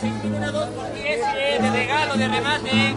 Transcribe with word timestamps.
de 0.00 1.70
regalo, 1.70 2.16
de 2.16 2.28
remate. 2.28 2.94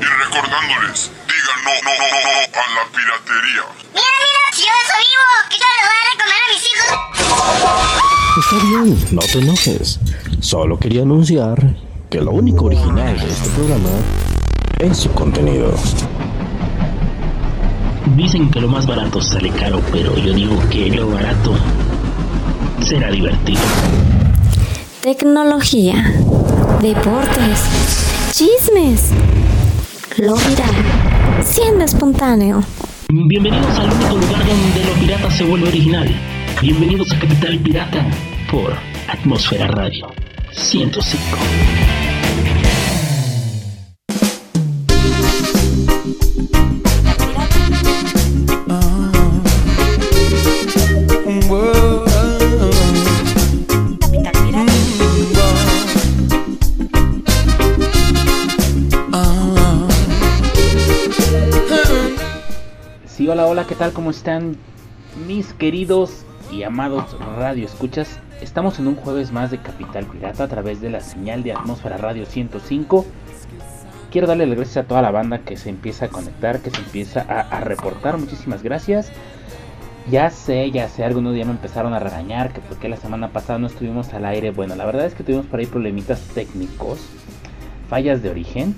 Y 0.00 0.04
recordándoles, 0.04 1.10
digan 1.26 1.60
no, 1.64 1.70
no, 1.84 1.90
no, 1.96 2.06
no 2.10 2.30
a 2.58 2.66
la 2.74 2.84
piratería. 2.92 3.64
Mira, 3.94 4.12
mira, 4.18 4.42
si 4.52 4.62
yo 4.62 4.72
eso 4.82 4.96
vivo, 4.98 5.26
¿qué 5.48 5.56
tal 5.58 5.72
le 5.76 5.82
voy 5.86 5.94
a 5.94 6.06
recomendar 6.10 6.42
a 6.42 6.50
mis 6.52 6.64
hijos? 6.66 6.90
Está 8.40 8.56
bien, 8.66 8.86
no 9.12 9.22
te 9.22 9.38
enojes. 9.38 10.00
Solo 10.40 10.78
quería 10.78 11.02
anunciar 11.02 11.56
que 12.10 12.20
lo 12.20 12.32
único 12.32 12.66
original 12.66 13.18
de 13.18 13.26
este 13.26 13.48
programa 13.50 13.90
es 14.80 14.96
su 14.98 15.12
contenido. 15.12 15.72
Dicen 18.16 18.50
que 18.50 18.60
lo 18.60 18.68
más 18.68 18.86
barato 18.86 19.20
sale 19.20 19.50
caro, 19.50 19.80
pero 19.92 20.16
yo 20.16 20.32
digo 20.32 20.56
que 20.70 20.90
lo 20.90 21.10
barato 21.10 21.54
será 22.80 23.10
divertido. 23.10 23.60
Tecnología, 25.16 26.04
deportes, 26.82 27.64
chismes, 28.30 29.10
lo 30.18 30.34
viral, 30.34 30.74
siendo 31.42 31.86
espontáneo. 31.86 32.62
Bienvenidos 33.08 33.78
al 33.78 33.90
único 33.90 34.16
lugar 34.16 34.46
donde 34.46 34.84
lo 34.84 35.00
pirata 35.00 35.30
se 35.30 35.44
vuelve 35.44 35.68
original. 35.68 36.14
Bienvenidos 36.60 37.10
a 37.12 37.18
Capital 37.20 37.58
Pirata 37.58 38.06
por 38.50 38.74
Atmósfera 39.08 39.68
Radio 39.68 40.08
105. 40.52 41.38
¿Qué 63.68 63.74
tal? 63.74 63.92
¿Cómo 63.92 64.08
están 64.10 64.56
mis 65.26 65.52
queridos 65.52 66.24
y 66.50 66.62
amados 66.62 67.04
radio 67.36 67.66
escuchas? 67.66 68.18
Estamos 68.40 68.78
en 68.78 68.86
un 68.86 68.96
jueves 68.96 69.30
más 69.30 69.50
de 69.50 69.58
Capital 69.58 70.06
Pirata 70.06 70.44
a 70.44 70.48
través 70.48 70.80
de 70.80 70.88
la 70.88 71.00
señal 71.00 71.42
de 71.42 71.52
Atmósfera 71.52 71.98
Radio 71.98 72.24
105. 72.24 73.04
Quiero 74.10 74.26
darle 74.26 74.46
las 74.46 74.56
gracias 74.56 74.78
a 74.78 74.88
toda 74.88 75.02
la 75.02 75.10
banda 75.10 75.40
que 75.40 75.58
se 75.58 75.68
empieza 75.68 76.06
a 76.06 76.08
conectar, 76.08 76.60
que 76.60 76.70
se 76.70 76.78
empieza 76.78 77.20
a, 77.20 77.60
reportar. 77.60 78.16
Muchísimas 78.16 78.62
gracias. 78.62 79.12
Ya 80.10 80.30
sé, 80.30 80.70
ya 80.70 80.88
sé, 80.88 81.04
algunos 81.04 81.36
ya 81.36 81.44
me 81.44 81.50
empezaron 81.50 81.92
a 81.92 81.98
regañar 81.98 82.54
que 82.54 82.62
porque 82.62 82.88
la 82.88 82.96
semana 82.96 83.28
pasada 83.32 83.58
no 83.58 83.66
estuvimos 83.66 84.14
al 84.14 84.24
aire. 84.24 84.50
Bueno, 84.50 84.76
la 84.76 84.86
verdad 84.86 85.04
es 85.04 85.12
que 85.12 85.24
tuvimos 85.24 85.44
por 85.44 85.60
ahí 85.60 85.66
problemitas 85.66 86.22
técnicos, 86.34 87.00
fallas 87.90 88.22
de 88.22 88.30
origen 88.30 88.74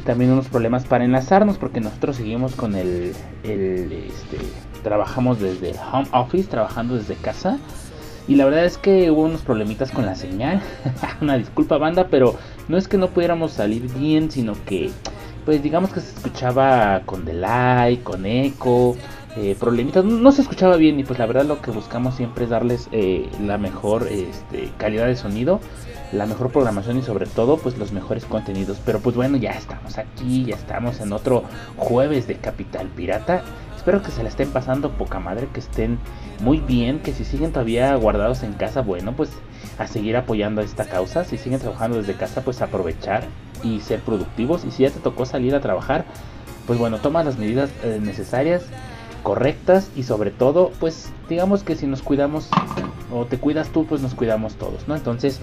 también 0.00 0.32
unos 0.32 0.48
problemas 0.48 0.84
para 0.84 1.04
enlazarnos 1.04 1.58
porque 1.58 1.80
nosotros 1.80 2.16
seguimos 2.16 2.54
con 2.54 2.74
el, 2.74 3.14
este, 3.42 4.38
trabajamos 4.82 5.40
desde 5.40 5.70
el 5.70 5.76
home 5.92 6.08
office, 6.12 6.48
trabajando 6.48 6.96
desde 6.96 7.14
casa. 7.14 7.58
Y 8.28 8.36
la 8.36 8.44
verdad 8.44 8.64
es 8.64 8.78
que 8.78 9.10
hubo 9.10 9.22
unos 9.22 9.42
problemitas 9.42 9.90
con 9.90 10.06
la 10.06 10.14
señal. 10.14 10.62
Una 11.20 11.36
disculpa 11.36 11.78
banda, 11.78 12.08
pero 12.08 12.36
no 12.68 12.76
es 12.76 12.86
que 12.86 12.98
no 12.98 13.08
pudiéramos 13.08 13.52
salir 13.52 13.92
bien, 13.94 14.30
sino 14.30 14.54
que 14.66 14.90
pues 15.44 15.62
digamos 15.62 15.92
que 15.92 16.00
se 16.00 16.14
escuchaba 16.14 17.02
con 17.06 17.24
delay, 17.24 17.96
con 17.98 18.26
eco, 18.26 18.96
eh, 19.36 19.56
problemitas, 19.58 20.04
no 20.04 20.32
se 20.32 20.42
escuchaba 20.42 20.76
bien 20.76 20.98
y 20.98 21.04
pues 21.04 21.18
la 21.18 21.26
verdad 21.26 21.44
lo 21.44 21.62
que 21.62 21.70
buscamos 21.70 22.16
siempre 22.16 22.44
es 22.44 22.50
darles 22.50 22.88
eh, 22.92 23.28
la 23.40 23.58
mejor 23.58 24.08
este, 24.10 24.70
calidad 24.76 25.06
de 25.06 25.16
sonido, 25.16 25.60
la 26.12 26.26
mejor 26.26 26.50
programación 26.50 26.98
y 26.98 27.02
sobre 27.02 27.26
todo 27.26 27.56
pues 27.56 27.78
los 27.78 27.92
mejores 27.92 28.24
contenidos. 28.24 28.78
Pero 28.84 29.00
pues 29.00 29.16
bueno, 29.16 29.36
ya 29.36 29.52
estamos 29.52 29.98
aquí, 29.98 30.44
ya 30.44 30.56
estamos 30.56 31.00
en 31.00 31.12
otro 31.12 31.44
jueves 31.76 32.26
de 32.26 32.36
Capital 32.36 32.88
Pirata. 32.88 33.42
Espero 33.76 34.02
que 34.02 34.10
se 34.10 34.22
la 34.22 34.28
estén 34.28 34.50
pasando 34.50 34.90
poca 34.90 35.20
madre, 35.20 35.48
que 35.52 35.60
estén 35.60 35.98
muy 36.40 36.58
bien, 36.58 37.00
que 37.00 37.12
si 37.12 37.24
siguen 37.24 37.52
todavía 37.52 37.94
guardados 37.94 38.42
en 38.42 38.52
casa, 38.52 38.82
bueno, 38.82 39.14
pues 39.16 39.30
a 39.78 39.86
seguir 39.86 40.16
apoyando 40.16 40.60
esta 40.60 40.84
causa. 40.84 41.24
Si 41.24 41.38
siguen 41.38 41.60
trabajando 41.60 41.96
desde 41.96 42.14
casa, 42.14 42.42
pues 42.42 42.60
aprovechar 42.60 43.24
y 43.62 43.80
ser 43.80 44.00
productivos. 44.00 44.64
Y 44.64 44.70
si 44.70 44.82
ya 44.82 44.90
te 44.90 45.00
tocó 45.00 45.24
salir 45.24 45.54
a 45.54 45.60
trabajar, 45.60 46.04
pues 46.66 46.78
bueno, 46.78 46.98
toma 46.98 47.24
las 47.24 47.38
medidas 47.38 47.70
eh, 47.82 47.98
necesarias, 48.02 48.64
correctas 49.22 49.90
y 49.96 50.02
sobre 50.02 50.30
todo, 50.30 50.72
pues 50.80 51.10
digamos 51.28 51.62
que 51.62 51.76
si 51.76 51.86
nos 51.86 52.02
cuidamos 52.02 52.48
o 53.12 53.24
te 53.24 53.38
cuidas 53.38 53.68
tú, 53.68 53.86
pues 53.86 54.00
nos 54.02 54.14
cuidamos 54.14 54.54
todos, 54.54 54.86
¿no? 54.88 54.94
Entonces, 54.94 55.40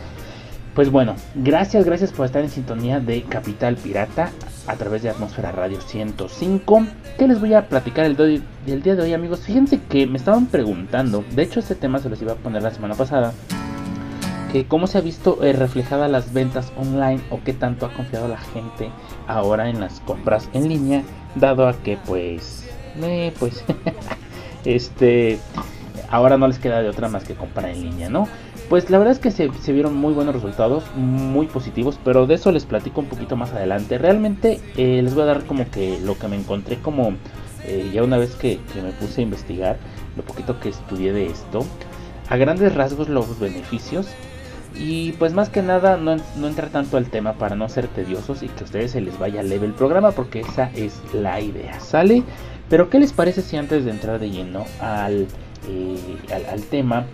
pues 0.77 0.91
bueno, 0.91 1.15
gracias, 1.33 1.85
gracias 1.85 2.11
por 2.11 2.27
estar 2.27 2.43
en 2.43 2.51
sintonía 2.51 2.99
de 2.99 3.23
Capital 3.23 3.77
Pirata 3.77 4.29
a 4.67 4.75
través 4.75 5.01
de 5.01 5.09
Atmósfera 5.09 5.51
Radio 5.51 5.81
105. 5.81 6.85
¿Qué 7.17 7.27
les 7.27 7.39
voy 7.39 7.55
a 7.55 7.67
platicar 7.67 8.05
el, 8.05 8.15
día 8.15 8.95
de 8.95 9.01
hoy, 9.01 9.11
amigos? 9.11 9.39
Fíjense 9.39 9.81
que 9.89 10.05
me 10.05 10.19
estaban 10.19 10.45
preguntando, 10.45 11.25
de 11.31 11.41
hecho 11.41 11.61
este 11.61 11.73
tema 11.73 11.97
se 11.97 12.09
los 12.09 12.21
iba 12.21 12.33
a 12.33 12.35
poner 12.35 12.61
la 12.61 12.69
semana 12.69 12.93
pasada, 12.93 13.33
que 14.51 14.67
cómo 14.67 14.85
se 14.85 14.99
ha 14.99 15.01
visto 15.01 15.43
eh, 15.43 15.51
reflejada 15.51 16.07
las 16.07 16.31
ventas 16.31 16.71
online 16.77 17.23
o 17.31 17.39
qué 17.43 17.53
tanto 17.53 17.87
ha 17.87 17.93
confiado 17.95 18.27
la 18.27 18.37
gente 18.37 18.91
ahora 19.25 19.69
en 19.69 19.79
las 19.79 19.99
compras 20.01 20.47
en 20.53 20.69
línea, 20.69 21.01
dado 21.33 21.67
a 21.67 21.73
que 21.73 21.97
pues, 22.05 22.69
eh, 23.01 23.33
pues, 23.39 23.65
este, 24.63 25.39
ahora 26.07 26.37
no 26.37 26.47
les 26.47 26.59
queda 26.59 26.83
de 26.83 26.89
otra 26.89 27.09
más 27.09 27.23
que 27.23 27.33
comprar 27.33 27.71
en 27.71 27.81
línea, 27.81 28.09
¿no? 28.11 28.27
Pues 28.69 28.89
la 28.89 28.97
verdad 28.97 29.13
es 29.13 29.19
que 29.19 29.31
se, 29.31 29.71
vieron 29.71 29.95
muy 29.95 30.13
buenos 30.13 30.35
resultados, 30.35 30.83
muy 30.95 31.47
positivos, 31.47 31.97
pero 32.03 32.27
de 32.27 32.35
eso 32.35 32.51
les 32.51 32.65
platico 32.65 32.99
un 32.99 33.07
poquito 33.07 33.37
más 33.37 33.53
adelante. 33.53 33.97
Realmente 33.97 34.59
eh, 34.75 35.01
les 35.01 35.13
voy 35.13 35.23
a 35.23 35.27
dar 35.27 35.45
como 35.45 35.69
que 35.71 35.97
lo 36.03 36.17
que 36.17 36.27
me 36.27 36.35
encontré 36.35 36.77
como 36.77 37.13
eh, 37.63 37.89
ya 37.93 38.03
una 38.03 38.17
vez 38.17 38.35
que, 38.35 38.59
que 38.73 38.81
me 38.81 38.91
puse 38.91 39.21
a 39.21 39.23
investigar, 39.23 39.77
lo 40.17 40.23
poquito 40.23 40.59
que 40.59 40.67
estudié 40.67 41.13
de 41.13 41.27
esto, 41.27 41.65
a 42.29 42.35
grandes 42.35 42.75
rasgos 42.75 43.07
los 43.07 43.39
beneficios 43.39 44.07
y 44.75 45.13
pues 45.13 45.33
más 45.33 45.49
que 45.49 45.61
nada 45.61 45.95
no, 45.95 46.17
no 46.35 46.47
entrar 46.47 46.69
tanto 46.69 46.97
al 46.97 47.09
tema 47.09 47.33
para 47.33 47.55
no 47.55 47.69
ser 47.69 47.87
tediosos 47.87 48.43
y 48.43 48.49
que 48.49 48.61
a 48.61 48.65
ustedes 48.65 48.91
se 48.91 49.01
les 49.01 49.17
vaya 49.17 49.43
leve 49.43 49.65
el 49.65 49.73
programa 49.73 50.11
porque 50.11 50.41
esa 50.41 50.71
es 50.75 51.01
la 51.13 51.39
idea, 51.39 51.79
¿sale? 51.79 52.23
Pero 52.69 52.89
¿qué 52.89 52.99
les 52.99 53.13
parece 53.13 53.41
si 53.41 53.55
antes 53.55 53.85
de 53.85 53.91
entrar 53.91 54.19
de 54.19 54.29
lleno 54.29 54.65
al, 54.81 55.27
eh, 55.69 56.17
al, 56.33 56.45
al 56.47 56.63
tema, 56.63 57.05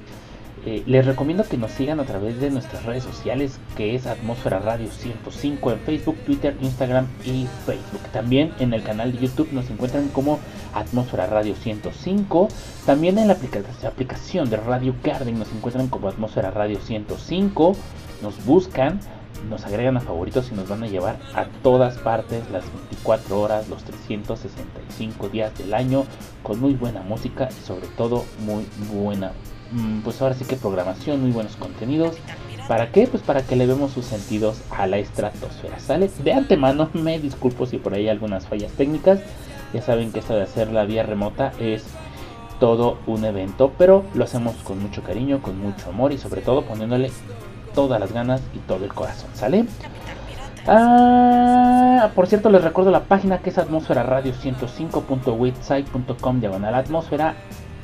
eh, 0.65 0.83
les 0.85 1.05
recomiendo 1.05 1.43
que 1.43 1.57
nos 1.57 1.71
sigan 1.71 1.99
a 1.99 2.03
través 2.05 2.39
de 2.39 2.49
nuestras 2.49 2.85
redes 2.85 3.03
sociales 3.03 3.59
que 3.75 3.95
es 3.95 4.05
Atmósfera 4.07 4.59
Radio 4.59 4.89
105 4.89 5.71
en 5.71 5.79
Facebook, 5.79 6.15
Twitter, 6.25 6.55
Instagram 6.61 7.07
y 7.25 7.47
Facebook. 7.65 8.01
También 8.13 8.53
en 8.59 8.73
el 8.73 8.81
canal 8.83 9.11
de 9.11 9.19
YouTube 9.19 9.49
nos 9.51 9.69
encuentran 9.69 10.07
como 10.09 10.39
Atmósfera 10.73 11.27
Radio 11.27 11.55
105. 11.55 12.47
También 12.85 13.17
en 13.17 13.27
la 13.27 13.33
aplica- 13.33 13.59
aplicación 13.87 14.49
de 14.49 14.57
Radio 14.57 14.95
Garden 15.03 15.37
nos 15.37 15.51
encuentran 15.51 15.87
como 15.89 16.07
Atmósfera 16.07 16.51
Radio 16.51 16.79
105. 16.79 17.75
Nos 18.21 18.45
buscan, 18.45 19.01
nos 19.49 19.65
agregan 19.65 19.97
a 19.97 19.99
favoritos 19.99 20.49
y 20.51 20.55
nos 20.55 20.69
van 20.69 20.83
a 20.83 20.87
llevar 20.87 21.17
a 21.35 21.45
todas 21.61 21.97
partes 21.97 22.49
las 22.51 22.63
24 22.89 23.41
horas, 23.41 23.67
los 23.67 23.83
365 23.83 25.27
días 25.29 25.57
del 25.57 25.73
año 25.73 26.05
con 26.41 26.59
muy 26.59 26.73
buena 26.73 27.01
música 27.01 27.49
y 27.51 27.65
sobre 27.65 27.87
todo 27.87 28.23
muy 28.45 28.65
buena 28.93 29.31
pues 30.03 30.21
ahora 30.21 30.35
sí 30.35 30.45
que 30.45 30.55
programación, 30.55 31.21
muy 31.21 31.31
buenos 31.31 31.55
contenidos. 31.55 32.15
¿Para 32.67 32.91
qué? 32.91 33.07
Pues 33.07 33.23
para 33.23 33.41
que 33.41 33.55
le 33.55 33.65
vemos 33.65 33.91
sus 33.91 34.05
sentidos 34.05 34.61
a 34.71 34.87
la 34.87 34.97
estratosfera, 34.97 35.79
¿sale? 35.79 36.09
De 36.23 36.33
antemano 36.33 36.89
me 36.93 37.19
disculpo 37.19 37.65
si 37.65 37.77
por 37.77 37.93
ahí 37.93 38.03
hay 38.03 38.09
algunas 38.09 38.47
fallas 38.47 38.71
técnicas. 38.73 39.19
Ya 39.73 39.81
saben 39.81 40.11
que 40.11 40.19
esto 40.19 40.35
de 40.35 40.43
hacer 40.43 40.71
la 40.71 40.85
vía 40.85 41.03
remota 41.03 41.51
es 41.59 41.83
todo 42.59 42.97
un 43.07 43.25
evento, 43.25 43.71
pero 43.77 44.03
lo 44.13 44.23
hacemos 44.23 44.55
con 44.63 44.81
mucho 44.81 45.03
cariño, 45.03 45.41
con 45.41 45.59
mucho 45.59 45.89
amor 45.89 46.13
y 46.13 46.17
sobre 46.17 46.41
todo 46.41 46.63
poniéndole 46.63 47.11
todas 47.73 47.99
las 47.99 48.13
ganas 48.13 48.41
y 48.55 48.59
todo 48.59 48.85
el 48.85 48.93
corazón, 48.93 49.29
¿sale? 49.33 49.65
Ah, 50.67 52.11
por 52.15 52.27
cierto, 52.27 52.49
les 52.49 52.63
recuerdo 52.63 52.91
la 52.91 53.03
página 53.03 53.39
que 53.39 53.49
es 53.49 53.57
atmósfera 53.57 54.03
radio 54.03 54.31
105.website.com 54.33 56.39
diagonal 56.39 56.75
atmósfera. 56.75 57.35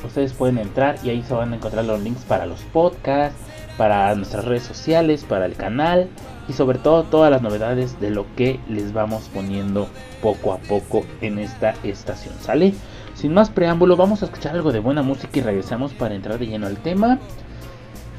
Ustedes 0.04 0.34
pueden 0.34 0.58
entrar 0.58 0.98
y 1.04 1.10
ahí 1.10 1.24
se 1.24 1.34
van 1.34 1.54
a 1.54 1.58
encontrar 1.58 1.86
los 1.86 2.02
links 2.02 2.24
para 2.24 2.46
los 2.46 2.62
podcasts, 2.62 3.40
para 3.78 4.14
nuestras 4.16 4.46
redes 4.46 4.64
sociales, 4.64 5.26
para 5.28 5.46
el 5.46 5.56
canal 5.56 6.08
y 6.48 6.54
sobre 6.54 6.80
todo 6.80 7.04
todas 7.04 7.32
las 7.32 7.42
novedades 7.42 8.00
de 8.00 8.10
lo 8.10 8.26
que 8.36 8.60
les 8.68 8.92
vamos 8.92 9.30
poniendo 9.34 9.88
poco 10.22 10.54
a 10.54 10.58
poco 10.58 11.06
en 11.22 11.40
esta 11.40 11.76
estación, 11.84 12.34
¿sale? 12.42 12.74
Sin 13.14 13.34
más 13.34 13.50
preámbulo, 13.50 13.98
vamos 13.98 14.22
a 14.22 14.26
escuchar 14.26 14.56
algo 14.56 14.72
de 14.72 14.80
buena 14.80 15.02
música 15.02 15.40
y 15.40 15.42
regresamos 15.42 15.94
para 15.94 16.16
entrar 16.16 16.40
de 16.40 16.48
lleno 16.48 16.68
al 16.68 16.78
tema. 16.78 17.20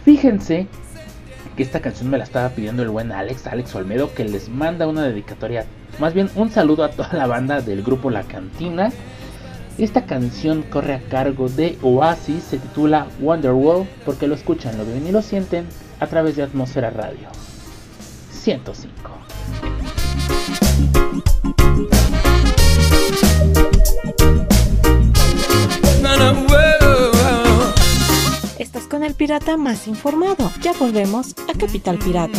Fíjense 0.05 0.67
que 1.57 1.63
esta 1.63 1.81
canción 1.81 2.11
me 2.11 2.19
la 2.19 2.25
estaba 2.25 2.51
pidiendo 2.51 2.83
el 2.83 2.91
buen 2.91 3.11
Alex, 3.11 3.47
Alex 3.47 3.75
Olmedo, 3.75 4.15
que 4.15 4.25
les 4.25 4.49
manda 4.49 4.87
una 4.87 5.03
dedicatoria, 5.03 5.65
más 5.99 6.15
bien 6.15 6.31
un 6.37 6.51
saludo 6.51 6.85
a 6.85 6.91
toda 6.91 7.13
la 7.15 7.27
banda 7.27 7.61
del 7.61 7.83
grupo 7.83 8.11
La 8.11 8.23
Cantina. 8.23 8.93
Esta 9.81 10.05
canción 10.05 10.61
corre 10.61 10.93
a 10.93 11.01
cargo 11.01 11.49
de 11.49 11.79
Oasis, 11.81 12.45
se 12.45 12.59
titula 12.59 13.07
Wonderwall, 13.19 13.89
porque 14.05 14.27
lo 14.27 14.35
escuchan, 14.35 14.77
lo 14.77 14.85
ven 14.85 15.07
y 15.07 15.11
lo 15.11 15.23
sienten 15.23 15.67
a 16.01 16.07
través 16.07 16.37
de 16.37 16.43
Atmósfera 16.43 16.91
Radio. 16.91 17.29
105. 18.31 19.11
Estás 28.59 28.83
con 28.87 29.03
el 29.03 29.15
pirata 29.15 29.57
más 29.57 29.89
informado. 29.89 30.53
Ya 30.61 30.75
volvemos 30.75 31.35
a 31.49 31.59
Capital 31.59 31.99
Pirata. 31.99 32.39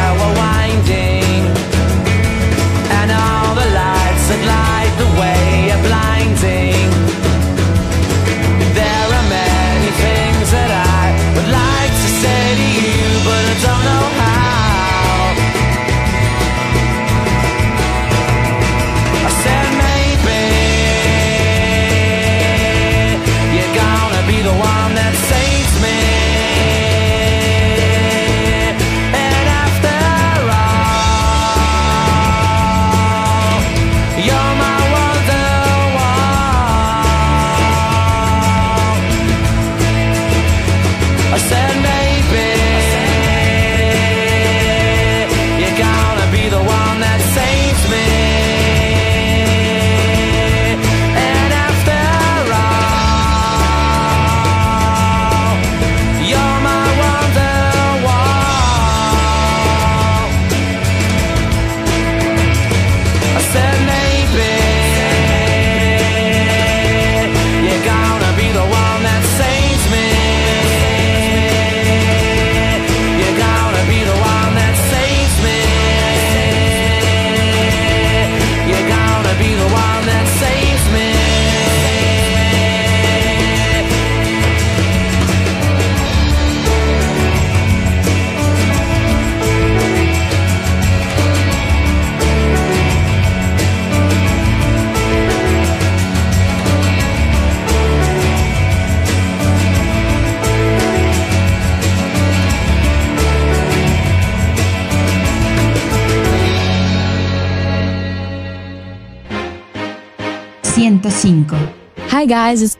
Hi 112.09 112.25
guys, 112.25 112.61
it's 112.61 112.77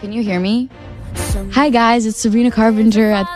Can 0.00 0.12
you 0.12 0.22
hear 0.22 0.40
me? 0.40 0.68
Hi 1.52 1.70
guys, 1.70 2.06
it's 2.06 2.18
Sabrina 2.18 2.50
Carpenter 2.50 3.10
at 3.10 3.26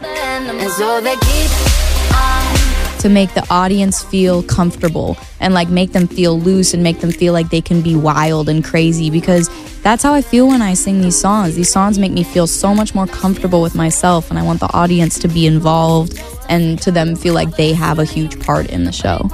to 3.00 3.08
make 3.10 3.32
the 3.34 3.46
audience 3.50 4.02
feel 4.02 4.42
comfortable 4.42 5.16
and 5.38 5.54
like 5.54 5.68
make 5.68 5.92
them 5.92 6.08
feel 6.08 6.40
loose 6.40 6.74
and 6.74 6.82
make 6.82 7.00
them 7.00 7.12
feel 7.12 7.32
like 7.32 7.50
they 7.50 7.60
can 7.60 7.82
be 7.82 7.94
wild 7.94 8.48
and 8.48 8.64
crazy 8.64 9.10
because 9.10 9.48
that's 9.82 10.02
how 10.02 10.14
I 10.14 10.22
feel 10.22 10.48
when 10.48 10.62
I 10.62 10.74
sing 10.74 11.02
these 11.02 11.20
songs. 11.20 11.54
These 11.54 11.70
songs 11.70 11.98
make 11.98 12.12
me 12.12 12.24
feel 12.24 12.46
so 12.46 12.74
much 12.74 12.94
more 12.94 13.06
comfortable 13.06 13.62
with 13.62 13.74
myself 13.74 14.30
and 14.30 14.38
I 14.38 14.42
want 14.42 14.60
the 14.60 14.72
audience 14.72 15.18
to 15.20 15.28
be 15.28 15.46
involved 15.46 16.20
and 16.48 16.80
to 16.82 16.90
them 16.90 17.16
feel 17.16 17.34
like 17.34 17.56
they 17.56 17.72
have 17.74 17.98
a 17.98 18.04
huge 18.04 18.40
part 18.44 18.70
in 18.70 18.84
the 18.84 18.92
show. 18.92 19.28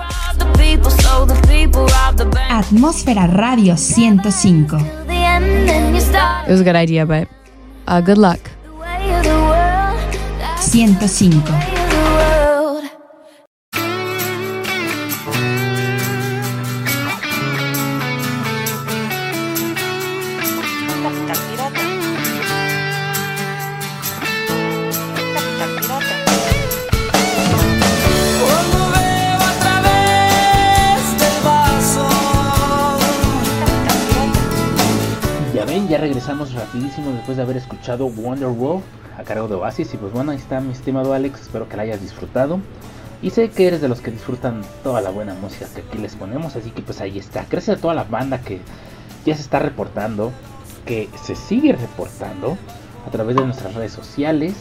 Atmósfera 2.50 3.26
Radio 3.26 3.74
105. 3.74 4.76
It 6.46 6.50
was 6.50 6.60
a 6.60 6.64
good 6.64 6.76
idea, 6.76 7.06
but 7.06 7.28
uh, 7.86 8.00
good 8.00 8.18
luck. 8.18 8.40
105. 10.72 11.81
De 37.36 37.42
haber 37.42 37.56
escuchado 37.56 38.06
Wonderwall 38.06 38.82
a 39.18 39.22
cargo 39.22 39.48
de 39.48 39.54
Oasis. 39.54 39.94
Y 39.94 39.96
pues 39.96 40.12
bueno, 40.12 40.32
ahí 40.32 40.38
está 40.38 40.60
mi 40.60 40.72
estimado 40.72 41.12
Alex, 41.14 41.42
espero 41.42 41.68
que 41.68 41.76
la 41.76 41.82
hayas 41.82 42.00
disfrutado. 42.00 42.60
Y 43.22 43.30
sé 43.30 43.50
que 43.50 43.68
eres 43.68 43.80
de 43.80 43.88
los 43.88 44.00
que 44.00 44.10
disfrutan 44.10 44.62
toda 44.82 45.00
la 45.00 45.10
buena 45.10 45.34
música 45.34 45.66
que 45.72 45.82
aquí 45.82 45.98
les 45.98 46.16
ponemos, 46.16 46.56
así 46.56 46.70
que 46.70 46.82
pues 46.82 47.00
ahí 47.00 47.18
está. 47.18 47.46
Gracias 47.48 47.78
a 47.78 47.80
toda 47.80 47.94
la 47.94 48.04
banda 48.04 48.40
que 48.40 48.60
ya 49.24 49.34
se 49.36 49.42
está 49.42 49.60
reportando, 49.60 50.32
que 50.86 51.08
se 51.22 51.36
sigue 51.36 51.72
reportando 51.72 52.56
a 53.06 53.10
través 53.10 53.36
de 53.36 53.44
nuestras 53.44 53.74
redes 53.74 53.92
sociales. 53.92 54.54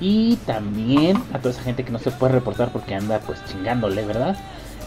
Y 0.00 0.36
también 0.46 1.16
a 1.32 1.38
toda 1.38 1.50
esa 1.50 1.62
gente 1.62 1.84
que 1.84 1.90
no 1.90 1.98
se 1.98 2.10
puede 2.10 2.32
reportar 2.32 2.70
porque 2.70 2.94
anda 2.94 3.18
pues 3.20 3.42
chingándole, 3.46 4.04
¿verdad? 4.04 4.36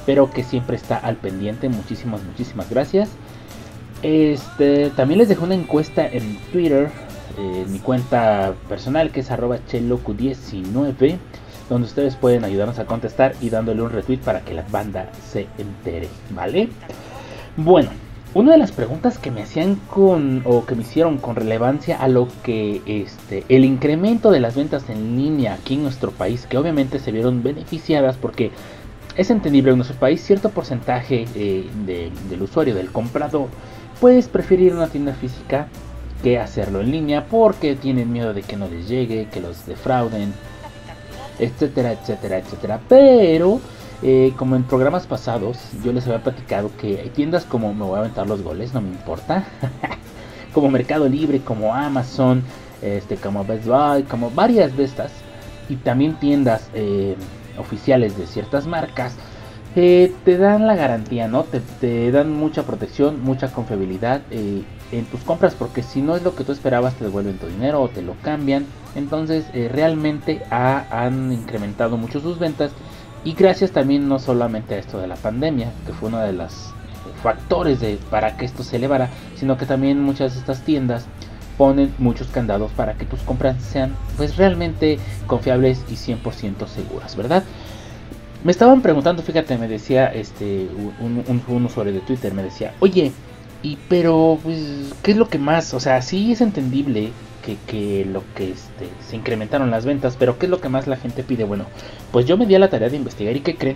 Pero 0.06 0.30
que 0.32 0.44
siempre 0.44 0.76
está 0.76 0.98
al 0.98 1.16
pendiente. 1.16 1.70
Muchísimas, 1.70 2.24
muchísimas 2.24 2.70
gracias. 2.70 3.10
Este, 4.02 4.90
también 4.92 5.18
les 5.18 5.30
dejo 5.30 5.44
una 5.44 5.56
encuesta 5.56 6.08
en 6.08 6.38
Twitter, 6.52 6.90
eh, 7.40 7.66
mi 7.70 7.80
cuenta 7.80 8.54
personal 8.68 9.12
que 9.12 9.22
es 9.22 9.32
arroba 9.32 9.60
chelocu19, 9.72 11.18
donde 11.70 11.88
ustedes 11.88 12.16
pueden 12.16 12.44
ayudarnos 12.44 12.80
a 12.80 12.86
contestar 12.86 13.36
y 13.42 13.50
dándole 13.50 13.82
un 13.82 13.92
retweet 13.92 14.20
para 14.20 14.42
que 14.42 14.54
la 14.54 14.64
banda 14.72 15.10
se 15.32 15.48
entere, 15.58 16.08
¿vale? 16.32 16.70
Bueno, 17.58 17.90
una 18.34 18.52
de 18.52 18.58
las 18.58 18.72
preguntas 18.72 19.18
que 19.18 19.32
me 19.32 19.42
hacían 19.44 19.76
con 19.90 20.42
o 20.46 20.66
que 20.66 20.76
me 20.76 20.82
hicieron 20.84 21.18
con 21.18 21.36
relevancia 21.36 21.98
a 21.98 22.08
lo 22.08 22.28
que 22.44 22.82
este 22.86 23.44
el 23.50 23.66
incremento 23.66 24.30
de 24.32 24.40
las 24.40 24.56
ventas 24.56 24.90
en 24.90 25.16
línea 25.18 25.54
aquí 25.56 25.76
en 25.76 25.84
nuestro 25.84 26.12
país, 26.12 26.46
que 26.48 26.58
obviamente 26.58 27.00
se 27.00 27.12
vieron 27.12 27.42
beneficiadas 27.44 28.18
porque 28.18 28.52
es 29.16 29.30
entendible 29.32 29.72
en 29.72 29.78
nuestro 29.78 29.98
país 30.00 30.22
cierto 30.24 30.50
porcentaje 30.50 31.26
eh, 31.36 31.68
de- 31.86 32.12
del 32.30 32.42
usuario, 32.44 32.76
del 32.76 32.92
comprador, 32.92 33.48
pues 34.00 34.28
preferir 34.28 34.74
una 34.74 34.88
tienda 34.88 35.14
física 35.14 35.68
que 36.24 36.40
hacerlo 36.40 36.82
en 36.82 36.92
línea 36.92 37.26
porque 37.26 37.76
tienen 37.76 38.12
miedo 38.12 38.34
de 38.34 38.42
que 38.42 38.58
no 38.58 38.68
les 38.68 38.88
llegue, 38.88 39.28
que 39.32 39.40
los 39.40 39.66
defrauden, 39.66 40.34
etcétera, 41.40 41.94
etcétera, 41.94 42.40
etcétera. 42.40 42.80
Pero, 42.88 43.60
eh, 44.02 44.34
como 44.38 44.56
en 44.56 44.64
programas 44.64 45.08
pasados, 45.08 45.58
yo 45.84 45.92
les 45.94 46.06
había 46.08 46.24
platicado 46.24 46.72
que 46.78 47.00
hay 47.00 47.10
tiendas 47.10 47.46
como 47.46 47.74
me 47.74 47.86
voy 47.86 47.98
a 47.98 48.00
aventar 48.00 48.28
los 48.28 48.42
goles, 48.42 48.74
no 48.74 48.82
me 48.82 48.90
importa, 48.90 49.46
como 50.54 50.70
Mercado 50.70 51.08
Libre, 51.08 51.40
como 51.40 51.74
Amazon, 51.74 52.44
este, 52.82 53.16
como 53.16 53.46
Best 53.46 53.66
Buy, 53.66 54.04
como 54.04 54.30
varias 54.32 54.76
de 54.76 54.84
estas, 54.84 55.12
y 55.70 55.76
también 55.76 56.16
tiendas 56.20 56.70
eh, 56.74 57.16
oficiales 57.58 58.18
de 58.18 58.26
ciertas 58.26 58.66
marcas. 58.66 59.16
Eh, 59.76 60.14
te 60.26 60.38
dan 60.38 60.68
la 60.68 60.76
garantía, 60.76 61.28
¿no? 61.28 61.44
Te, 61.44 61.60
te 61.60 62.12
dan 62.12 62.34
mucha 62.36 62.64
protección, 62.64 63.22
mucha 63.24 63.52
confiabilidad 63.52 64.22
eh, 64.32 64.64
en 64.92 65.06
tus 65.06 65.22
compras, 65.22 65.56
porque 65.58 65.84
si 65.84 66.02
no 66.02 66.16
es 66.16 66.24
lo 66.24 66.36
que 66.36 66.44
tú 66.44 66.52
esperabas, 66.52 66.96
te 66.96 67.04
devuelven 67.06 67.38
tu 67.38 67.48
dinero 67.48 67.82
o 67.82 67.90
te 67.90 68.02
lo 68.02 68.16
cambian. 68.24 68.66
Entonces, 68.96 69.46
eh, 69.54 69.70
realmente 69.72 70.42
ha- 70.50 70.86
han 70.90 71.32
incrementado 71.32 71.98
mucho 71.98 72.20
sus 72.20 72.40
ventas. 72.40 72.72
Y 73.24 73.34
gracias 73.34 73.72
también 73.72 74.08
no 74.08 74.18
solamente 74.18 74.76
a 74.76 74.78
esto 74.80 74.98
de 75.00 75.08
la 75.08 75.16
pandemia, 75.16 75.72
que 75.86 75.94
fue 75.94 76.10
uno 76.10 76.20
de 76.20 76.34
los 76.34 76.74
factores 77.22 77.80
de, 77.82 78.00
para 78.10 78.38
que 78.38 78.46
esto 78.46 78.64
se 78.64 78.78
elevara, 78.78 79.10
sino 79.36 79.58
que 79.58 79.66
también 79.66 80.02
muchas 80.02 80.34
de 80.34 80.40
estas 80.40 80.62
tiendas 80.64 81.06
ponen 81.58 81.94
muchos 81.98 82.28
candados 82.28 82.72
para 82.72 82.94
que 82.94 83.04
tus 83.06 83.20
compras 83.22 83.58
sean 83.62 83.94
pues 84.16 84.38
realmente 84.38 84.98
confiables 85.28 85.84
y 85.90 85.96
100% 85.98 86.68
seguras, 86.68 87.18
¿verdad? 87.18 87.44
Me 88.44 88.52
estaban 88.52 88.82
preguntando, 88.82 89.22
fíjate, 89.22 89.58
me 89.58 89.68
decía 89.68 90.08
este 90.08 90.68
un, 91.02 91.24
un- 91.28 91.66
usuario 91.66 91.92
de 91.94 92.00
Twitter, 92.00 92.34
me 92.34 92.44
decía, 92.44 92.74
oye, 92.80 93.12
y 93.62 93.78
pero 93.90 94.40
pues, 94.42 94.94
¿qué 95.04 95.12
es 95.12 95.18
lo 95.18 95.28
que 95.28 95.38
más? 95.40 95.74
O 95.74 95.80
sea, 95.82 96.02
sí 96.02 96.32
es 96.32 96.40
entendible 96.40 97.12
que, 97.46 97.58
que 97.68 98.06
lo 98.06 98.24
que 98.36 98.52
este, 98.52 98.88
se 99.06 99.18
incrementaron 99.18 99.72
las 99.72 99.86
ventas, 99.86 100.16
pero 100.18 100.40
¿qué 100.40 100.46
es 100.46 100.50
lo 100.50 100.62
que 100.62 100.70
más 100.70 100.88
la 100.88 100.96
gente 100.96 101.24
pide? 101.24 101.44
Bueno, 101.44 101.66
pues 102.12 102.26
yo 102.26 102.38
me 102.38 102.46
di 102.46 102.56
a 102.56 102.60
la 102.60 102.70
tarea 102.70 102.90
de 102.90 102.96
investigar 102.98 103.36
y 103.36 103.42
¿qué 103.42 103.56
creen? 103.56 103.76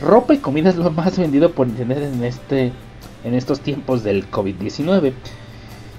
Ropa 0.00 0.34
y 0.34 0.38
comida 0.38 0.70
es 0.70 0.76
lo 0.76 0.90
más 0.92 1.18
vendido 1.18 1.50
por 1.52 1.66
internet 1.66 1.98
en 2.14 2.22
este 2.24 2.72
en 3.24 3.34
estos 3.34 3.58
tiempos 3.60 4.04
del 4.04 4.30
COVID-19. 4.30 5.12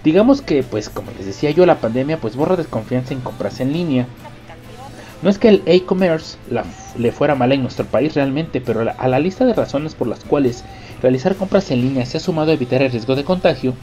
Digamos 0.03 0.41
que, 0.41 0.63
pues 0.63 0.89
como 0.89 1.11
les 1.17 1.25
decía 1.25 1.51
yo, 1.51 1.65
la 1.65 1.81
pandemia 1.81 2.19
pues 2.21 2.37
borra 2.37 2.55
desconfianza 2.55 3.13
en 3.13 3.19
compras 3.19 3.59
en 3.59 3.73
línea. 3.73 4.07
No 5.21 5.29
es 5.29 5.39
que 5.39 5.50
el 5.50 5.63
e-commerce 5.65 6.38
le 6.97 7.12
fuera 7.12 7.36
mal 7.36 7.51
en 7.51 7.63
nuestro 7.63 7.86
país 7.86 8.13
realmente, 8.13 8.62
pero 8.62 8.86
a 8.95 9.07
la 9.07 9.19
lista 9.19 9.45
de 9.45 9.53
razones 9.53 9.95
por 9.95 10.07
las 10.07 10.24
cuales 10.24 10.63
realizar 11.01 11.36
compras 11.36 11.71
en 11.71 11.81
línea 11.81 12.05
se 12.05 12.17
ha 12.17 12.19
sumado 12.19 12.51
a 12.51 12.53
evitar 12.53 12.81
el 12.81 12.91
riesgo 12.91 13.15
de 13.15 13.24
contagio, 13.24 13.74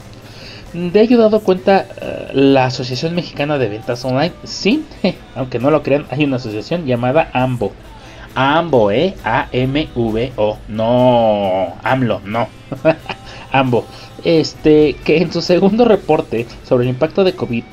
de 0.75 1.01
ello 1.01 1.17
dado 1.17 1.39
cuenta 1.39 1.85
eh, 2.01 2.29
la 2.33 2.65
Asociación 2.65 3.15
Mexicana 3.15 3.57
de 3.57 3.69
Ventas 3.69 4.03
Online. 4.03 4.33
Sí, 4.43 4.83
aunque 5.35 5.59
no 5.59 5.71
lo 5.71 5.83
crean, 5.83 6.05
hay 6.09 6.25
una 6.25 6.35
asociación 6.35 6.85
llamada 6.85 7.29
AMBO. 7.33 7.71
AMBO, 8.35 8.91
¿eh? 8.91 9.15
A-M-V-O. 9.23 10.57
No, 10.67 11.75
AMLO, 11.81 12.21
no. 12.25 12.47
AMBO. 13.51 13.85
Este, 14.25 14.95
que 15.05 15.21
en 15.21 15.31
su 15.31 15.41
segundo 15.41 15.85
reporte 15.85 16.45
sobre 16.67 16.83
el 16.83 16.89
impacto 16.89 17.23
de 17.23 17.33
COVID 17.33 17.63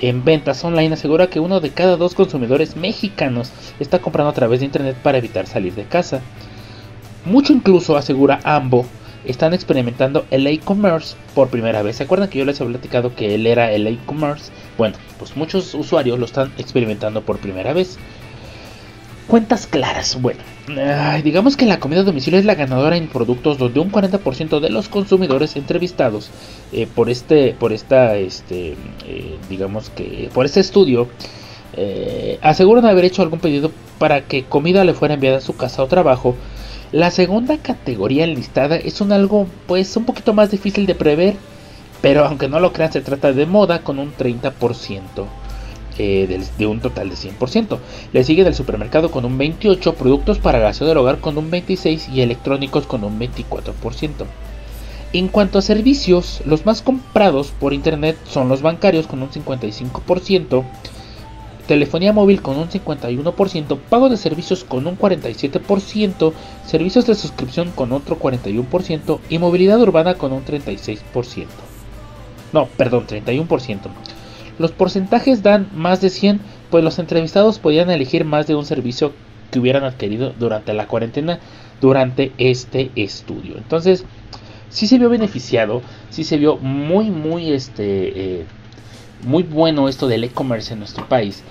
en 0.00 0.24
ventas 0.24 0.62
online 0.64 0.94
asegura 0.94 1.28
que 1.28 1.40
uno 1.40 1.60
de 1.60 1.70
cada 1.70 1.96
dos 1.96 2.14
consumidores 2.14 2.76
mexicanos 2.76 3.50
está 3.80 3.98
comprando 4.00 4.30
a 4.30 4.34
través 4.34 4.60
de 4.60 4.66
internet 4.66 4.96
para 5.02 5.18
evitar 5.18 5.46
salir 5.46 5.74
de 5.74 5.84
casa. 5.84 6.20
Mucho 7.24 7.52
incluso, 7.52 7.96
asegura 7.96 8.40
AMBO, 8.44 8.86
están 9.24 9.54
experimentando 9.54 10.24
el 10.30 10.46
e-commerce 10.46 11.16
por 11.34 11.48
primera 11.48 11.82
vez. 11.82 11.96
¿Se 11.96 12.04
acuerdan 12.04 12.28
que 12.28 12.38
yo 12.38 12.44
les 12.44 12.60
había 12.60 12.74
platicado 12.74 13.14
que 13.14 13.34
él 13.34 13.46
era 13.46 13.72
el 13.72 13.86
e-commerce? 13.86 14.52
Bueno, 14.78 14.96
pues 15.18 15.36
muchos 15.36 15.74
usuarios 15.74 16.18
lo 16.18 16.26
están 16.26 16.52
experimentando 16.58 17.22
por 17.22 17.38
primera 17.38 17.72
vez. 17.72 17.98
Cuentas 19.26 19.66
claras. 19.66 20.20
Bueno, 20.22 20.38
digamos 21.24 21.56
que 21.56 21.66
la 21.66 21.80
comida 21.80 22.02
a 22.02 22.04
domicilio 22.04 22.38
es 22.38 22.44
la 22.44 22.54
ganadora 22.54 22.96
en 22.96 23.08
productos 23.08 23.58
donde 23.58 23.80
un 23.80 23.90
40% 23.90 24.60
de 24.60 24.70
los 24.70 24.88
consumidores 24.88 25.56
entrevistados 25.56 26.30
eh, 26.72 26.86
por 26.86 27.10
este, 27.10 27.52
por 27.58 27.72
esta, 27.72 28.16
este, 28.16 28.76
eh, 29.04 29.36
digamos 29.48 29.90
que 29.90 30.30
por 30.32 30.46
este 30.46 30.60
estudio 30.60 31.08
eh, 31.76 32.38
aseguran 32.40 32.86
haber 32.86 33.04
hecho 33.04 33.22
algún 33.22 33.40
pedido 33.40 33.72
para 33.98 34.20
que 34.20 34.44
comida 34.44 34.84
le 34.84 34.94
fuera 34.94 35.14
enviada 35.14 35.38
a 35.38 35.40
su 35.40 35.56
casa 35.56 35.82
o 35.82 35.88
trabajo. 35.88 36.36
La 36.92 37.10
segunda 37.10 37.58
categoría 37.58 38.22
enlistada 38.22 38.76
es 38.76 39.00
un 39.00 39.10
algo 39.10 39.48
pues 39.66 39.96
un 39.96 40.04
poquito 40.04 40.34
más 40.34 40.52
difícil 40.52 40.86
de 40.86 40.94
prever, 40.94 41.34
pero 42.00 42.24
aunque 42.24 42.46
no 42.46 42.60
lo 42.60 42.72
crean 42.72 42.92
se 42.92 43.00
trata 43.00 43.32
de 43.32 43.44
moda 43.44 43.80
con 43.80 43.98
un 43.98 44.14
30% 44.14 44.52
eh, 45.98 46.40
de 46.58 46.66
un 46.66 46.80
total 46.80 47.10
de 47.10 47.16
100%. 47.16 47.78
Le 48.12 48.24
sigue 48.24 48.44
del 48.44 48.54
supermercado 48.54 49.10
con 49.10 49.24
un 49.24 49.38
28%, 49.38 49.94
productos 49.94 50.38
para 50.38 50.58
gaseo 50.58 50.86
del 50.86 50.98
hogar 50.98 51.20
con 51.20 51.38
un 51.38 51.50
26% 51.50 52.12
y 52.12 52.20
electrónicos 52.20 52.86
con 52.86 53.04
un 53.04 53.18
24%. 53.18 54.26
En 55.12 55.28
cuanto 55.28 55.58
a 55.58 55.62
servicios, 55.62 56.42
los 56.44 56.66
más 56.66 56.82
comprados 56.82 57.52
por 57.58 57.72
internet 57.72 58.18
son 58.28 58.48
los 58.48 58.60
bancarios 58.60 59.06
con 59.06 59.22
un 59.22 59.30
55%, 59.30 60.64
telefonía 61.66 62.12
móvil 62.12 62.42
con 62.42 62.58
un 62.58 62.68
51%, 62.68 63.78
pago 63.88 64.08
de 64.08 64.16
servicios 64.16 64.64
con 64.64 64.86
un 64.86 64.98
47%, 64.98 66.32
servicios 66.66 67.06
de 67.06 67.14
suscripción 67.14 67.70
con 67.72 67.92
otro 67.92 68.18
41% 68.18 69.18
y 69.28 69.38
movilidad 69.38 69.80
urbana 69.80 70.14
con 70.14 70.32
un 70.32 70.44
36%. 70.44 71.46
No, 72.52 72.66
perdón, 72.76 73.06
31%. 73.06 73.78
Los 74.58 74.72
porcentajes 74.72 75.42
dan 75.42 75.68
más 75.74 76.00
de 76.00 76.10
100, 76.10 76.40
pues 76.70 76.82
los 76.82 76.98
entrevistados 76.98 77.58
podían 77.58 77.90
elegir 77.90 78.24
más 78.24 78.46
de 78.46 78.54
un 78.54 78.64
servicio 78.64 79.12
que 79.50 79.58
hubieran 79.58 79.84
adquirido 79.84 80.32
durante 80.38 80.72
la 80.74 80.86
cuarentena 80.86 81.38
durante 81.80 82.32
este 82.38 82.90
estudio. 82.96 83.56
Entonces, 83.58 84.04
sí 84.70 84.86
se 84.86 84.98
vio 84.98 85.08
beneficiado, 85.08 85.82
sí 86.10 86.24
se 86.24 86.38
vio 86.38 86.56
muy, 86.56 87.10
muy, 87.10 87.52
este, 87.52 88.40
eh, 88.40 88.46
muy 89.26 89.42
bueno 89.42 89.88
esto 89.88 90.08
del 90.08 90.24
e-commerce 90.24 90.72
en 90.72 90.80
nuestro 90.80 91.08
país. 91.08 91.42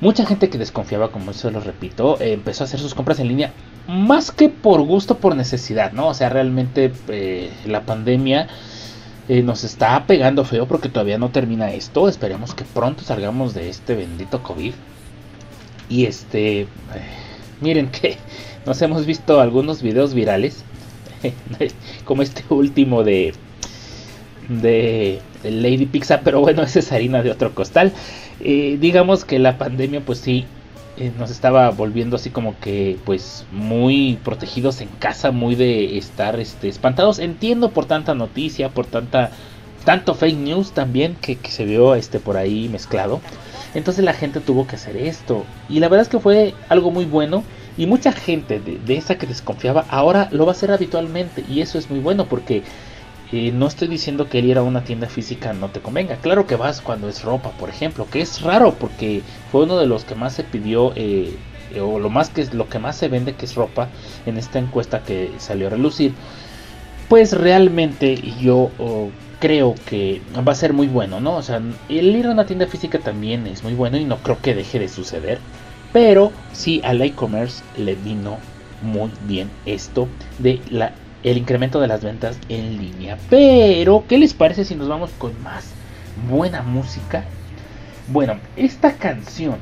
Mucha 0.00 0.26
gente 0.26 0.48
que 0.48 0.58
desconfiaba, 0.58 1.10
como 1.10 1.30
eso 1.30 1.50
lo 1.50 1.60
repito, 1.60 2.20
eh, 2.20 2.32
empezó 2.32 2.64
a 2.64 2.66
hacer 2.66 2.80
sus 2.80 2.94
compras 2.94 3.18
en 3.20 3.28
línea 3.28 3.52
más 3.86 4.30
que 4.30 4.48
por 4.48 4.82
gusto, 4.82 5.18
por 5.18 5.36
necesidad, 5.36 5.92
¿no? 5.92 6.08
O 6.08 6.14
sea, 6.14 6.28
realmente 6.28 6.92
eh, 7.08 7.50
la 7.66 7.82
pandemia 7.82 8.48
eh, 9.28 9.42
nos 9.42 9.64
está 9.64 10.06
pegando 10.06 10.44
feo 10.44 10.66
porque 10.66 10.88
todavía 10.88 11.18
no 11.18 11.30
termina 11.30 11.72
esto. 11.72 12.08
Esperemos 12.08 12.54
que 12.54 12.64
pronto 12.64 13.04
salgamos 13.04 13.54
de 13.54 13.68
este 13.68 13.94
bendito 13.94 14.42
COVID. 14.42 14.74
Y 15.88 16.06
este, 16.06 16.62
eh, 16.62 16.66
miren 17.60 17.90
que 17.90 18.18
nos 18.66 18.80
hemos 18.82 19.06
visto 19.06 19.40
algunos 19.40 19.82
videos 19.82 20.14
virales, 20.14 20.64
como 22.04 22.22
este 22.22 22.44
último 22.48 23.04
de 23.04 23.34
de 24.48 25.20
Lady 25.42 25.86
Pizza, 25.86 26.20
pero 26.22 26.40
bueno, 26.40 26.62
esa 26.64 26.78
es 26.78 26.92
harina 26.92 27.22
de 27.22 27.30
otro 27.30 27.54
costal. 27.54 27.92
Eh, 28.40 28.78
digamos 28.80 29.24
que 29.24 29.38
la 29.38 29.58
pandemia, 29.58 30.00
pues 30.00 30.18
sí, 30.18 30.44
eh, 30.96 31.12
nos 31.18 31.30
estaba 31.30 31.70
volviendo 31.70 32.16
así 32.16 32.30
como 32.30 32.58
que, 32.60 32.98
pues, 33.04 33.44
muy 33.50 34.18
protegidos 34.24 34.80
en 34.80 34.88
casa, 34.88 35.30
muy 35.30 35.54
de 35.54 35.98
estar 35.98 36.38
este, 36.38 36.68
espantados. 36.68 37.18
Entiendo 37.18 37.70
por 37.70 37.86
tanta 37.86 38.14
noticia, 38.14 38.68
por 38.68 38.86
tanta 38.86 39.30
tanto 39.84 40.14
fake 40.14 40.38
news 40.38 40.72
también 40.72 41.14
que, 41.20 41.38
se 41.48 41.64
vio 41.64 41.94
este 41.94 42.18
por 42.18 42.36
ahí 42.36 42.68
mezclado. 42.68 43.20
Entonces 43.74 44.04
la 44.04 44.14
gente 44.14 44.40
tuvo 44.40 44.66
que 44.66 44.76
hacer 44.76 44.96
esto. 44.96 45.44
Y 45.68 45.80
la 45.80 45.88
verdad 45.88 46.02
es 46.02 46.08
que 46.08 46.20
fue 46.20 46.54
algo 46.68 46.90
muy 46.90 47.04
bueno. 47.04 47.44
Y 47.76 47.86
mucha 47.86 48.12
gente 48.12 48.60
de, 48.60 48.78
de 48.78 48.96
esa 48.96 49.18
que 49.18 49.26
desconfiaba 49.26 49.84
ahora 49.90 50.28
lo 50.30 50.46
va 50.46 50.52
a 50.52 50.54
hacer 50.54 50.70
habitualmente. 50.70 51.44
Y 51.48 51.60
eso 51.60 51.76
es 51.78 51.90
muy 51.90 51.98
bueno 51.98 52.26
porque 52.26 52.62
no 53.32 53.66
estoy 53.66 53.88
diciendo 53.88 54.28
que 54.28 54.38
el 54.38 54.46
ir 54.46 54.58
a 54.58 54.62
una 54.62 54.84
tienda 54.84 55.08
física 55.08 55.52
no 55.52 55.68
te 55.70 55.80
convenga. 55.80 56.16
Claro 56.16 56.46
que 56.46 56.56
vas 56.56 56.80
cuando 56.80 57.08
es 57.08 57.22
ropa, 57.22 57.50
por 57.52 57.68
ejemplo, 57.68 58.06
que 58.10 58.20
es 58.20 58.42
raro 58.42 58.74
porque 58.74 59.22
fue 59.50 59.64
uno 59.64 59.78
de 59.78 59.86
los 59.86 60.04
que 60.04 60.14
más 60.14 60.34
se 60.34 60.44
pidió 60.44 60.92
eh, 60.94 61.36
o 61.80 61.98
lo 61.98 62.10
más 62.10 62.28
que 62.30 62.46
lo 62.52 62.68
que 62.68 62.78
más 62.78 62.96
se 62.96 63.08
vende 63.08 63.34
que 63.34 63.46
es 63.46 63.54
ropa 63.54 63.88
en 64.26 64.36
esta 64.36 64.58
encuesta 64.58 65.02
que 65.02 65.32
salió 65.38 65.66
a 65.66 65.70
relucir. 65.70 66.14
Pues 67.08 67.32
realmente 67.32 68.16
yo 68.40 68.70
creo 69.40 69.74
que 69.86 70.22
va 70.36 70.52
a 70.52 70.54
ser 70.54 70.72
muy 70.72 70.86
bueno, 70.86 71.20
¿no? 71.20 71.36
O 71.36 71.42
sea, 71.42 71.60
el 71.88 72.16
ir 72.16 72.26
a 72.26 72.30
una 72.30 72.46
tienda 72.46 72.66
física 72.66 72.98
también 72.98 73.46
es 73.46 73.62
muy 73.62 73.74
bueno 73.74 73.98
y 73.98 74.04
no 74.04 74.18
creo 74.18 74.40
que 74.40 74.54
deje 74.54 74.78
de 74.78 74.88
suceder. 74.88 75.38
Pero 75.92 76.32
sí 76.52 76.80
al 76.84 77.02
e-commerce 77.02 77.62
le 77.76 77.94
vino 77.94 78.38
muy 78.82 79.10
bien 79.26 79.50
esto 79.66 80.08
de 80.38 80.60
la 80.70 80.94
el 81.24 81.38
incremento 81.38 81.80
de 81.80 81.88
las 81.88 82.04
ventas 82.04 82.38
en 82.48 82.78
línea. 82.78 83.18
Pero, 83.30 84.04
¿qué 84.06 84.18
les 84.18 84.34
parece 84.34 84.64
si 84.64 84.74
nos 84.74 84.88
vamos 84.88 85.10
con 85.18 85.42
más 85.42 85.70
buena 86.28 86.62
música? 86.62 87.24
Bueno, 88.08 88.36
esta 88.56 88.92
canción 88.92 89.56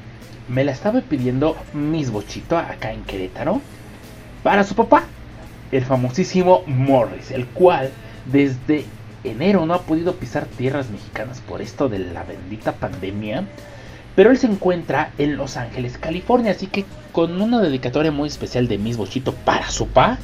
me 0.48 0.64
la 0.64 0.72
estaba 0.72 1.00
pidiendo 1.00 1.56
Miss 1.72 2.10
Bochito 2.10 2.58
acá 2.58 2.92
en 2.92 3.04
Querétaro 3.04 3.60
para 4.42 4.64
su 4.64 4.74
papá, 4.74 5.04
el 5.70 5.84
famosísimo 5.84 6.64
Morris, 6.66 7.30
el 7.30 7.46
cual 7.46 7.92
desde 8.26 8.84
enero 9.22 9.64
no 9.64 9.74
ha 9.74 9.82
podido 9.82 10.16
pisar 10.16 10.46
tierras 10.46 10.90
mexicanas 10.90 11.40
por 11.40 11.62
esto 11.62 11.88
de 11.88 12.00
la 12.00 12.24
bendita 12.24 12.72
pandemia. 12.72 13.44
Pero 14.16 14.30
él 14.30 14.36
se 14.36 14.48
encuentra 14.48 15.12
en 15.16 15.36
Los 15.36 15.56
Ángeles, 15.56 15.96
California, 15.96 16.50
así 16.50 16.66
que 16.66 16.84
con 17.12 17.40
una 17.40 17.60
dedicatoria 17.60 18.10
muy 18.10 18.28
especial 18.28 18.66
de 18.66 18.78
Miss 18.78 18.96
Bochito 18.96 19.32
para 19.32 19.70
su 19.70 19.86
papá 19.86 20.18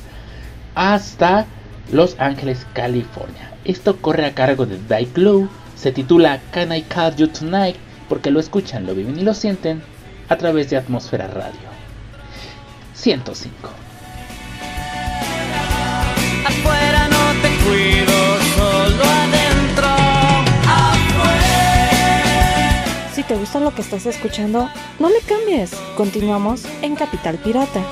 hasta 0.78 1.44
Los 1.90 2.14
Ángeles, 2.20 2.64
California. 2.72 3.50
Esto 3.64 3.96
corre 3.96 4.24
a 4.26 4.34
cargo 4.34 4.64
de 4.64 4.78
Die 4.78 5.10
Glue, 5.12 5.48
se 5.76 5.90
titula 5.90 6.40
Can 6.52 6.72
I 6.72 6.82
Call 6.82 7.16
You 7.16 7.26
Tonight 7.26 7.76
porque 8.08 8.30
lo 8.30 8.38
escuchan, 8.38 8.86
lo 8.86 8.94
viven 8.94 9.18
y 9.18 9.22
lo 9.22 9.34
sienten 9.34 9.82
a 10.28 10.36
través 10.36 10.70
de 10.70 10.76
Atmósfera 10.76 11.26
Radio. 11.26 11.68
105. 12.94 13.70
Afuera 16.46 17.08
no 17.08 17.42
te 17.42 17.48
cuido, 17.64 18.38
solo 18.56 19.04
adentro. 19.04 19.88
Si 23.14 23.24
te 23.24 23.34
gusta 23.34 23.58
lo 23.58 23.74
que 23.74 23.82
estás 23.82 24.06
escuchando, 24.06 24.70
no 25.00 25.08
le 25.08 25.20
cambies. 25.22 25.72
Continuamos 25.96 26.62
en 26.82 26.94
Capital 26.94 27.36
Pirata. 27.38 27.82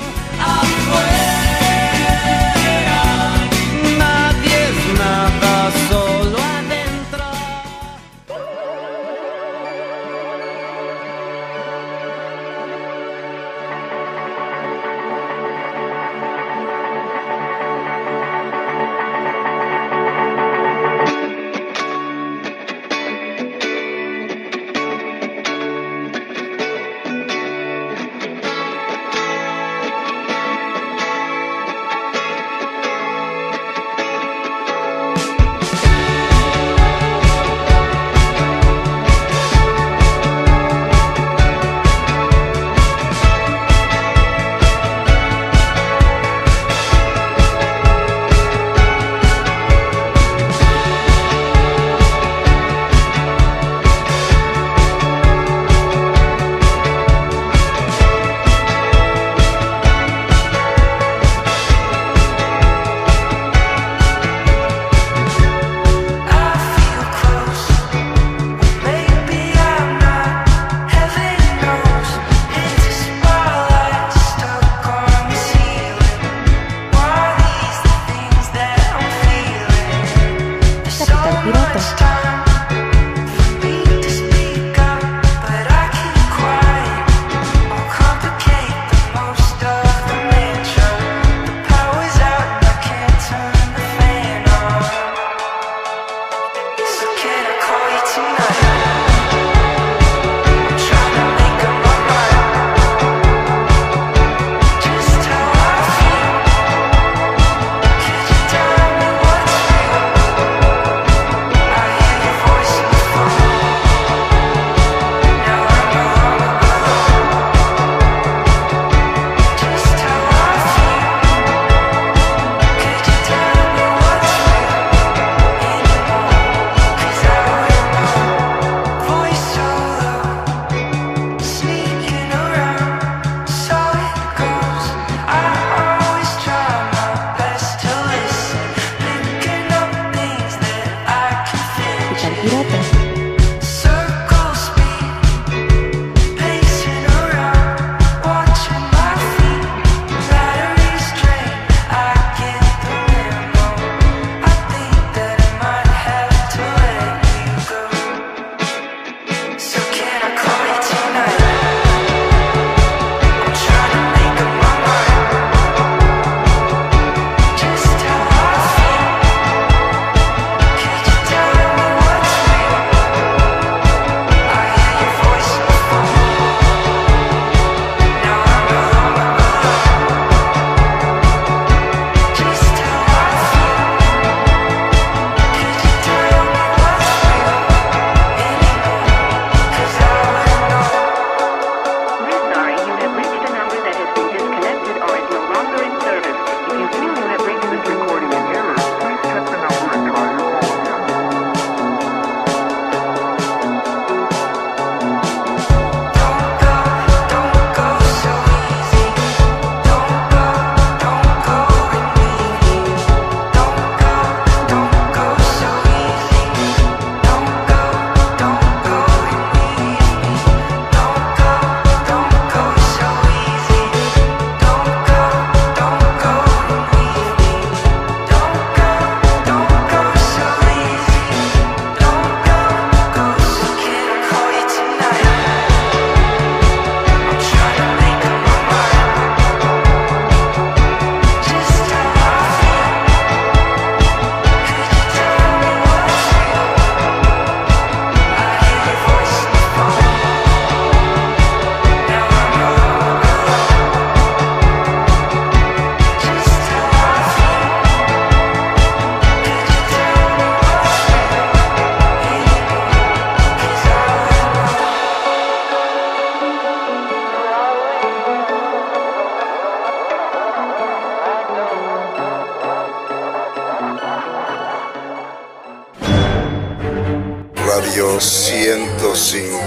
Radio 278.06 278.20
105. 278.20 279.58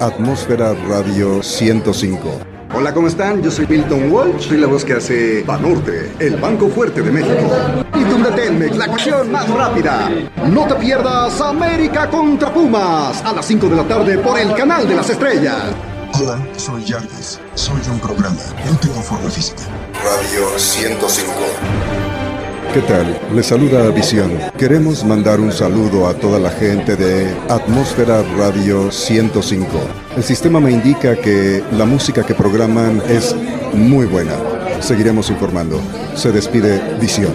Atmósfera 0.00 0.74
Radio 0.88 1.40
105. 1.40 2.40
Hola, 2.74 2.92
¿cómo 2.92 3.06
están? 3.06 3.40
Yo 3.40 3.52
soy 3.52 3.68
Milton 3.68 4.10
Walsh, 4.10 4.48
soy 4.48 4.56
la 4.58 4.66
voz 4.66 4.84
que 4.84 4.94
hace 4.94 5.44
Banorte, 5.44 6.10
el 6.18 6.38
Banco 6.38 6.68
Fuerte 6.68 7.02
de 7.02 7.12
México. 7.12 7.48
Y 7.94 8.34
Telmex, 8.34 8.76
la 8.76 8.88
cuestión 8.88 9.30
más 9.30 9.48
rápida. 9.48 10.10
No 10.50 10.66
te 10.66 10.74
pierdas 10.74 11.40
América 11.40 12.10
contra 12.10 12.52
Pumas 12.52 13.24
a 13.24 13.32
las 13.32 13.46
5 13.46 13.68
de 13.68 13.76
la 13.76 13.84
tarde 13.84 14.18
por 14.18 14.36
el 14.40 14.52
canal 14.54 14.88
de 14.88 14.96
las 14.96 15.08
estrellas. 15.08 15.66
Hola, 16.20 16.44
soy 16.56 16.84
Jarvis. 16.84 17.38
Soy 17.54 17.80
un 17.88 18.00
programa. 18.00 18.40
No 18.68 18.76
tengo 18.78 19.00
forma 19.02 19.30
física. 19.30 19.62
Radio 20.02 20.58
105. 20.58 22.05
¿Qué 22.76 22.82
tal? 22.82 23.18
Les 23.34 23.46
saluda 23.46 23.88
Visión. 23.88 24.38
Queremos 24.58 25.02
mandar 25.02 25.40
un 25.40 25.50
saludo 25.50 26.08
a 26.08 26.12
toda 26.12 26.38
la 26.38 26.50
gente 26.50 26.94
de 26.94 27.34
Atmósfera 27.48 28.22
Radio 28.36 28.92
105. 28.92 29.66
El 30.14 30.22
sistema 30.22 30.60
me 30.60 30.72
indica 30.72 31.16
que 31.16 31.64
la 31.72 31.86
música 31.86 32.22
que 32.22 32.34
programan 32.34 33.00
es 33.08 33.34
muy 33.72 34.04
buena. 34.04 34.34
Seguiremos 34.80 35.30
informando. 35.30 35.80
Se 36.16 36.30
despide 36.32 36.98
Visión. 37.00 37.32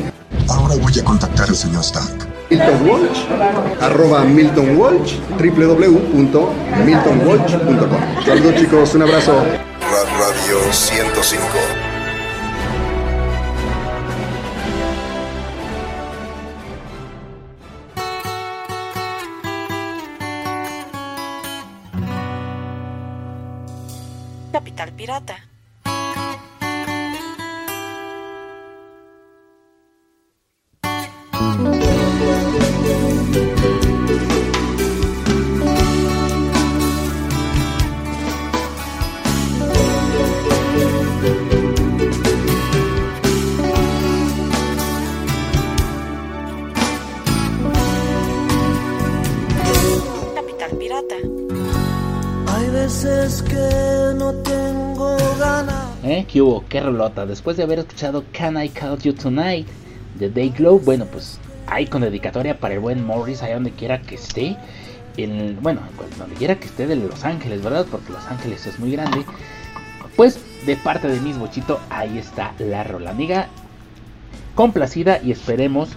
Ahora 0.48 0.76
voy 0.76 1.00
a 1.00 1.04
contactar 1.04 1.50
al 1.50 1.56
señor 1.56 1.82
Stark. 1.82 2.28
Milton 2.52 2.88
Walsh, 2.88 3.26
arroba 3.82 4.24
Milton 4.24 4.78
Walsh, 4.78 5.16
www.miltonwalsh.com. 5.40 8.24
Saludos 8.24 8.56
chicos, 8.58 8.94
un 8.94 9.02
abrazo. 9.02 9.44
Radio 10.20 10.72
105. 10.72 11.81
¿Qué 56.72 56.80
rolota? 56.80 57.26
Después 57.26 57.58
de 57.58 57.64
haber 57.64 57.80
escuchado 57.80 58.24
Can 58.32 58.56
I 58.56 58.70
Call 58.70 58.98
You 59.00 59.12
Tonight 59.12 59.68
de 60.18 60.30
Day 60.30 60.54
Glow, 60.58 60.80
bueno, 60.80 61.06
pues 61.06 61.38
ahí 61.68 61.86
con 61.86 62.02
dedicatoria 62.02 62.58
para 62.62 62.76
el 62.76 62.80
buen 62.80 63.06
Morris, 63.06 63.44
allá 63.44 63.56
donde 63.56 63.72
quiera 63.72 64.02
que 64.02 64.16
esté. 64.16 64.56
En, 65.18 65.62
bueno, 65.62 65.82
donde 66.18 66.34
quiera 66.38 66.56
que 66.56 66.68
esté 66.68 66.88
de 66.88 66.96
Los 66.96 67.26
Ángeles, 67.26 67.62
¿verdad? 67.62 67.86
Porque 67.92 68.14
Los 68.14 68.26
Ángeles 68.28 68.66
es 68.68 68.80
muy 68.80 68.94
grande. 68.94 69.26
Pues 70.16 70.40
de 70.66 70.78
parte 70.78 71.10
de 71.10 71.20
mis 71.20 71.38
bochito, 71.38 71.78
ahí 71.90 72.18
está 72.18 72.54
la 72.58 72.86
rola. 72.86 73.10
Amiga, 73.10 73.50
complacida 74.56 75.22
y 75.22 75.34
esperemos 75.34 75.90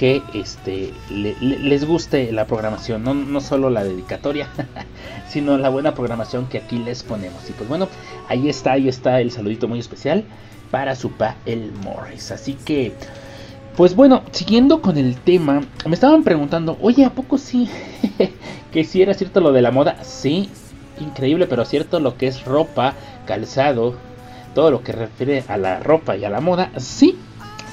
que 0.00 0.22
este 0.32 0.94
le- 1.10 1.36
le- 1.42 1.58
les 1.58 1.84
guste 1.84 2.32
la 2.32 2.46
programación, 2.46 3.04
no, 3.04 3.12
no 3.12 3.38
solo 3.42 3.68
la 3.68 3.84
dedicatoria, 3.84 4.48
sino 5.28 5.58
la 5.58 5.68
buena 5.68 5.94
programación 5.94 6.46
que 6.46 6.56
aquí 6.56 6.78
les 6.78 7.02
ponemos. 7.02 7.50
Y 7.50 7.52
pues 7.52 7.68
bueno, 7.68 7.86
ahí 8.26 8.48
está, 8.48 8.72
ahí 8.72 8.88
está 8.88 9.20
el 9.20 9.30
saludito 9.30 9.68
muy 9.68 9.78
especial 9.78 10.24
para 10.70 10.96
su 10.96 11.10
pa 11.12 11.36
el 11.44 11.70
Morris. 11.84 12.30
Así 12.30 12.54
que, 12.54 12.94
pues 13.76 13.94
bueno, 13.94 14.22
siguiendo 14.30 14.80
con 14.80 14.96
el 14.96 15.16
tema, 15.16 15.60
me 15.84 15.92
estaban 15.92 16.24
preguntando, 16.24 16.78
oye, 16.80 17.04
¿a 17.04 17.10
poco 17.10 17.36
sí? 17.36 17.68
que 18.72 18.84
si 18.84 19.02
era 19.02 19.12
cierto 19.12 19.42
lo 19.42 19.52
de 19.52 19.60
la 19.60 19.70
moda, 19.70 20.02
sí, 20.02 20.48
increíble, 20.98 21.46
pero 21.46 21.66
cierto 21.66 22.00
lo 22.00 22.16
que 22.16 22.26
es 22.26 22.46
ropa, 22.46 22.94
calzado, 23.26 23.96
todo 24.54 24.70
lo 24.70 24.82
que 24.82 24.92
refiere 24.92 25.44
a 25.46 25.58
la 25.58 25.78
ropa 25.80 26.16
y 26.16 26.24
a 26.24 26.30
la 26.30 26.40
moda, 26.40 26.70
sí, 26.78 27.18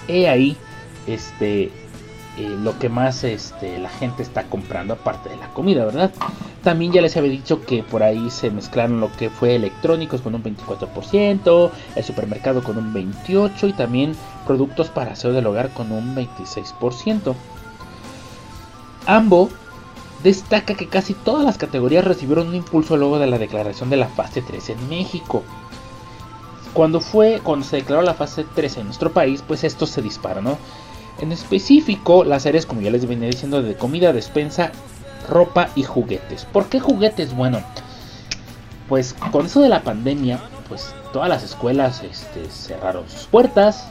he 0.10 0.28
ahí, 0.28 0.58
este, 1.08 1.72
eh, 2.38 2.56
lo 2.62 2.78
que 2.78 2.88
más 2.88 3.24
este, 3.24 3.80
la 3.80 3.90
gente 3.90 4.22
está 4.22 4.44
comprando 4.44 4.94
aparte 4.94 5.30
de 5.30 5.38
la 5.38 5.50
comida, 5.54 5.86
¿verdad? 5.86 6.12
También 6.64 6.92
ya 6.92 7.02
les 7.02 7.18
había 7.18 7.32
dicho 7.32 7.66
que 7.66 7.82
por 7.82 8.04
ahí 8.04 8.30
se 8.30 8.52
mezclaron 8.52 9.00
lo 9.00 9.12
que 9.12 9.32
fue 9.32 9.56
electrónicos 9.56 10.22
con 10.22 10.36
un 10.36 10.44
24%, 10.44 11.72
el 11.96 12.04
supermercado 12.04 12.64
con 12.64 12.78
un 12.78 12.94
28% 12.94 13.70
y 13.70 13.74
también 13.74 14.16
productos 14.46 14.90
para 14.90 15.14
aseo 15.14 15.34
del 15.34 15.48
hogar 15.48 15.72
con 15.74 15.92
un 15.92 16.16
26%. 16.16 17.34
Ambo 19.08 19.50
destaca 20.22 20.76
que 20.76 20.88
casi 20.88 21.16
todas 21.16 21.44
las 21.44 21.58
categorías 21.58 22.06
recibieron 22.06 22.50
un 22.50 22.56
impulso 22.56 22.98
luego 22.98 23.18
de 23.18 23.28
la 23.28 23.40
declaración 23.40 23.90
de 23.90 23.98
la 23.98 24.10
fase 24.10 24.44
3 24.44 24.72
en 24.72 24.90
México. 24.90 25.44
Cuando 26.74 27.02
fue, 27.02 27.40
cuando 27.44 27.66
se 27.66 27.78
declaró 27.78 28.04
la 28.04 28.14
fase 28.14 28.46
3 28.54 28.78
en 28.78 28.86
nuestro 28.86 29.12
país, 29.12 29.44
pues 29.48 29.64
esto 29.64 29.88
se 29.88 30.04
disparó, 30.04 30.42
¿no? 30.42 30.58
En 31.20 31.32
específico, 31.32 32.24
las 32.24 32.46
áreas, 32.46 32.66
como 32.66 32.82
ya 32.82 32.92
les 32.92 33.08
venía 33.08 33.28
diciendo, 33.28 33.62
de 33.62 33.76
comida, 33.76 34.14
despensa, 34.14 34.72
ropa 35.28 35.70
y 35.76 35.84
juguetes. 35.84 36.46
¿Por 36.46 36.68
qué 36.68 36.80
juguetes? 36.80 37.36
Bueno, 37.36 37.62
pues 38.88 39.16
con 39.32 39.46
eso 39.46 39.62
de 39.62 39.70
la 39.70 39.82
pandemia, 39.82 40.40
pues 40.70 40.94
todas 41.12 41.30
las 41.30 41.44
escuelas 41.44 42.04
este, 42.04 42.50
cerraron 42.50 43.10
sus 43.10 43.24
puertas. 43.24 43.88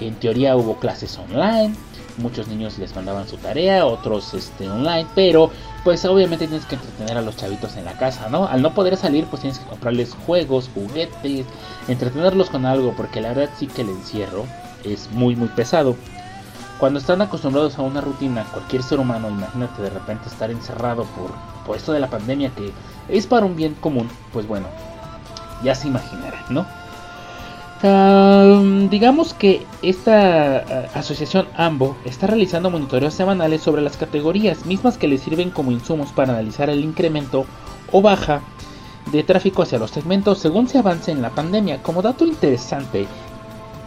En 0.00 0.14
teoría 0.14 0.56
hubo 0.56 0.76
clases 0.78 1.18
online. 1.18 1.74
Muchos 2.18 2.48
niños 2.48 2.78
les 2.78 2.94
mandaban 2.94 3.26
su 3.26 3.36
tarea, 3.36 3.86
otros 3.86 4.34
este, 4.34 4.68
online. 4.68 5.06
Pero 5.14 5.50
pues 5.84 6.04
obviamente 6.04 6.46
tienes 6.46 6.66
que 6.66 6.74
entretener 6.74 7.18
a 7.18 7.22
los 7.22 7.36
chavitos 7.36 7.76
en 7.76 7.84
la 7.84 7.92
casa, 7.92 8.28
¿no? 8.28 8.46
Al 8.46 8.62
no 8.62 8.74
poder 8.74 8.96
salir, 8.96 9.26
pues 9.26 9.42
tienes 9.42 9.58
que 9.58 9.66
comprarles 9.66 10.14
juegos, 10.26 10.70
juguetes, 10.74 11.46
entretenerlos 11.88 12.50
con 12.50 12.66
algo. 12.66 12.94
Porque 12.96 13.20
la 13.20 13.28
verdad 13.28 13.50
sí 13.58 13.66
que 13.66 13.82
el 13.82 13.90
encierro 13.90 14.44
es 14.84 15.10
muy, 15.12 15.36
muy 15.36 15.48
pesado. 15.48 15.96
Cuando 16.82 16.98
están 16.98 17.22
acostumbrados 17.22 17.78
a 17.78 17.82
una 17.82 18.00
rutina, 18.00 18.44
cualquier 18.50 18.82
ser 18.82 18.98
humano, 18.98 19.30
imagínate 19.30 19.82
de 19.82 19.90
repente 19.90 20.28
estar 20.28 20.50
encerrado 20.50 21.04
por, 21.04 21.30
por 21.64 21.76
esto 21.76 21.92
de 21.92 22.00
la 22.00 22.08
pandemia 22.08 22.50
que 22.56 22.72
es 23.08 23.28
para 23.28 23.46
un 23.46 23.54
bien 23.54 23.74
común, 23.74 24.08
pues 24.32 24.48
bueno, 24.48 24.66
ya 25.62 25.76
se 25.76 25.86
imaginarán, 25.86 26.42
¿no? 26.48 26.66
Digamos 28.90 29.32
que 29.32 29.64
esta 29.82 30.88
asociación 30.92 31.46
AMBO 31.56 31.96
está 32.04 32.26
realizando 32.26 32.68
monitoreos 32.68 33.14
semanales 33.14 33.62
sobre 33.62 33.80
las 33.80 33.96
categorías 33.96 34.66
mismas 34.66 34.98
que 34.98 35.06
le 35.06 35.18
sirven 35.18 35.50
como 35.50 35.70
insumos 35.70 36.10
para 36.10 36.32
analizar 36.32 36.68
el 36.68 36.82
incremento 36.82 37.46
o 37.92 38.02
baja 38.02 38.40
de 39.12 39.22
tráfico 39.22 39.62
hacia 39.62 39.78
los 39.78 39.92
segmentos 39.92 40.40
según 40.40 40.68
se 40.68 40.78
avance 40.78 41.12
en 41.12 41.22
la 41.22 41.30
pandemia. 41.30 41.80
Como 41.80 42.02
dato 42.02 42.26
interesante, 42.26 43.06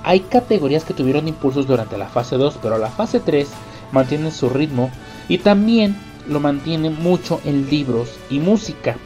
hay 0.05 0.19
categorías 0.21 0.83
que 0.83 0.93
tuvieron 0.93 1.27
impulsos 1.27 1.65
durante 1.65 1.97
la 1.97 2.07
fase 2.07 2.37
2, 2.37 2.59
pero 2.61 2.77
la 2.77 2.89
fase 2.89 3.19
3 3.19 3.47
mantiene 3.91 4.29
su 4.29 4.49
ritmo 4.49 4.91
y 5.27 5.39
también 5.39 5.97
lo 6.29 6.39
mantiene 6.39 6.91
mucho 6.91 7.41
en 7.43 7.69
libros 7.69 8.11
y 8.29 8.39
música. 8.39 8.97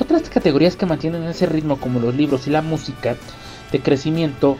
Otras 0.00 0.30
categorías 0.30 0.76
que 0.76 0.86
mantienen 0.86 1.24
ese 1.24 1.44
ritmo 1.44 1.76
como 1.78 2.00
los 2.00 2.14
libros 2.14 2.46
y 2.46 2.50
la 2.50 2.62
música 2.62 3.16
de 3.70 3.80
crecimiento 3.80 4.56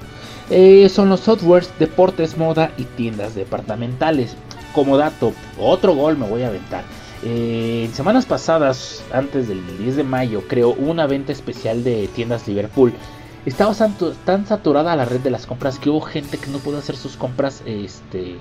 eh, 0.50 0.88
son 0.90 1.08
los 1.08 1.20
softwares, 1.20 1.72
deportes, 1.78 2.36
moda 2.36 2.72
y 2.76 2.84
tiendas 2.84 3.34
departamentales. 3.34 4.36
Como 4.74 4.98
dato, 4.98 5.32
otro 5.58 5.94
gol 5.94 6.18
me 6.18 6.28
voy 6.28 6.42
a 6.42 6.48
aventar. 6.48 6.84
Eh, 7.22 7.84
en 7.86 7.94
semanas 7.94 8.26
pasadas, 8.26 9.02
antes 9.12 9.48
del 9.48 9.62
10 9.78 9.96
de 9.96 10.04
mayo, 10.04 10.42
creo, 10.46 10.70
una 10.72 11.06
venta 11.06 11.32
especial 11.32 11.84
de 11.84 12.06
tiendas 12.08 12.46
Liverpool. 12.46 12.92
Estaba 13.46 13.74
tan 14.24 14.46
saturada 14.46 14.94
la 14.96 15.06
red 15.06 15.20
de 15.20 15.30
las 15.30 15.46
compras 15.46 15.78
que 15.78 15.88
hubo 15.88 16.02
gente 16.02 16.36
que 16.36 16.50
no 16.50 16.58
pudo 16.58 16.76
hacer 16.78 16.94
sus 16.96 17.16
compras, 17.16 17.62
este, 17.64 18.36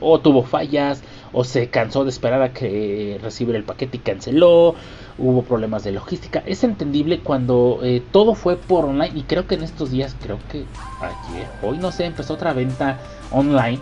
o 0.00 0.20
tuvo 0.20 0.42
fallas, 0.42 1.02
o 1.32 1.44
se 1.44 1.70
cansó 1.70 2.04
de 2.04 2.10
esperar 2.10 2.42
a 2.42 2.52
que 2.52 3.18
recibiera 3.22 3.58
el 3.58 3.64
paquete 3.64 3.96
y 3.96 4.00
canceló, 4.00 4.74
hubo 5.16 5.42
problemas 5.42 5.82
de 5.84 5.92
logística. 5.92 6.42
Es 6.44 6.62
entendible 6.62 7.20
cuando 7.20 7.80
eh, 7.82 8.02
todo 8.12 8.34
fue 8.34 8.56
por 8.56 8.84
online 8.84 9.12
y 9.14 9.22
creo 9.22 9.46
que 9.46 9.54
en 9.54 9.62
estos 9.62 9.90
días, 9.90 10.14
creo 10.22 10.38
que 10.52 10.64
ayer, 11.00 11.48
hoy 11.62 11.78
no 11.78 11.90
sé, 11.90 12.04
empezó 12.04 12.34
otra 12.34 12.52
venta 12.52 12.98
online. 13.30 13.80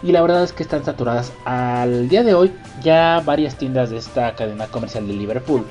Y 0.00 0.12
la 0.12 0.22
verdad 0.22 0.44
es 0.44 0.52
que 0.52 0.62
están 0.62 0.84
saturadas. 0.84 1.32
Al 1.44 2.08
día 2.08 2.22
de 2.22 2.32
hoy 2.32 2.52
ya 2.84 3.20
varias 3.26 3.58
tiendas 3.58 3.90
de 3.90 3.96
esta 3.96 4.32
cadena 4.36 4.68
comercial 4.68 5.08
de 5.08 5.14
Liverpool 5.14 5.66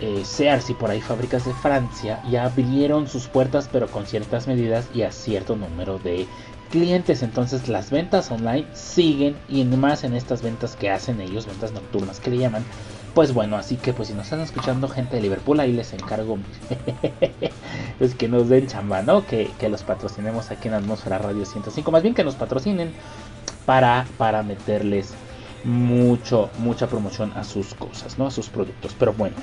eh, 0.00 0.24
Sears 0.24 0.70
y 0.70 0.74
por 0.74 0.90
ahí 0.90 1.00
fábricas 1.00 1.44
de 1.44 1.54
Francia 1.54 2.22
ya 2.30 2.44
abrieron 2.44 3.06
sus 3.08 3.26
puertas 3.26 3.68
pero 3.70 3.88
con 3.88 4.06
ciertas 4.06 4.46
medidas 4.46 4.88
y 4.94 5.02
a 5.02 5.12
cierto 5.12 5.56
número 5.56 5.98
de 5.98 6.26
clientes. 6.70 7.22
Entonces 7.22 7.68
las 7.68 7.90
ventas 7.90 8.30
online 8.30 8.66
siguen 8.72 9.36
y 9.48 9.64
más 9.64 10.04
en 10.04 10.14
estas 10.14 10.42
ventas 10.42 10.76
que 10.76 10.90
hacen 10.90 11.20
ellos, 11.20 11.46
ventas 11.46 11.72
nocturnas 11.72 12.20
que 12.20 12.30
le 12.30 12.38
llaman, 12.38 12.64
Pues 13.14 13.34
bueno, 13.34 13.56
así 13.56 13.76
que 13.76 13.92
pues 13.92 14.08
si 14.08 14.14
nos 14.14 14.24
están 14.24 14.40
escuchando 14.40 14.88
gente 14.88 15.16
de 15.16 15.22
Liverpool, 15.22 15.60
ahí 15.60 15.72
les 15.72 15.92
encargo 15.92 16.38
pues 17.98 18.14
que 18.18 18.28
nos 18.28 18.48
den 18.48 18.68
chamba, 18.68 19.02
¿no? 19.02 19.26
Que, 19.26 19.50
que 19.58 19.68
los 19.68 19.82
patrocinemos 19.82 20.50
aquí 20.50 20.68
en 20.68 20.74
Atmósfera 20.74 21.18
Radio 21.18 21.44
105. 21.44 21.90
Más 21.90 22.02
bien 22.02 22.14
que 22.14 22.24
nos 22.24 22.36
patrocinen 22.36 22.92
para, 23.66 24.06
para 24.16 24.42
meterles 24.42 25.14
mucho, 25.64 26.50
mucha 26.58 26.86
promoción 26.86 27.32
a 27.34 27.44
sus 27.44 27.74
cosas, 27.74 28.18
¿no? 28.18 28.26
A 28.26 28.30
sus 28.30 28.48
productos. 28.48 28.94
Pero 28.98 29.12
bueno. 29.12 29.36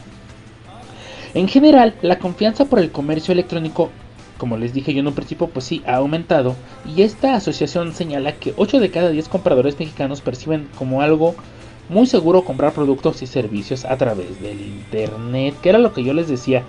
En 1.37 1.47
general, 1.47 1.93
la 2.01 2.17
confianza 2.17 2.65
por 2.65 2.79
el 2.79 2.91
comercio 2.91 3.31
electrónico, 3.31 3.91
como 4.39 4.57
les 4.57 4.73
dije 4.73 4.91
yo 4.91 5.01
en 5.01 5.07
un 5.07 5.13
principio, 5.13 5.45
pues 5.45 5.65
sí, 5.65 5.83
ha 5.85 5.97
aumentado. 5.97 6.55
Y 6.83 7.03
esta 7.03 7.35
asociación 7.35 7.93
señala 7.93 8.31
que 8.31 8.55
8 8.57 8.79
de 8.79 8.89
cada 8.89 9.11
10 9.11 9.29
compradores 9.29 9.77
mexicanos 9.77 10.21
perciben 10.21 10.67
como 10.79 11.03
algo 11.03 11.35
muy 11.89 12.07
seguro 12.07 12.43
comprar 12.43 12.73
productos 12.73 13.21
y 13.21 13.27
servicios 13.27 13.85
a 13.85 13.97
través 13.97 14.41
del 14.41 14.59
internet, 14.59 15.53
que 15.61 15.69
era 15.69 15.77
lo 15.77 15.93
que 15.93 16.03
yo 16.03 16.11
les 16.15 16.27
decía. 16.27 16.63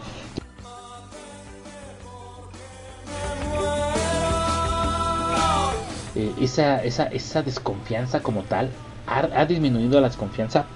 Eh, 6.15 6.31
esa, 6.43 6.85
esa, 6.85 7.05
esa, 7.05 7.43
desconfianza 7.43 8.21
como 8.21 8.43
tal 8.43 8.69
ha, 9.07 9.47
disminuido 9.47 9.99
la 10.03 10.09
desconfianza 10.09 10.67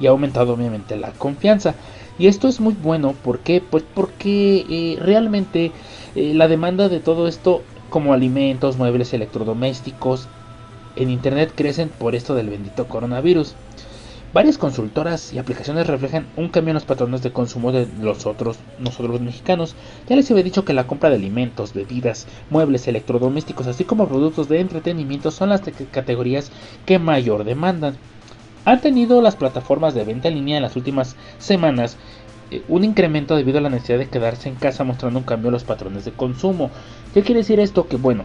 y 0.00 0.08
ha 0.08 0.10
aumentado 0.10 0.54
obviamente 0.54 0.96
la 0.96 1.12
confianza. 1.12 1.76
Y 2.18 2.26
esto 2.26 2.48
es 2.48 2.60
muy 2.60 2.74
bueno, 2.74 3.12
¿por 3.12 3.38
qué? 3.38 3.60
Pues 3.60 3.84
porque 3.94 4.66
eh, 4.68 4.98
realmente 5.00 5.72
eh, 6.14 6.34
la 6.34 6.48
demanda 6.48 6.88
de 6.88 7.00
todo 7.00 7.28
esto, 7.28 7.62
como 7.90 8.12
alimentos, 8.12 8.76
muebles, 8.76 9.14
electrodomésticos, 9.14 10.28
en 10.96 11.10
Internet 11.10 11.52
crecen 11.54 11.90
por 11.90 12.16
esto 12.16 12.34
del 12.34 12.50
bendito 12.50 12.88
coronavirus. 12.88 13.54
Varias 14.34 14.58
consultoras 14.58 15.32
y 15.32 15.38
aplicaciones 15.38 15.86
reflejan 15.86 16.26
un 16.36 16.50
cambio 16.50 16.72
en 16.72 16.74
los 16.74 16.84
patrones 16.84 17.22
de 17.22 17.32
consumo 17.32 17.72
de 17.72 17.88
los 18.02 18.26
otros, 18.26 18.58
nosotros 18.78 19.12
los 19.12 19.20
mexicanos. 19.22 19.74
Ya 20.06 20.16
les 20.16 20.30
había 20.30 20.42
dicho 20.42 20.66
que 20.66 20.74
la 20.74 20.86
compra 20.86 21.08
de 21.08 21.16
alimentos, 21.16 21.72
bebidas, 21.72 22.26
muebles, 22.50 22.86
electrodomésticos, 22.88 23.66
así 23.68 23.84
como 23.84 24.06
productos 24.06 24.48
de 24.48 24.60
entretenimiento 24.60 25.30
son 25.30 25.48
las 25.48 25.62
categorías 25.92 26.50
que 26.84 26.98
mayor 26.98 27.44
demandan. 27.44 27.96
Han 28.64 28.80
tenido 28.80 29.22
las 29.22 29.36
plataformas 29.36 29.94
de 29.94 30.04
venta 30.04 30.28
en 30.28 30.34
línea 30.34 30.56
en 30.56 30.62
las 30.62 30.76
últimas 30.76 31.16
semanas 31.38 31.96
eh, 32.50 32.62
un 32.68 32.84
incremento 32.84 33.36
debido 33.36 33.58
a 33.58 33.60
la 33.60 33.70
necesidad 33.70 33.98
de 33.98 34.08
quedarse 34.08 34.48
en 34.48 34.54
casa 34.54 34.84
mostrando 34.84 35.18
un 35.18 35.24
cambio 35.24 35.48
en 35.48 35.54
los 35.54 35.64
patrones 35.64 36.04
de 36.04 36.12
consumo. 36.12 36.70
¿Qué 37.12 37.22
quiere 37.22 37.40
decir 37.40 37.60
esto? 37.60 37.88
Que 37.88 37.96
bueno, 37.96 38.24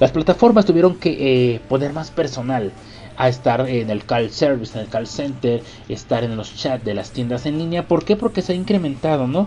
las 0.00 0.10
plataformas 0.10 0.66
tuvieron 0.66 0.96
que 0.96 1.54
eh, 1.54 1.60
poner 1.68 1.92
más 1.92 2.10
personal 2.10 2.72
a 3.16 3.28
estar 3.28 3.68
en 3.68 3.90
el 3.90 4.04
call 4.04 4.30
service, 4.30 4.76
en 4.76 4.84
el 4.84 4.90
call 4.90 5.06
center, 5.06 5.62
estar 5.88 6.24
en 6.24 6.36
los 6.36 6.54
chats 6.56 6.84
de 6.84 6.94
las 6.94 7.12
tiendas 7.12 7.46
en 7.46 7.58
línea. 7.58 7.86
¿Por 7.86 8.04
qué? 8.04 8.16
Porque 8.16 8.42
se 8.42 8.52
ha 8.52 8.56
incrementado, 8.56 9.26
¿no? 9.26 9.46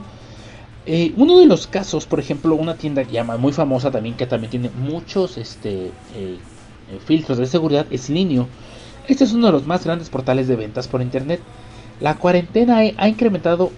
Eh, 0.86 1.14
uno 1.18 1.38
de 1.38 1.46
los 1.46 1.68
casos, 1.68 2.06
por 2.06 2.20
ejemplo, 2.20 2.56
una 2.56 2.76
tienda 2.76 3.04
llama 3.04 3.38
muy 3.38 3.52
famosa 3.52 3.92
también 3.92 4.16
que 4.16 4.26
también 4.26 4.50
tiene 4.50 4.72
muchos 4.72 5.38
este, 5.38 5.92
filtros 7.06 7.38
de 7.38 7.46
seguridad 7.46 7.86
es 7.92 8.10
Linio. 8.10 8.48
Este 9.10 9.24
es 9.24 9.34
uno 9.34 9.48
de 9.48 9.54
los 9.54 9.66
más 9.66 9.84
grandes 9.84 10.08
portales 10.08 10.48
de 10.48 10.56
ventas 10.56 10.88
por 10.88 11.02
internet. 11.02 11.42
La 12.00 12.16
cuarentena 12.16 12.78
ha 12.96 13.10
incrementado 13.10 13.72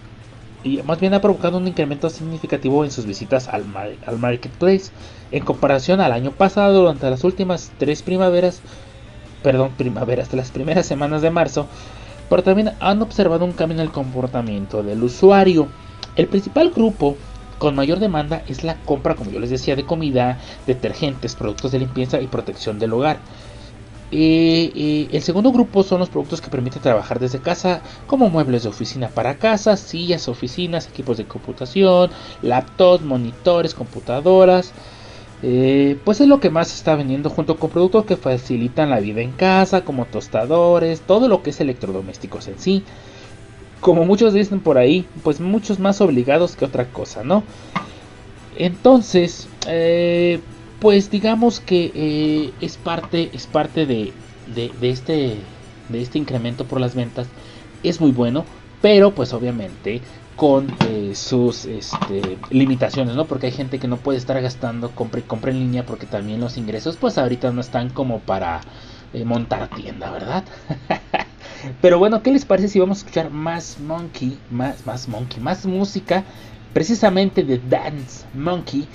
y 0.62 0.82
más 0.84 1.00
bien 1.00 1.14
ha 1.14 1.22
provocado 1.22 1.58
un 1.58 1.68
incremento 1.68 2.10
significativo 2.10 2.84
en 2.84 2.92
sus 2.92 3.06
visitas 3.06 3.48
al, 3.48 3.66
marketplace 4.20 4.92
en 5.32 5.46
comparación 5.46 6.02
al 6.02 6.12
año 6.12 6.32
pasado 6.32 6.82
durante 6.82 7.10
las 7.10 7.24
últimas 7.24 7.72
tres 7.78 8.04
primaveras 8.04 8.62
perdón, 9.42 9.72
primavera, 9.78 10.22
hasta 10.22 10.36
las 10.36 10.52
primeras 10.52 10.86
semanas 10.86 11.22
de 11.22 11.32
marzo, 11.32 11.66
pero 12.30 12.44
también 12.44 12.74
han 12.82 13.02
observado 13.02 13.46
un 13.46 13.54
cambio 13.54 13.78
en 13.78 13.82
el 13.82 13.92
comportamiento 13.92 14.84
del 14.84 15.02
usuario. 15.02 15.68
El 16.18 16.28
principal 16.28 16.72
grupo 16.72 17.16
con 17.58 17.74
mayor 17.74 18.00
demanda 18.00 18.44
es 18.48 18.64
la 18.64 18.76
compra, 18.76 19.16
como 19.16 19.32
yo 19.32 19.40
les 19.40 19.50
decía, 19.50 19.76
de 19.76 19.86
comida, 19.86 20.38
detergentes, 20.68 21.36
productos 21.36 21.72
de 21.72 21.80
limpieza 21.80 22.22
y 22.22 22.28
protección 22.28 22.78
del 22.78 22.94
hogar. 22.94 23.18
El 24.12 25.22
segundo 25.22 25.52
grupo 25.52 25.84
son 25.84 26.00
los 26.00 26.10
productos 26.10 26.42
que 26.42 26.50
permiten 26.50 26.82
trabajar 26.82 27.20
desde 27.20 27.40
casa, 27.40 27.82
como 28.08 28.30
muebles 28.30 28.64
de 28.64 28.70
oficina 28.70 29.08
para 29.08 29.38
casa, 29.38 29.78
sillas, 29.78 30.28
oficinas, 30.28 30.88
equipos 30.88 31.18
de 31.18 31.26
computación, 31.26 32.12
laptops, 32.42 33.06
monitores, 33.06 33.74
computadoras, 33.74 34.74
eh, 35.44 35.98
pues 36.04 36.22
es 36.22 36.28
lo 36.28 36.40
que 36.40 36.50
más 36.52 36.74
está 36.74 36.96
vendiendo 36.96 37.30
junto 37.30 37.58
con 37.58 37.72
productos 37.72 38.06
que 38.06 38.16
facilitan 38.18 38.90
la 38.90 39.00
vida 39.00 39.22
en 39.22 39.32
casa, 39.32 39.84
como 39.84 40.06
tostadores, 40.06 41.02
todo 41.02 41.28
lo 41.28 41.42
que 41.42 41.50
es 41.50 41.62
electrodomésticos 41.62 42.48
en 42.48 42.60
sí. 42.60 42.84
Como 43.80 44.06
muchos 44.06 44.34
dicen 44.34 44.60
por 44.60 44.78
ahí, 44.78 45.08
pues 45.24 45.40
muchos 45.40 45.80
más 45.80 46.02
obligados 46.02 46.56
que 46.56 46.66
otra 46.66 46.86
cosa, 46.86 47.24
¿no? 47.24 47.44
Entonces, 48.58 49.48
eh, 49.68 50.40
pues 50.82 51.12
digamos 51.12 51.60
que 51.60 51.92
eh, 51.94 52.54
es 52.60 52.76
parte, 52.76 53.30
es 53.34 53.46
parte 53.46 53.86
de, 53.86 54.12
de, 54.48 54.90
este, 54.90 55.38
de 55.90 56.02
este 56.02 56.18
incremento 56.18 56.66
por 56.66 56.82
las 56.82 56.96
ventas. 56.96 57.28
Es 57.84 58.02
muy 58.02 58.12
bueno, 58.12 58.46
pero 58.82 59.14
pues 59.14 59.32
obviamente 59.32 60.02
con 60.36 60.74
eh, 60.90 61.12
sus 61.14 61.66
este, 61.66 62.40
limitaciones, 62.50 63.16
¿no? 63.16 63.26
Porque 63.26 63.46
hay 63.46 63.52
gente 63.52 63.78
que 63.78 63.88
no 63.88 63.98
puede 63.98 64.18
estar 64.18 64.42
gastando 64.42 64.90
compra 64.90 65.22
y 65.22 65.50
en 65.52 65.60
línea 65.60 65.86
porque 65.86 66.08
también 66.08 66.40
los 66.40 66.58
ingresos 66.58 66.98
pues 66.98 67.20
ahorita 67.20 67.52
no 67.52 67.62
están 67.62 67.92
como 67.92 68.20
para 68.20 68.62
eh, 69.14 69.24
montar 69.24 69.70
tienda, 69.70 70.10
¿verdad? 70.10 70.46
Pero 71.82 72.00
bueno, 72.00 72.24
¿qué 72.24 72.32
les 72.32 72.46
parece 72.46 72.70
si 72.70 72.80
vamos 72.80 72.98
a 72.98 73.02
escuchar 73.02 73.30
más 73.30 73.80
Monkey, 73.80 74.40
más, 74.50 74.84
más 74.88 75.08
Monkey, 75.08 75.44
más 75.44 75.68
música, 75.68 76.26
precisamente 76.74 77.44
de 77.44 77.60
Dance 77.60 78.26
Monkey? 78.34 78.90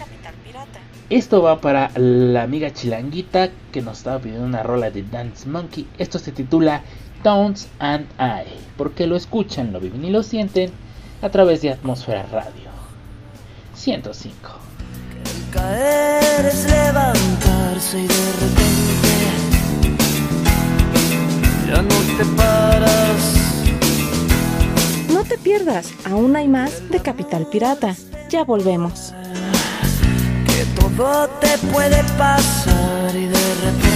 Esto 1.08 1.40
va 1.40 1.60
para 1.60 1.92
la 1.94 2.42
amiga 2.42 2.72
Chilanguita 2.72 3.50
que 3.70 3.80
nos 3.80 3.98
estaba 3.98 4.18
pidiendo 4.18 4.44
una 4.44 4.64
rola 4.64 4.90
de 4.90 5.04
Dance 5.04 5.48
Monkey. 5.48 5.86
Esto 5.98 6.18
se 6.18 6.32
titula 6.32 6.82
Tones 7.22 7.68
and 7.78 8.06
I. 8.18 8.48
Porque 8.76 9.06
lo 9.06 9.14
escuchan, 9.14 9.72
lo 9.72 9.78
viven 9.78 10.04
y 10.04 10.10
lo 10.10 10.24
sienten 10.24 10.72
a 11.22 11.28
través 11.28 11.62
de 11.62 11.70
Atmósfera 11.70 12.24
Radio 12.32 12.70
105. 13.74 14.34
El 15.24 15.50
caer 15.52 16.44
es 16.44 16.64
levantarse 16.68 18.00
y 18.00 18.06
de 18.08 18.32
repente 18.40 18.66
ya 21.68 21.82
no 21.82 22.18
te 22.18 22.24
paras. 22.36 23.34
No 25.12 25.22
te 25.22 25.38
pierdas, 25.38 25.92
aún 26.04 26.34
hay 26.34 26.48
más 26.48 26.90
de 26.90 26.98
Capital 26.98 27.46
Pirata. 27.48 27.94
Ya 28.28 28.42
volvemos. 28.42 29.14
Te 30.96 31.58
puede 31.58 32.02
pasar 32.16 33.14
y 33.14 33.26
de 33.26 33.54
repente 33.62 33.95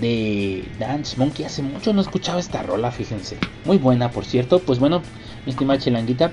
de 0.00 0.64
Dance 0.78 1.16
Monkey, 1.16 1.44
hace 1.44 1.60
mucho 1.60 1.92
no 1.92 2.00
escuchaba 2.00 2.38
esta 2.38 2.62
rola, 2.62 2.92
fíjense. 2.92 3.36
Muy 3.64 3.78
buena, 3.78 4.12
por 4.12 4.24
cierto. 4.24 4.60
Pues 4.60 4.78
bueno, 4.78 5.02
mi 5.44 5.50
estimada 5.50 5.80
Chilanguita, 5.80 6.30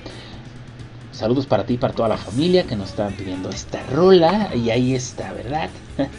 saludos 1.11 1.47
para 1.47 1.65
ti 1.65 1.73
y 1.73 1.77
para 1.77 1.93
toda 1.93 2.09
la 2.09 2.17
familia 2.17 2.61
que 2.65 2.75
nos 2.75 2.91
están 2.91 3.13
pidiendo 3.13 3.49
esta 3.49 3.81
rola. 3.91 4.51
Y 4.55 4.69
ahí 4.69 4.93
está, 4.93 5.33
¿verdad? 5.33 5.71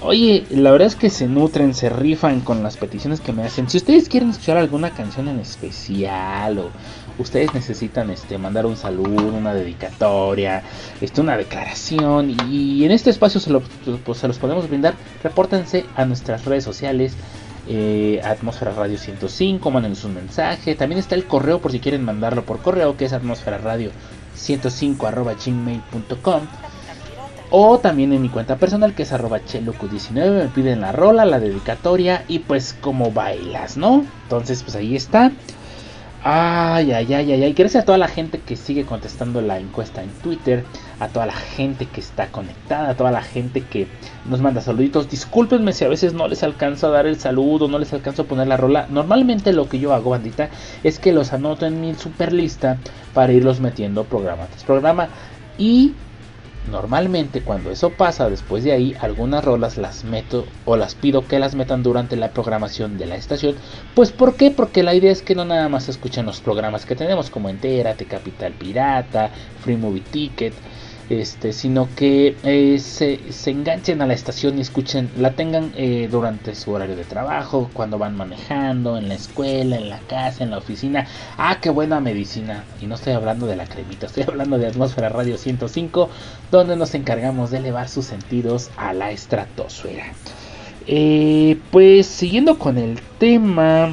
Oye, 0.00 0.46
la 0.50 0.72
verdad 0.72 0.88
es 0.88 0.96
que 0.96 1.08
se 1.08 1.28
nutren, 1.28 1.72
se 1.72 1.88
rifan 1.88 2.40
con 2.40 2.64
las 2.64 2.76
peticiones 2.76 3.20
que 3.20 3.32
me 3.32 3.44
hacen. 3.44 3.70
Si 3.70 3.76
ustedes 3.76 4.08
quieren 4.08 4.30
escuchar 4.30 4.56
alguna 4.56 4.90
canción 4.90 5.28
en 5.28 5.38
especial 5.38 6.58
o 6.58 6.70
ustedes 7.18 7.54
necesitan 7.54 8.10
este 8.10 8.38
mandar 8.38 8.66
un 8.66 8.76
saludo, 8.76 9.34
una 9.34 9.54
dedicatoria, 9.54 10.62
este, 11.00 11.20
una 11.20 11.36
declaración 11.36 12.36
y 12.50 12.84
en 12.84 12.90
este 12.90 13.10
espacio 13.10 13.40
se, 13.40 13.50
pues, 14.04 14.18
se 14.18 14.28
los 14.28 14.38
podemos 14.38 14.68
brindar, 14.68 14.94
repórtense 15.22 15.84
a 15.96 16.04
nuestras 16.04 16.44
redes 16.44 16.64
sociales. 16.64 17.14
Eh, 17.68 18.20
Atmósfera 18.24 18.72
Radio 18.72 18.98
105, 18.98 19.70
manden 19.70 19.94
un 20.04 20.14
mensaje. 20.14 20.74
También 20.74 20.98
está 20.98 21.14
el 21.14 21.26
correo 21.26 21.60
por 21.60 21.70
si 21.70 21.78
quieren 21.78 22.04
mandarlo 22.04 22.44
por 22.44 22.60
correo, 22.60 22.96
que 22.96 23.04
es 23.04 23.12
atmósfera 23.12 23.58
radio 23.58 23.92
105 24.34 25.06
arroba 25.06 25.34
gmail.com. 25.34 26.40
O 27.54 27.78
también 27.78 28.12
en 28.14 28.22
mi 28.22 28.30
cuenta 28.30 28.56
personal 28.56 28.94
que 28.94 29.02
es 29.02 29.12
arroba 29.12 29.40
chelocu19 29.40 30.30
me 30.30 30.48
piden 30.48 30.80
la 30.80 30.90
rola, 30.90 31.26
la 31.26 31.38
dedicatoria 31.38 32.24
y 32.26 32.38
pues 32.38 32.74
como 32.80 33.12
bailas, 33.12 33.76
¿no? 33.76 34.06
Entonces 34.22 34.62
pues 34.62 34.74
ahí 34.74 34.96
está. 34.96 35.32
Ay, 36.24 36.92
ay, 36.92 37.12
ay, 37.14 37.32
ay, 37.32 37.42
ay. 37.42 37.52
Gracias 37.52 37.82
a 37.82 37.84
toda 37.84 37.98
la 37.98 38.06
gente 38.06 38.40
que 38.40 38.54
sigue 38.54 38.86
contestando 38.86 39.40
la 39.40 39.58
encuesta 39.58 40.04
en 40.04 40.10
Twitter, 40.10 40.64
a 41.00 41.08
toda 41.08 41.26
la 41.26 41.32
gente 41.32 41.86
que 41.86 42.00
está 42.00 42.28
conectada, 42.30 42.90
a 42.90 42.96
toda 42.96 43.10
la 43.10 43.22
gente 43.22 43.62
que 43.62 43.88
nos 44.24 44.40
manda 44.40 44.60
saluditos. 44.60 45.10
Discúlpenme 45.10 45.72
si 45.72 45.84
a 45.84 45.88
veces 45.88 46.14
no 46.14 46.28
les 46.28 46.44
alcanzo 46.44 46.86
a 46.86 46.90
dar 46.90 47.06
el 47.08 47.18
saludo, 47.18 47.66
no 47.66 47.80
les 47.80 47.92
alcanzo 47.92 48.22
a 48.22 48.26
poner 48.26 48.46
la 48.46 48.56
rola. 48.56 48.86
Normalmente 48.88 49.52
lo 49.52 49.68
que 49.68 49.80
yo 49.80 49.92
hago, 49.94 50.10
bandita, 50.10 50.50
es 50.84 51.00
que 51.00 51.12
los 51.12 51.32
anoto 51.32 51.66
en 51.66 51.80
mi 51.80 51.94
super 51.94 52.32
lista 52.32 52.78
para 53.12 53.32
irlos 53.32 53.58
metiendo 53.58 54.04
programa 54.04 54.46
tras 54.46 54.62
programa. 54.62 55.08
Y 55.58 55.96
Normalmente 56.64 57.42
cuando 57.42 57.72
eso 57.72 57.96
pasa, 57.96 58.30
después 58.30 58.62
de 58.62 58.70
ahí 58.70 58.94
algunas 59.00 59.44
rolas 59.44 59.78
las 59.78 60.04
meto 60.04 60.46
o 60.64 60.76
las 60.76 60.94
pido 60.94 61.26
que 61.26 61.40
las 61.40 61.56
metan 61.56 61.82
durante 61.82 62.16
la 62.16 62.32
programación 62.32 62.96
de 62.98 63.06
la 63.06 63.16
estación. 63.16 63.56
Pues 63.94 64.12
¿por 64.12 64.36
qué? 64.36 64.52
Porque 64.52 64.84
la 64.84 64.94
idea 64.94 65.10
es 65.10 65.22
que 65.22 65.34
no 65.34 65.44
nada 65.44 65.68
más 65.68 65.88
escuchen 65.88 66.24
los 66.24 66.40
programas 66.40 66.86
que 66.86 66.94
tenemos 66.94 67.30
como 67.30 67.48
Entérate, 67.48 68.06
Capital 68.06 68.52
Pirata, 68.54 69.32
Free 69.56 69.76
Movie 69.76 70.04
Ticket, 70.08 70.54
este, 71.10 71.52
sino 71.52 71.88
que 71.94 72.36
eh, 72.42 72.78
se, 72.78 73.20
enganchen 73.50 74.00
a 74.00 74.06
la 74.06 74.14
estación 74.14 74.58
y 74.58 74.62
escuchen, 74.62 75.10
la 75.18 75.32
tengan 75.32 75.72
eh, 75.76 76.08
durante 76.10 76.54
su 76.54 76.72
horario 76.72 76.96
de 76.96 77.04
trabajo, 77.04 77.70
cuando 77.72 77.98
van 77.98 78.16
manejando, 78.16 78.96
en 78.96 79.08
la 79.08 79.14
escuela, 79.14 79.76
en 79.76 79.90
la 79.90 79.98
casa, 80.00 80.44
en 80.44 80.50
la 80.50 80.58
oficina. 80.58 81.06
Ah, 81.36 81.58
qué 81.60 81.70
buena 81.70 82.00
medicina. 82.00 82.64
Y 82.80 82.86
no 82.86 82.94
estoy 82.94 83.12
hablando 83.12 83.46
de 83.46 83.56
la 83.56 83.66
cremita, 83.66 84.06
estoy 84.06 84.24
hablando 84.24 84.58
de 84.58 84.66
Atmósfera 84.66 85.08
Radio 85.08 85.36
105, 85.36 86.08
donde 86.50 86.76
nos 86.76 86.94
encargamos 86.94 87.50
de 87.50 87.58
elevar 87.58 87.88
sus 87.88 88.06
sentidos 88.06 88.70
a 88.76 88.92
la 88.92 89.10
estratosfera. 89.10 90.12
Eh, 90.86 91.58
pues 91.70 92.06
siguiendo 92.06 92.58
con 92.58 92.78
el 92.78 93.00
tema, 93.18 93.92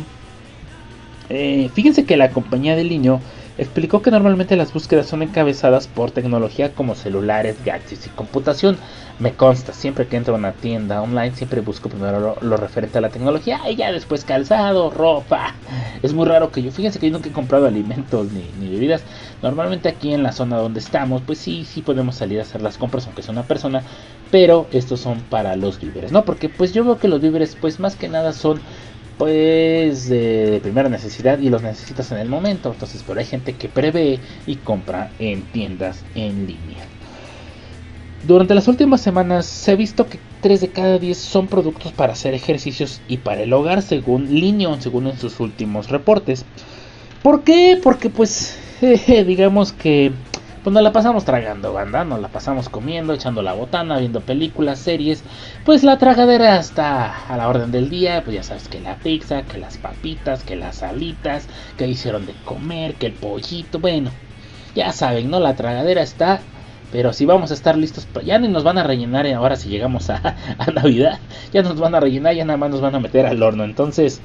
fíjense 1.27 2.05
que 2.05 2.17
la 2.17 2.31
compañía 2.31 2.75
de 2.75 2.83
niño 2.83 3.21
explicó 3.59 4.01
que 4.01 4.09
normalmente 4.09 4.55
las 4.55 4.73
búsquedas 4.73 5.07
son 5.07 5.21
encabezadas 5.21 5.87
por 5.87 6.11
tecnología 6.11 6.73
como 6.73 6.95
celulares, 6.95 7.57
gadgets 7.63 8.07
y 8.07 8.09
computación. 8.09 8.77
Me 9.19 9.33
consta, 9.33 9.73
siempre 9.73 10.07
que 10.07 10.15
entro 10.15 10.33
a 10.33 10.37
una 10.37 10.53
tienda 10.53 11.01
online, 11.01 11.35
siempre 11.35 11.59
busco 11.59 11.89
primero 11.89 12.37
lo, 12.39 12.57
referente 12.57 12.97
a 12.97 13.01
la 13.01 13.09
tecnología 13.09 13.59
y 13.69 13.75
ya 13.75 13.91
después 13.91 14.23
calzado, 14.23 14.89
ropa. 14.89 15.55
Es 16.01 16.13
muy 16.13 16.25
raro 16.25 16.49
que 16.49 16.61
yo, 16.61 16.71
fíjense 16.71 16.97
que 16.97 17.07
yo 17.07 17.11
nunca 17.11 17.27
he 17.27 17.33
comprado 17.33 17.67
alimentos 17.67 18.27
ni, 18.31 18.69
bebidas. 18.69 19.03
Normalmente 19.41 19.89
aquí 19.89 20.13
en 20.13 20.23
la 20.23 20.31
zona 20.31 20.55
donde 20.55 20.79
estamos, 20.79 21.21
pues 21.25 21.39
sí, 21.39 21.65
sí 21.65 21.81
podemos 21.81 22.15
salir 22.15 22.39
a 22.39 22.43
hacer 22.43 22.61
las 22.61 22.77
compras, 22.77 23.05
aunque 23.05 23.21
sea 23.21 23.33
una 23.33 23.43
persona, 23.43 23.83
pero 24.31 24.67
estos 24.71 25.01
son 25.01 25.19
para 25.29 25.57
los 25.57 25.81
víveres, 25.81 26.13
¿no? 26.13 26.23
Porque 26.23 26.47
pues 26.47 26.71
yo 26.71 26.85
veo 26.85 26.97
que 26.97 27.09
los 27.09 27.19
víveres, 27.19 27.57
pues 27.59 27.81
más 27.81 27.97
que 27.97 28.07
nada 28.07 28.31
son 28.31 28.61
pues 29.19 30.07
de 30.07 30.61
primera 30.63 30.87
necesidad 30.87 31.39
y 31.39 31.49
los 31.49 31.61
necesitas 31.61 32.09
en 32.13 32.19
el 32.19 32.29
momento. 32.29 32.71
Entonces, 32.71 33.03
pero 33.05 33.19
hay 33.19 33.25
gente 33.25 33.53
que 33.53 33.67
prevé 33.67 34.17
y 34.47 34.55
compra 34.55 35.11
en 35.19 35.43
tiendas 35.51 36.03
en 36.15 36.47
línea. 36.47 36.85
Durante 38.25 38.55
las 38.55 38.69
últimas 38.69 39.01
semanas 39.01 39.45
se 39.45 39.71
ha 39.71 39.75
visto 39.75 40.07
que 40.07 40.19
3 40.41 40.61
de 40.61 40.69
cada 40.69 40.97
10 40.99 41.17
son 41.17 41.47
productos 41.47 41.91
para 41.91 42.13
hacer 42.13 42.33
ejercicios 42.33 43.01
y 43.09 43.17
para 43.17 43.41
el 43.41 43.51
hogar, 43.51 43.81
según 43.81 44.33
Linion, 44.33 44.81
según 44.81 45.07
en 45.07 45.17
sus 45.17 45.41
últimos 45.41 45.89
reportes. 45.89 46.45
¿Por 47.21 47.43
qué? 47.43 47.77
Porque 47.83 48.09
pues 48.09 48.57
digamos 48.81 49.73
que 49.73 50.13
pues 50.63 50.73
nos 50.73 50.83
la 50.83 50.91
pasamos 50.91 51.25
tragando, 51.25 51.73
banda, 51.73 52.03
nos 52.03 52.19
la 52.19 52.27
pasamos 52.27 52.69
comiendo, 52.69 53.13
echando 53.13 53.41
la 53.41 53.53
botana, 53.53 53.97
viendo 53.97 54.21
películas, 54.21 54.79
series, 54.79 55.23
pues 55.65 55.83
la 55.83 55.97
tragadera 55.97 56.57
está 56.57 57.27
a 57.27 57.37
la 57.37 57.47
orden 57.47 57.71
del 57.71 57.89
día, 57.89 58.23
pues 58.23 58.35
ya 58.35 58.43
sabes 58.43 58.67
que 58.67 58.79
la 58.79 58.95
pizza, 58.95 59.43
que 59.43 59.57
las 59.57 59.77
papitas, 59.77 60.43
que 60.43 60.55
las 60.55 60.83
alitas, 60.83 61.47
que 61.77 61.87
hicieron 61.87 62.25
de 62.25 62.33
comer, 62.45 62.95
que 62.95 63.07
el 63.07 63.13
pollito, 63.13 63.79
bueno, 63.79 64.11
ya 64.75 64.91
saben, 64.91 65.29
¿no? 65.29 65.39
La 65.39 65.55
tragadera 65.55 66.01
está 66.01 66.39
pero 66.91 67.13
si 67.13 67.25
vamos 67.25 67.51
a 67.51 67.53
estar 67.53 67.77
listos, 67.77 68.07
ya 68.25 68.39
ni 68.39 68.47
nos 68.47 68.63
van 68.63 68.77
a 68.77 68.83
rellenar 68.83 69.27
ahora 69.27 69.55
si 69.55 69.69
llegamos 69.69 70.09
a, 70.09 70.35
a, 70.57 70.71
Navidad. 70.71 71.19
Ya 71.53 71.61
nos 71.61 71.79
van 71.79 71.95
a 71.95 71.99
rellenar, 71.99 72.33
ya 72.35 72.45
nada 72.45 72.57
más 72.57 72.71
nos 72.71 72.81
van 72.81 72.95
a 72.95 72.99
meter 72.99 73.25
al 73.25 73.41
horno. 73.43 73.63
Entonces, 73.63 74.21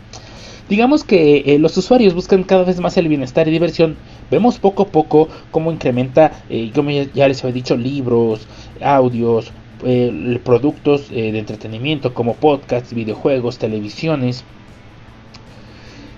digamos 0.69 1.05
que 1.05 1.43
eh, 1.47 1.59
los 1.59 1.77
usuarios 1.77 2.15
buscan 2.15 2.45
cada 2.45 2.65
vez 2.65 2.81
más 2.81 2.97
el 2.97 3.09
bienestar 3.09 3.49
y 3.49 3.51
diversión 3.51 3.97
vemos 4.31 4.59
poco 4.59 4.85
a 4.85 4.87
poco 4.89 5.29
cómo 5.51 5.71
incrementa, 5.73 6.33
eh, 6.49 6.71
como 6.75 6.91
ya 6.91 7.29
les 7.29 7.43
había 7.45 7.55
dicho, 7.55 7.77
libros, 7.77 8.47
audios, 8.81 9.53
eh, 9.87 10.41
productos 10.43 11.09
eh, 11.11 11.33
de 11.33 11.39
entretenimiento 11.39 12.15
como 12.15 12.35
podcasts, 12.35 12.95
videojuegos, 12.95 13.59
televisiones. 13.59 14.45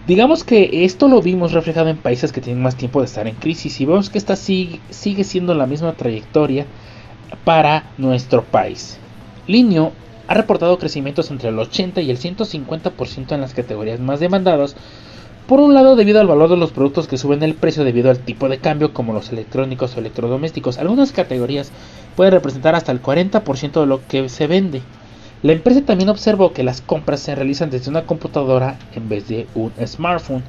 Digamos 0.07 0.45
que 0.45 0.85
esto 0.85 1.09
lo 1.09 1.21
vimos 1.21 1.53
reflejado 1.53 1.89
en 1.89 1.97
países 1.97 2.31
que 2.31 2.41
tienen 2.41 2.63
más 2.63 2.77
tiempo 2.77 3.01
de 3.01 3.07
estar 3.07 3.27
en 3.27 3.35
crisis 3.35 3.81
y 3.81 3.87
vemos 3.87 4.09
que 4.09 4.19
esta 4.19 4.37
sigue, 4.37 4.79
sigue 4.91 5.25
siendo 5.25 5.53
la 5.55 5.67
misma 5.67 5.95
trayectoria 5.95 6.67
para 7.45 7.91
nuestro 7.99 8.45
país. 8.45 8.99
Linio 9.49 9.93
ha 10.29 10.35
reportado 10.35 10.79
crecimientos 10.79 11.31
entre 11.31 11.49
el 11.49 11.59
80 11.59 12.01
y 12.01 12.11
el 12.11 12.19
150% 12.19 13.33
en 13.33 13.41
las 13.41 13.55
categorías 13.55 14.01
más 14.01 14.21
demandadas, 14.21 14.77
por 15.47 15.61
un 15.61 15.75
lado, 15.75 15.95
debido 15.95 16.21
al 16.21 16.27
valor 16.27 16.51
de 16.51 16.57
los 16.57 16.73
productos 16.73 17.07
que 17.07 17.19
suben 17.19 17.41
el 17.45 17.55
precio 17.55 17.85
debido 17.85 18.11
al 18.11 18.19
tipo 18.19 18.49
de 18.49 18.59
cambio, 18.59 18.93
como 18.93 19.13
los 19.13 19.31
electrónicos 19.31 19.97
o 19.97 20.01
electrodomésticos, 20.01 20.79
algunas 20.79 21.13
categorías 21.13 21.71
pueden 22.17 22.33
representar 22.33 22.75
hasta 22.75 22.91
el 22.91 23.01
40% 23.01 23.81
de 23.81 23.87
lo 23.87 24.05
que 24.09 24.29
se 24.29 24.49
vende. 24.49 24.83
La 25.45 25.53
empresa 25.53 25.83
también 25.83 26.09
observó 26.09 26.53
que 26.53 26.65
las 26.65 26.81
compras 26.81 27.21
se 27.21 27.37
realizan 27.37 27.71
desde 27.71 27.91
una 27.91 28.07
computadora 28.07 28.77
en 28.97 29.09
vez 29.09 29.29
de 29.29 29.47
un 29.55 29.71
smartphone. 29.87 30.43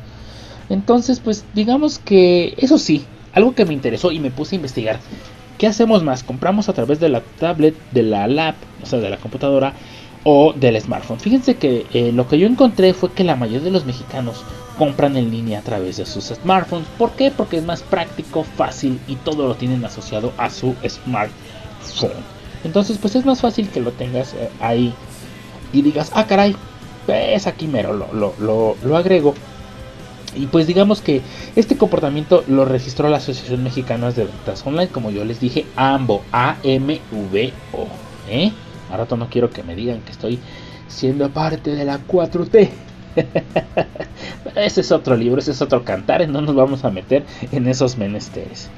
Entonces, 0.67 1.19
pues 1.19 1.45
digamos 1.53 1.99
que 1.99 2.55
eso 2.57 2.79
sí, 2.79 3.05
algo 3.33 3.53
que 3.53 3.65
me 3.65 3.75
interesó 3.75 4.11
y 4.11 4.19
me 4.19 4.31
puse 4.31 4.55
a 4.55 4.57
investigar. 4.57 4.99
¿Qué 5.57 5.67
hacemos 5.67 6.03
más? 6.03 6.23
¿Compramos 6.23 6.69
a 6.69 6.73
través 6.73 6.99
de 6.99 7.09
la 7.09 7.21
tablet, 7.39 7.75
de 7.91 8.03
la 8.03 8.27
lap, 8.27 8.55
o 8.81 8.85
sea, 8.85 8.99
de 8.99 9.09
la 9.09 9.17
computadora? 9.17 9.73
o 10.29 10.51
del 10.51 10.79
smartphone. 10.81 11.21
Fíjense 11.21 11.55
que 11.55 11.85
eh, 11.93 12.11
lo 12.11 12.27
que 12.27 12.37
yo 12.37 12.47
encontré 12.47 12.93
fue 12.93 13.13
que 13.13 13.23
la 13.23 13.37
mayoría 13.37 13.63
de 13.63 13.71
los 13.71 13.85
mexicanos 13.85 14.43
compran 14.77 15.15
en 15.15 15.31
línea 15.31 15.59
a 15.59 15.61
través 15.61 15.95
de 15.95 16.05
sus 16.05 16.25
smartphones. 16.25 16.85
¿Por 16.97 17.11
qué? 17.11 17.31
Porque 17.31 17.57
es 17.57 17.63
más 17.63 17.81
práctico, 17.81 18.43
fácil 18.43 18.99
y 19.07 19.15
todo 19.15 19.47
lo 19.47 19.55
tienen 19.55 19.85
asociado 19.85 20.33
a 20.37 20.49
su 20.49 20.75
smartphone. 20.85 22.11
Entonces, 22.65 22.97
pues 22.97 23.15
es 23.15 23.25
más 23.25 23.39
fácil 23.39 23.69
que 23.69 23.79
lo 23.79 23.91
tengas 23.91 24.33
eh, 24.33 24.49
ahí 24.59 24.93
y 25.71 25.81
digas, 25.81 26.11
ah, 26.13 26.25
caray, 26.27 26.57
pues 27.05 27.47
aquí 27.47 27.67
mero 27.67 27.93
lo, 27.93 28.11
lo, 28.13 28.33
lo, 28.37 28.75
lo 28.83 28.97
agrego. 28.97 29.33
Y 30.35 30.47
pues 30.47 30.67
digamos 30.67 31.01
que 31.01 31.21
este 31.55 31.77
comportamiento 31.77 32.43
lo 32.47 32.65
registró 32.65 33.09
la 33.09 33.17
Asociación 33.17 33.63
Mexicana 33.63 34.11
de 34.11 34.25
Ventas 34.25 34.65
Online, 34.65 34.89
como 34.89 35.09
yo 35.09 35.25
les 35.25 35.39
dije, 35.39 35.65
AMBO, 35.75 36.21
A-M-V-O. 36.31 37.87
¿eh? 38.29 38.51
A 38.91 38.97
rato 38.97 39.17
no 39.17 39.29
quiero 39.29 39.49
que 39.49 39.63
me 39.63 39.75
digan 39.75 40.01
que 40.01 40.11
estoy 40.11 40.39
siendo 40.87 41.29
parte 41.29 41.75
de 41.75 41.85
la 41.85 41.99
4T. 42.05 42.69
ese 44.55 44.81
es 44.81 44.91
otro 44.91 45.15
libro, 45.15 45.39
ese 45.39 45.51
es 45.51 45.61
otro 45.61 45.83
cantar, 45.83 46.27
no 46.29 46.41
nos 46.41 46.55
vamos 46.55 46.85
a 46.85 46.91
meter 46.91 47.25
en 47.51 47.67
esos 47.67 47.97
menesteres. 47.97 48.69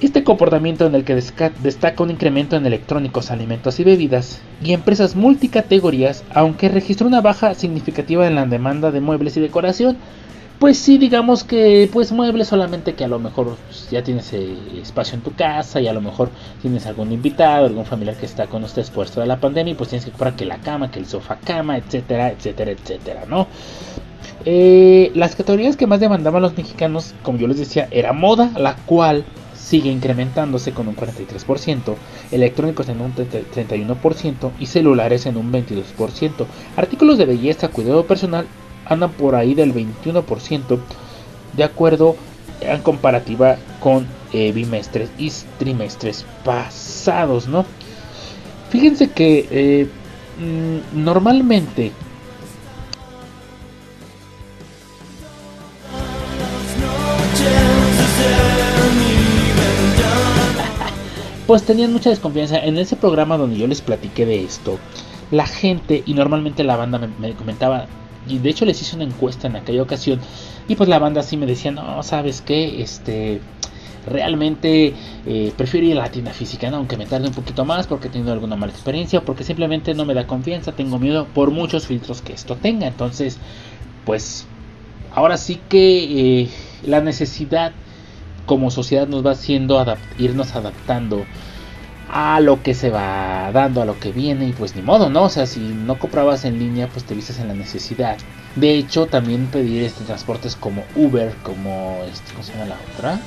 Este 0.00 0.22
comportamiento 0.22 0.86
en 0.86 0.94
el 0.94 1.02
que 1.02 1.16
destaca 1.16 2.02
un 2.04 2.12
incremento 2.12 2.54
en 2.54 2.64
electrónicos, 2.64 3.32
alimentos 3.32 3.80
y 3.80 3.84
bebidas 3.84 4.40
y 4.62 4.72
empresas 4.72 5.16
multicategorías, 5.16 6.22
aunque 6.32 6.68
registró 6.68 7.08
una 7.08 7.20
baja 7.20 7.54
significativa 7.54 8.24
en 8.28 8.36
la 8.36 8.46
demanda 8.46 8.92
de 8.92 9.00
muebles 9.00 9.36
y 9.36 9.40
decoración, 9.40 9.96
pues 10.60 10.78
sí, 10.78 10.98
digamos 10.98 11.42
que 11.42 11.90
pues 11.92 12.12
muebles 12.12 12.46
solamente 12.46 12.94
que 12.94 13.02
a 13.02 13.08
lo 13.08 13.18
mejor 13.18 13.56
ya 13.90 14.04
tienes 14.04 14.32
eh, 14.32 14.56
espacio 14.80 15.16
en 15.16 15.22
tu 15.22 15.32
casa 15.34 15.80
y 15.80 15.88
a 15.88 15.92
lo 15.92 16.00
mejor 16.00 16.30
tienes 16.62 16.86
algún 16.86 17.10
invitado, 17.10 17.66
algún 17.66 17.84
familiar 17.84 18.16
que 18.16 18.26
está 18.26 18.46
con 18.46 18.62
usted 18.62 18.86
por 18.94 19.10
de 19.10 19.26
la 19.26 19.40
pandemia 19.40 19.72
y 19.72 19.74
pues 19.74 19.90
tienes 19.90 20.04
que 20.04 20.12
comprar 20.12 20.36
que 20.36 20.44
la 20.44 20.58
cama, 20.58 20.92
que 20.92 21.00
el 21.00 21.06
sofá 21.06 21.38
cama, 21.44 21.76
etcétera, 21.76 22.30
etcétera, 22.30 22.70
etcétera, 22.70 23.24
¿no? 23.28 23.48
Eh, 24.44 25.10
las 25.16 25.34
categorías 25.34 25.76
que 25.76 25.88
más 25.88 25.98
demandaban 25.98 26.42
los 26.42 26.56
mexicanos, 26.56 27.14
como 27.24 27.38
yo 27.38 27.48
les 27.48 27.58
decía, 27.58 27.88
era 27.90 28.12
moda, 28.12 28.52
la 28.56 28.76
cual 28.76 29.24
sigue 29.68 29.90
incrementándose 29.90 30.72
con 30.72 30.88
un 30.88 30.96
43%, 30.96 31.94
electrónicos 32.30 32.88
en 32.88 33.02
un 33.02 33.14
31% 33.14 34.50
y 34.58 34.66
celulares 34.66 35.26
en 35.26 35.36
un 35.36 35.52
22%. 35.52 36.46
Artículos 36.76 37.18
de 37.18 37.26
belleza, 37.26 37.68
cuidado 37.68 38.06
personal 38.06 38.46
andan 38.86 39.12
por 39.12 39.34
ahí 39.34 39.54
del 39.54 39.74
21% 39.74 40.78
de 41.54 41.64
acuerdo 41.64 42.16
en 42.62 42.80
comparativa 42.80 43.56
con 43.80 44.06
eh, 44.32 44.52
bimestres 44.52 45.10
y 45.18 45.30
trimestres 45.58 46.24
pasados, 46.44 47.46
¿no? 47.46 47.66
Fíjense 48.70 49.10
que 49.10 49.48
eh, 49.50 49.88
mm, 50.40 51.04
normalmente 51.04 51.92
pues 61.48 61.62
tenían 61.62 61.94
mucha 61.94 62.10
desconfianza 62.10 62.58
en 62.58 62.76
ese 62.76 62.94
programa 62.94 63.38
donde 63.38 63.56
yo 63.56 63.66
les 63.66 63.80
platiqué 63.80 64.26
de 64.26 64.44
esto. 64.44 64.78
La 65.30 65.46
gente 65.46 66.02
y 66.04 66.12
normalmente 66.12 66.62
la 66.62 66.76
banda 66.76 66.98
me 66.98 67.32
comentaba, 67.32 67.86
y 68.28 68.36
de 68.36 68.50
hecho 68.50 68.66
les 68.66 68.82
hice 68.82 68.96
una 68.96 69.06
encuesta 69.06 69.46
en 69.46 69.56
aquella 69.56 69.82
ocasión 69.82 70.20
y 70.68 70.74
pues 70.74 70.90
la 70.90 70.98
banda 70.98 71.22
sí 71.22 71.38
me 71.38 71.46
decía, 71.46 71.70
no, 71.70 72.02
sabes 72.02 72.42
qué, 72.42 72.82
este, 72.82 73.40
realmente 74.06 74.92
eh, 75.24 75.50
prefiero 75.56 75.86
ir 75.86 75.92
a 75.98 76.02
la 76.02 76.10
tienda 76.10 76.34
física, 76.34 76.68
aunque 76.68 76.98
me 76.98 77.06
tarde 77.06 77.28
un 77.28 77.34
poquito 77.34 77.64
más 77.64 77.86
porque 77.86 78.08
he 78.08 78.10
tenido 78.10 78.34
alguna 78.34 78.54
mala 78.54 78.72
experiencia, 78.72 79.22
porque 79.22 79.42
simplemente 79.42 79.94
no 79.94 80.04
me 80.04 80.12
da 80.12 80.26
confianza, 80.26 80.72
tengo 80.72 80.98
miedo 80.98 81.26
por 81.32 81.50
muchos 81.50 81.86
filtros 81.86 82.20
que 82.20 82.34
esto 82.34 82.56
tenga. 82.56 82.86
Entonces, 82.86 83.38
pues 84.04 84.46
ahora 85.14 85.38
sí 85.38 85.58
que 85.70 86.42
eh, 86.42 86.48
la 86.82 87.00
necesidad 87.00 87.72
como 88.48 88.72
sociedad 88.72 89.06
nos 89.06 89.24
va 89.24 89.32
haciendo 89.32 89.84
irnos 90.18 90.56
adaptando 90.56 91.24
a 92.10 92.40
lo 92.40 92.62
que 92.62 92.72
se 92.72 92.88
va 92.88 93.52
dando, 93.52 93.82
a 93.82 93.84
lo 93.84 94.00
que 94.00 94.10
viene 94.10 94.48
y 94.48 94.52
pues 94.52 94.74
ni 94.74 94.80
modo, 94.80 95.10
¿no? 95.10 95.24
O 95.24 95.28
sea, 95.28 95.46
si 95.46 95.60
no 95.60 95.98
comprabas 95.98 96.46
en 96.46 96.58
línea, 96.58 96.88
pues 96.88 97.04
te 97.04 97.14
vistes 97.14 97.38
en 97.38 97.48
la 97.48 97.54
necesidad. 97.54 98.16
De 98.56 98.74
hecho, 98.74 99.06
también 99.06 99.46
pedir 99.48 99.84
este 99.84 100.02
transportes 100.04 100.56
como 100.56 100.82
Uber, 100.96 101.34
como 101.42 102.00
este, 102.10 102.32
¿cómo 102.32 102.42
se 102.42 102.52
llama 102.54 102.64
la 102.64 102.76
otra? 102.94 103.20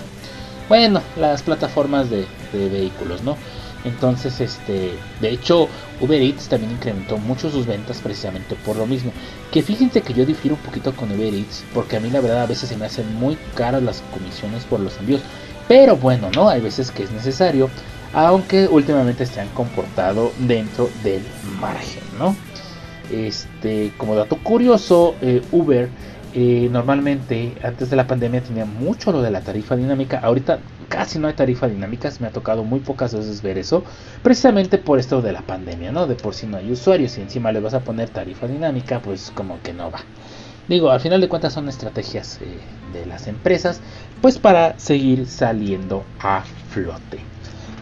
Bueno, 0.67 1.01
las 1.15 1.43
plataformas 1.43 2.09
de, 2.09 2.25
de 2.51 2.69
vehículos, 2.69 3.21
¿no? 3.21 3.37
Entonces, 3.83 4.39
este, 4.39 4.93
de 5.19 5.29
hecho, 5.29 5.67
Uber 5.99 6.21
Eats 6.21 6.47
también 6.47 6.71
incrementó 6.71 7.17
mucho 7.17 7.49
sus 7.49 7.65
ventas 7.65 7.99
precisamente 7.99 8.55
por 8.65 8.75
lo 8.75 8.85
mismo. 8.85 9.11
Que 9.51 9.61
fíjense 9.61 10.01
que 10.01 10.13
yo 10.13 10.25
difiero 10.25 10.55
un 10.55 10.61
poquito 10.61 10.95
con 10.95 11.11
Uber 11.11 11.33
Eats, 11.33 11.63
porque 11.73 11.97
a 11.97 11.99
mí 11.99 12.09
la 12.09 12.21
verdad 12.21 12.43
a 12.43 12.47
veces 12.47 12.69
se 12.69 12.77
me 12.77 12.85
hacen 12.85 13.13
muy 13.15 13.37
caras 13.55 13.83
las 13.83 14.03
comisiones 14.13 14.63
por 14.65 14.79
los 14.79 14.97
envíos. 14.97 15.21
Pero 15.67 15.95
bueno, 15.95 16.29
¿no? 16.35 16.49
Hay 16.49 16.61
veces 16.61 16.91
que 16.91 17.03
es 17.03 17.11
necesario 17.11 17.69
aunque 18.13 18.67
últimamente 18.67 19.25
se 19.25 19.39
han 19.39 19.47
comportado 19.49 20.31
dentro 20.39 20.89
del 21.03 21.21
margen, 21.59 22.03
¿no? 22.19 22.35
Este, 23.11 23.91
como 23.97 24.15
dato 24.15 24.37
curioso, 24.37 25.15
eh, 25.21 25.41
Uber 25.51 25.89
eh, 26.33 26.69
normalmente 26.71 27.53
antes 27.61 27.89
de 27.89 27.95
la 27.97 28.07
pandemia 28.07 28.41
tenía 28.41 28.65
mucho 28.65 29.11
lo 29.11 29.21
de 29.21 29.31
la 29.31 29.41
tarifa 29.41 29.75
dinámica. 29.75 30.19
Ahorita 30.19 30.59
casi 30.91 31.19
no 31.19 31.29
hay 31.29 31.33
tarifa 31.33 31.69
dinámica, 31.69 32.11
me 32.19 32.27
ha 32.27 32.31
tocado 32.31 32.65
muy 32.65 32.81
pocas 32.81 33.15
veces 33.15 33.41
ver 33.41 33.57
eso, 33.57 33.83
precisamente 34.21 34.77
por 34.77 34.99
esto 34.99 35.21
de 35.21 35.31
la 35.31 35.41
pandemia, 35.41 35.93
¿no? 35.93 36.05
De 36.05 36.15
por 36.15 36.35
si 36.35 36.45
no 36.45 36.57
hay 36.57 36.69
usuarios 36.69 37.17
y 37.17 37.21
encima 37.21 37.53
le 37.53 37.61
vas 37.61 37.73
a 37.73 37.79
poner 37.79 38.09
tarifa 38.09 38.45
dinámica, 38.45 39.01
pues 39.01 39.31
como 39.33 39.61
que 39.61 39.71
no 39.73 39.89
va. 39.89 40.01
Digo, 40.67 40.91
al 40.91 40.99
final 40.99 41.21
de 41.21 41.29
cuentas 41.29 41.53
son 41.53 41.69
estrategias 41.69 42.39
eh, 42.41 42.57
de 42.91 43.05
las 43.05 43.27
empresas, 43.27 43.79
pues 44.21 44.37
para 44.37 44.77
seguir 44.77 45.27
saliendo 45.27 46.03
a 46.19 46.43
flote. 46.69 47.19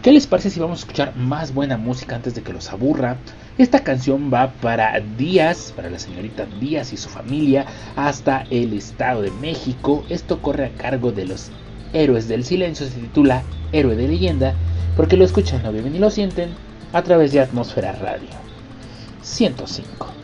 ¿Qué 0.02 0.12
les 0.12 0.28
parece 0.28 0.48
si 0.48 0.60
vamos 0.60 0.78
a 0.78 0.82
escuchar 0.82 1.16
más 1.16 1.52
buena 1.52 1.76
música 1.76 2.14
antes 2.14 2.34
de 2.34 2.42
que 2.42 2.52
los 2.52 2.70
aburra? 2.70 3.16
Esta 3.58 3.82
canción 3.82 4.30
va 4.32 4.52
para 4.52 4.98
Díaz, 5.00 5.72
para 5.74 5.90
la 5.90 5.98
señorita 5.98 6.46
Díaz 6.60 6.92
y 6.92 6.96
su 6.96 7.08
familia, 7.08 7.66
hasta 7.96 8.46
el 8.50 8.72
Estado 8.72 9.22
de 9.22 9.32
México. 9.32 10.04
Esto 10.08 10.40
corre 10.40 10.66
a 10.66 10.70
cargo 10.70 11.12
de 11.12 11.26
los 11.26 11.50
Héroes 11.92 12.28
del 12.28 12.44
Silencio, 12.44 12.86
se 12.86 13.00
titula 13.00 13.42
Héroe 13.72 13.96
de 13.96 14.08
Leyenda, 14.08 14.54
porque 14.96 15.16
lo 15.16 15.24
escuchan, 15.24 15.62
lo 15.62 15.72
viven 15.72 15.94
y 15.94 15.98
lo 15.98 16.10
sienten 16.10 16.50
a 16.92 17.02
través 17.02 17.32
de 17.32 17.40
Atmósfera 17.40 17.92
Radio 17.92 18.28
105. 19.22 20.19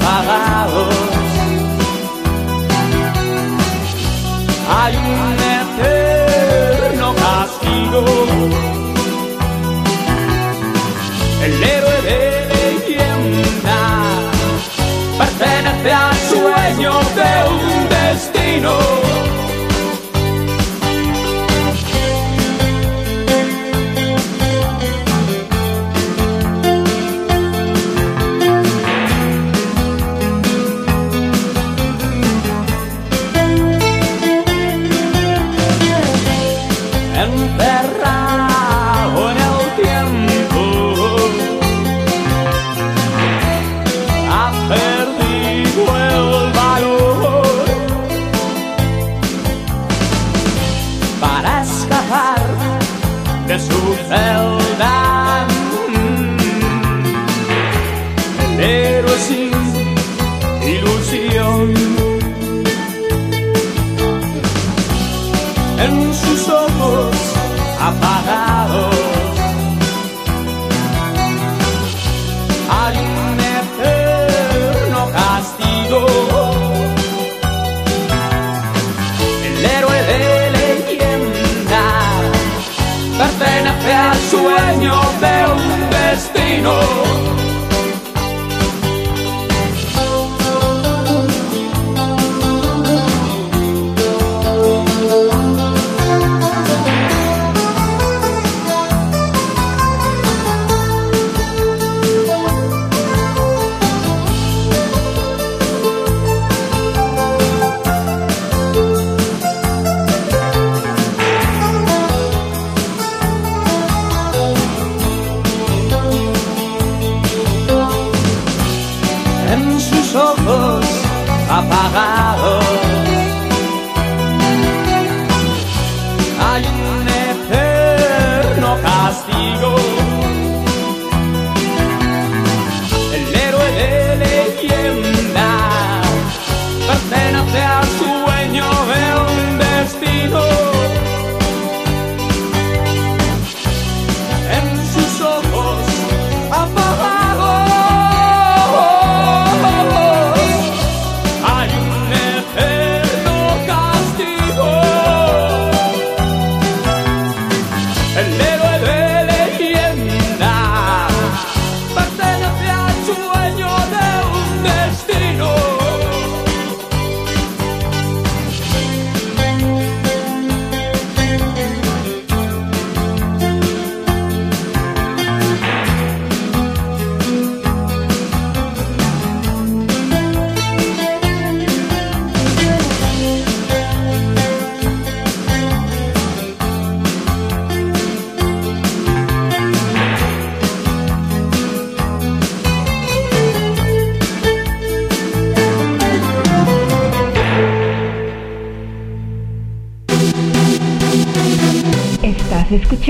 Apagados 0.00 0.94
hay 4.70 4.96
un 4.96 5.36
eterno 5.62 7.14
castigo. 7.14 8.04
El 11.44 11.62
héroe 11.62 12.02
de 12.02 12.18
leyenda 12.54 13.80
pertenece 15.18 15.92
al 15.92 16.16
sueño 16.16 16.92
de 17.16 17.30
un 17.50 17.67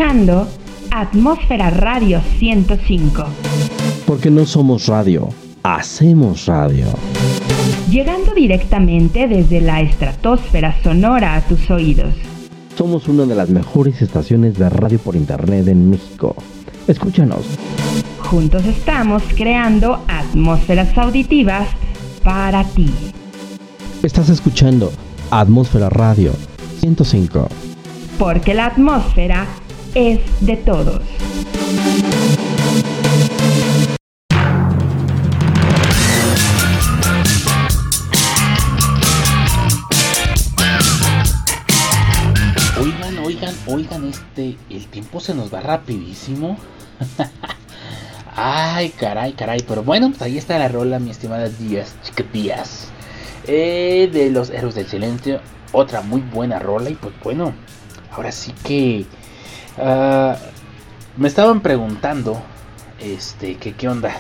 escuchando 0.09 0.49
Atmósfera 0.91 1.69
Radio 1.69 2.23
105, 2.39 3.25
Porque 4.07 4.31
no 4.31 4.47
somos 4.47 4.87
radio, 4.87 5.29
hacemos 5.63 6.47
radio. 6.47 6.87
llegando 7.91 8.33
directamente 8.33 9.29
desde 9.29 9.61
la 9.61 9.83
estratosfera 9.83 10.75
sonora 10.83 11.37
a 11.37 11.43
tus 11.43 11.71
oídos. 11.71 12.15
Somos 12.75 13.07
una 13.07 13.27
de 13.27 13.35
las 13.35 13.51
mejores 13.51 14.01
estaciones 14.01 14.55
de 14.57 14.71
radio 14.71 14.99
por 14.99 15.15
internet 15.15 15.69
en 15.69 15.91
México. 15.91 16.35
Escúchanos. 16.87 17.45
Juntos 18.21 18.65
estamos 18.65 19.23
creando 19.37 20.01
atmósferas 20.09 20.97
auditivas 20.97 21.69
para 22.25 22.65
ti. 22.65 22.91
Estás 24.03 24.31
escuchando 24.31 24.91
Atmósfera 25.31 25.91
Radio 25.91 26.33
105. 26.81 27.47
Porque 28.19 28.55
la 28.55 28.67
atmósfera 28.67 29.47
es 29.99 30.20
de 30.46 30.57
todos. 30.59 31.01
Oigan, 42.80 43.18
oigan, 43.24 43.55
oigan, 43.66 44.05
este, 44.05 44.57
el 44.70 44.86
tiempo 44.86 45.18
se 45.18 45.34
nos 45.34 45.53
va 45.53 45.61
rapidísimo. 45.61 46.57
Ay, 48.36 48.90
caray, 48.90 49.32
caray, 49.32 49.64
pero 49.66 49.82
bueno, 49.82 50.11
pues 50.11 50.22
ahí 50.22 50.38
está 50.38 50.61
la 50.61 50.68
rola, 50.68 51.01
mi 51.01 51.11
estimada 51.11 51.49
Díaz, 51.49 51.96
chiquitías. 52.05 52.92
Eh, 53.49 54.09
de 54.12 54.30
los 54.30 54.51
héroes 54.51 54.76
del 54.76 54.86
silencio, 54.86 55.40
otra 55.72 56.03
muy 56.03 56.20
buena 56.20 56.61
rola 56.61 56.90
y 56.90 56.94
pues 56.94 57.14
bueno, 57.24 57.53
ahora 58.12 58.30
sí 58.30 58.53
que 58.62 59.07
ah, 59.81 60.37
me 61.16 61.29
estaban 61.29 61.61
preguntando, 61.61 62.41
este, 63.01 63.57
que 63.57 63.72
qué 63.72 63.89
onda, 63.89 64.16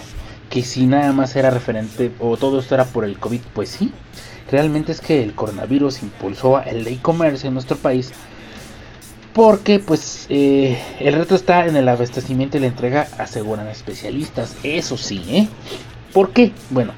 que 0.50 0.62
si 0.62 0.86
nada 0.86 1.12
más 1.12 1.36
era 1.36 1.50
referente 1.50 2.12
o 2.20 2.36
todo 2.36 2.60
esto 2.60 2.74
era 2.74 2.84
por 2.84 3.04
el 3.04 3.18
COVID, 3.18 3.40
pues 3.54 3.68
sí, 3.68 3.92
realmente 4.50 4.92
es 4.92 5.00
que 5.00 5.22
el 5.22 5.34
coronavirus 5.34 6.02
impulsó 6.02 6.60
el 6.62 6.86
e-commerce 6.86 7.46
en 7.46 7.54
nuestro 7.54 7.76
país 7.76 8.12
porque 9.38 9.78
pues 9.78 10.26
eh, 10.30 10.82
el 10.98 11.14
reto 11.14 11.36
está 11.36 11.66
en 11.66 11.76
el 11.76 11.88
abastecimiento 11.88 12.56
y 12.56 12.60
la 12.60 12.66
entrega, 12.66 13.06
aseguran 13.18 13.68
especialistas. 13.68 14.56
Eso 14.64 14.96
sí, 14.96 15.22
¿eh? 15.28 15.48
¿Por 16.12 16.30
qué? 16.30 16.50
Bueno, 16.70 16.92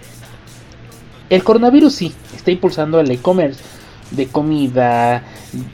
el 1.29 1.45
coronavirus 1.45 1.95
sí 1.95 2.15
está 2.35 2.51
impulsando 2.51 2.99
el 2.99 3.11
e-commerce 3.11 3.61
de 4.11 4.27
comida, 4.27 5.25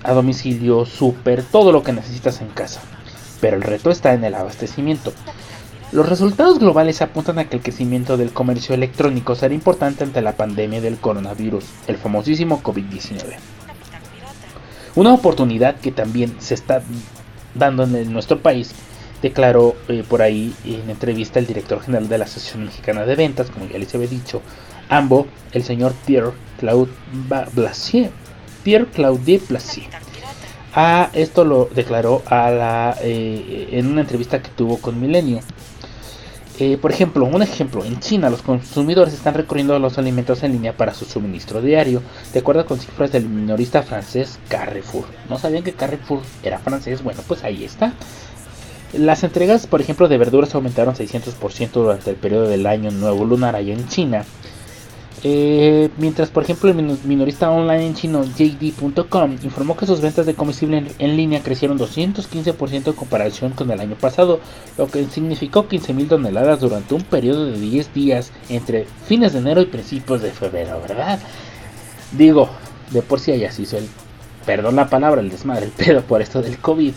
a 0.03 0.13
domicilio, 0.13 0.87
súper, 0.87 1.43
todo 1.43 1.73
lo 1.73 1.83
que 1.83 1.93
necesitas 1.93 2.41
en 2.41 2.49
casa. 2.49 2.81
Pero 3.41 3.57
el 3.57 3.63
reto 3.63 3.91
está 3.91 4.15
en 4.15 4.25
el 4.25 4.35
abastecimiento. 4.35 5.13
Los 5.93 6.09
resultados 6.09 6.59
globales 6.59 7.01
apuntan 7.01 7.39
a 7.39 7.49
que 7.49 7.57
el 7.57 7.63
crecimiento 7.63 8.17
del 8.17 8.33
comercio 8.33 8.75
electrónico 8.75 9.35
será 9.35 9.55
importante 9.55 10.05
ante 10.05 10.21
la 10.21 10.37
pandemia 10.37 10.81
del 10.81 10.99
coronavirus, 10.99 11.65
el 11.87 11.97
famosísimo 11.97 12.63
COVID-19. 12.63 13.37
Una 14.97 15.15
oportunidad 15.15 15.77
que 15.77 15.93
también 15.93 16.35
se 16.41 16.55
está 16.55 16.83
dando 17.55 17.85
en 17.85 18.13
nuestro 18.13 18.41
país, 18.41 18.73
declaró 19.23 19.77
eh, 19.89 20.05
por 20.09 20.23
ahí 20.23 20.55
en 20.65 20.91
entrevista 20.91 21.39
el 21.39 21.47
director 21.47 21.81
general 21.81 22.09
de 22.09 22.19
la 22.19 22.25
Asociación 22.25 22.65
Mexicana 22.65 23.05
de 23.05 23.15
Ventas, 23.15 23.51
como 23.51 23.67
ya 23.67 23.79
les 23.79 23.95
había 23.95 24.09
dicho, 24.09 24.43
AMBO, 24.89 25.27
el 25.53 25.65
señor 25.65 25.95
Pierre 26.05 26.33
Claude 26.59 26.91
Blasier. 27.55 28.11
Pierre 28.67 28.87
Claude 28.87 29.41
Blasier. 29.49 29.87
Ah, 30.75 31.11
esto 31.13 31.45
lo 31.45 31.71
declaró 31.73 32.25
a 32.27 32.51
la, 32.51 32.97
eh, 33.01 33.69
en 33.71 33.87
una 33.87 34.01
entrevista 34.01 34.43
que 34.43 34.49
tuvo 34.49 34.79
con 34.79 35.01
Milenio. 35.01 35.39
Eh, 36.59 36.77
por 36.77 36.91
ejemplo, 36.91 37.27
un 37.27 37.43
ejemplo, 37.43 37.85
en 37.85 38.01
China 38.01 38.29
los 38.29 38.43
consumidores 38.43 39.15
están 39.15 39.35
recurriendo 39.35 39.77
a 39.77 39.79
los 39.79 39.99
alimentos 39.99 40.43
en 40.43 40.51
línea 40.51 40.77
para 40.77 40.95
su 40.95 41.05
suministro 41.05 41.63
diario, 41.63 42.03
de 42.33 42.41
acuerdo 42.41 42.67
con 42.67 42.81
cifras 42.81 43.13
del 43.13 43.29
minorista 43.29 43.85
francés 43.85 44.41
Carrefour. 44.49 45.05
¿No 45.31 45.39
sabían 45.39 45.63
que 45.63 45.75
Carrefour 45.75 46.23
era 46.43 46.59
francés? 46.59 47.05
Bueno, 47.05 47.21
pues 47.29 47.45
ahí 47.45 47.63
está. 47.63 47.93
Las 48.95 49.23
entregas, 49.23 49.69
por 49.69 49.81
ejemplo, 49.81 50.09
de 50.09 50.19
verduras 50.19 50.57
aumentaron 50.57 50.97
600% 50.97 51.71
durante 51.71 52.11
el 52.11 52.17
periodo 52.17 52.49
del 52.49 52.67
año 52.67 52.91
nuevo 52.91 53.25
lunar 53.25 53.55
allá 53.55 53.75
en 53.75 53.87
China. 53.87 54.25
Eh, 55.23 55.89
mientras, 55.97 56.29
por 56.29 56.43
ejemplo, 56.43 56.71
el 56.71 56.99
minorista 57.05 57.51
online 57.51 57.87
en 57.87 57.95
chino 57.95 58.23
JD.com 58.25 59.37
informó 59.43 59.77
que 59.77 59.87
sus 59.87 60.01
ventas 60.01 60.27
de 60.27 60.35
comestible 60.35 60.85
en, 60.99 61.17
línea 61.17 61.43
crecieron 61.43 61.79
215% 61.79 62.87
en 62.89 62.93
comparación 62.93 63.53
con 63.53 63.71
el 63.71 63.81
año 63.81 63.97
pasado, 63.97 64.41
lo 64.77 64.89
que 64.89 65.07
significó 65.07 65.69
15.000 65.69 66.09
toneladas 66.09 66.61
durante 66.61 66.95
un 66.95 67.03
periodo 67.03 67.47
de 67.47 67.59
10 67.59 67.95
días 67.95 68.31
entre 68.51 68.87
fines 69.07 69.33
de 69.33 69.39
enero 69.39 69.63
y 69.63 69.67
principios 69.67 70.21
de 70.21 70.31
febrero, 70.31 70.81
¿verdad? 70.87 71.19
Digo, 72.13 72.51
de 72.91 73.03
por 73.03 73.19
sí 73.19 73.33
haya 73.33 73.51
sido 73.51 73.79
el, 73.79 73.89
perdón 74.45 74.77
la 74.77 74.89
palabra, 74.89 75.23
el 75.23 75.31
desmadre, 75.31 75.67
el 75.67 75.73
pedo 75.73 76.03
por 76.03 76.21
esto 76.21 76.43
del 76.43 76.59
COVID. 76.59 76.93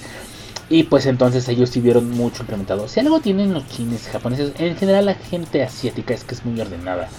Y 0.72 0.84
pues 0.84 1.08
entonces 1.08 1.48
ellos 1.50 1.72
sí 1.72 1.82
vieron 1.82 2.12
mucho 2.12 2.44
incrementado. 2.44 2.88
Si 2.88 3.00
algo 3.00 3.22
tienen 3.22 3.56
los 3.56 3.68
chinos 3.70 4.02
japoneses, 4.12 4.52
en 4.60 4.76
general 4.76 5.08
la 5.08 5.16
gente 5.16 5.64
asiática 5.64 6.14
es 6.14 6.24
que 6.24 6.36
es 6.36 6.46
muy 6.46 6.62
ordenada 6.62 7.10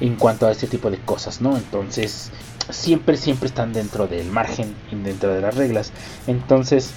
en 0.00 0.16
cuanto 0.16 0.46
a 0.46 0.52
este 0.52 0.66
tipo 0.66 0.90
de 0.90 0.98
cosas, 0.98 1.40
¿no? 1.40 1.56
Entonces, 1.56 2.30
siempre, 2.70 3.16
siempre 3.16 3.48
están 3.48 3.72
dentro 3.72 4.06
del 4.06 4.30
margen 4.30 4.74
dentro 4.90 5.32
de 5.32 5.40
las 5.40 5.54
reglas. 5.54 5.92
Entonces, 6.26 6.90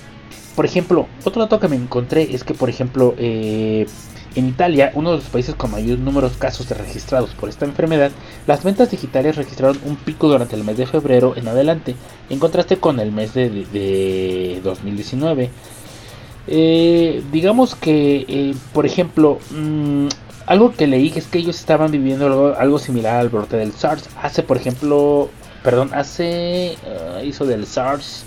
por 0.55 0.65
ejemplo, 0.65 1.07
otro 1.23 1.41
dato 1.41 1.59
que 1.59 1.67
me 1.67 1.75
encontré 1.75 2.33
es 2.33 2.43
que, 2.43 2.53
por 2.53 2.69
ejemplo, 2.69 3.15
eh, 3.17 3.87
en 4.35 4.47
Italia, 4.47 4.91
uno 4.93 5.11
de 5.11 5.17
los 5.17 5.25
países 5.25 5.55
con 5.55 5.71
mayor 5.71 5.97
número 5.99 6.29
de 6.29 6.35
casos 6.37 6.69
registrados 6.69 7.31
por 7.31 7.49
esta 7.49 7.65
enfermedad, 7.65 8.11
las 8.45 8.63
ventas 8.63 8.91
digitales 8.91 9.35
registraron 9.35 9.79
un 9.85 9.95
pico 9.95 10.27
durante 10.27 10.55
el 10.55 10.63
mes 10.63 10.77
de 10.77 10.85
febrero 10.85 11.35
en 11.35 11.47
adelante, 11.47 11.95
en 12.29 12.39
contraste 12.39 12.77
con 12.77 12.99
el 12.99 13.11
mes 13.11 13.33
de, 13.33 14.59
2019. 14.63 15.49
Eh, 16.47 17.23
digamos 17.31 17.75
que, 17.75 18.25
eh, 18.27 18.55
por 18.73 18.85
ejemplo, 18.85 19.39
mm, 19.51 20.07
algo 20.49 20.73
que 20.73 20.87
leí 20.87 21.13
es 21.15 21.27
que 21.27 21.37
ellos 21.37 21.59
estaban 21.59 21.91
viviendo 21.91 22.55
algo, 22.57 22.79
similar 22.79 23.17
al 23.17 23.29
brote 23.29 23.55
del 23.55 23.71
SARS. 23.71 24.09
Hace, 24.19 24.41
por 24.41 24.57
ejemplo, 24.57 25.29
perdón, 25.63 25.91
hace, 25.93 26.75
ah, 26.87 27.21
hizo 27.23 27.45
del 27.45 27.67
SARS, 27.67 28.25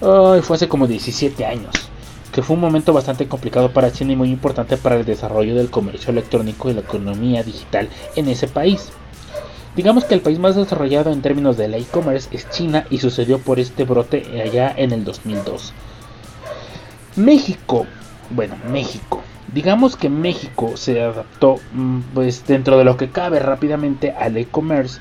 fue 0.00 0.56
hace 0.56 0.68
como 0.68 0.88
17 0.88 1.46
años. 1.46 1.72
Que 2.32 2.42
fue 2.42 2.54
un 2.54 2.60
momento 2.60 2.92
bastante 2.92 3.28
complicado 3.28 3.72
para 3.72 3.92
China 3.92 4.14
y 4.14 4.16
muy 4.16 4.30
importante 4.30 4.76
para 4.76 4.96
el 4.96 5.04
desarrollo 5.04 5.54
del 5.54 5.70
comercio 5.70 6.10
electrónico 6.10 6.70
y 6.70 6.74
la 6.74 6.80
economía 6.80 7.44
digital 7.44 7.88
en 8.16 8.28
ese 8.28 8.48
país. 8.48 8.90
Digamos 9.76 10.04
que 10.06 10.14
el 10.14 10.22
país 10.22 10.40
más 10.40 10.56
desarrollado 10.56 11.12
en 11.12 11.22
términos 11.22 11.56
de 11.56 11.66
e-commerce 11.66 12.30
es 12.32 12.50
China 12.50 12.84
y 12.90 12.98
sucedió 12.98 13.38
por 13.38 13.60
este 13.60 13.84
brote 13.84 14.42
allá 14.42 14.74
en 14.76 14.90
el 14.90 15.04
2002. 15.04 15.72
México, 17.14 17.86
bueno, 18.30 18.56
México 18.68 19.22
Digamos 19.52 19.96
que 19.96 20.08
México 20.08 20.76
se 20.76 21.02
adaptó 21.02 21.56
mm, 21.72 22.00
pues 22.14 22.46
dentro 22.46 22.78
de 22.78 22.84
lo 22.84 22.96
que 22.96 23.10
cabe 23.10 23.38
rápidamente 23.38 24.12
al 24.12 24.36
e-commerce 24.36 25.00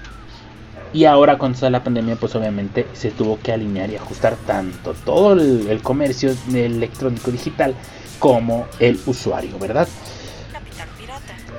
y 0.94 1.06
ahora 1.06 1.38
con 1.38 1.54
toda 1.54 1.72
la 1.72 1.84
pandemia 1.84 2.16
pues 2.16 2.36
obviamente 2.36 2.88
se 2.94 3.12
tuvo 3.12 3.40
que 3.40 3.52
alinear 3.52 3.90
y 3.90 3.96
ajustar 3.96 4.36
tanto 4.46 4.94
todo 4.94 5.34
el, 5.34 5.82
comercio 5.82 6.34
electrónico 6.54 7.32
digital 7.32 7.74
como 8.20 8.68
el 8.80 9.00
usuario, 9.08 9.58
¿verdad? 9.60 9.88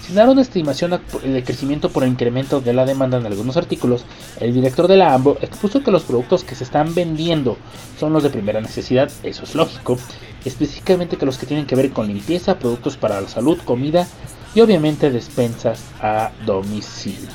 Sin 0.00 0.14
dar 0.14 0.28
una 0.28 0.42
estimación 0.42 1.00
de 1.24 1.42
crecimiento 1.42 1.90
por 1.90 2.04
el 2.04 2.10
incremento 2.10 2.60
de 2.60 2.72
la 2.72 2.84
demanda 2.84 3.18
en 3.18 3.26
algunos 3.26 3.56
artículos, 3.56 4.04
el 4.38 4.54
director 4.54 4.86
de 4.86 4.96
la 4.96 5.12
AMBO 5.14 5.36
expuso 5.40 5.82
que 5.82 5.90
los 5.90 6.04
productos 6.04 6.44
que 6.44 6.54
se 6.54 6.62
están 6.62 6.94
vendiendo 6.94 7.56
son 7.98 8.12
los 8.12 8.22
de 8.22 8.30
primera 8.30 8.60
necesidad, 8.60 9.10
eso 9.24 9.42
es 9.42 9.56
lógico, 9.56 9.98
específicamente 10.44 11.16
que 11.16 11.26
los 11.26 11.38
que 11.38 11.46
tienen 11.46 11.66
que 11.66 11.74
ver 11.74 11.90
con 11.90 12.06
limpieza, 12.06 12.56
productos 12.56 12.96
para 12.96 13.20
la 13.20 13.26
salud, 13.26 13.58
comida 13.64 14.06
y 14.54 14.60
obviamente 14.60 15.10
despensas 15.10 15.82
a 16.00 16.30
domicilio. 16.44 17.32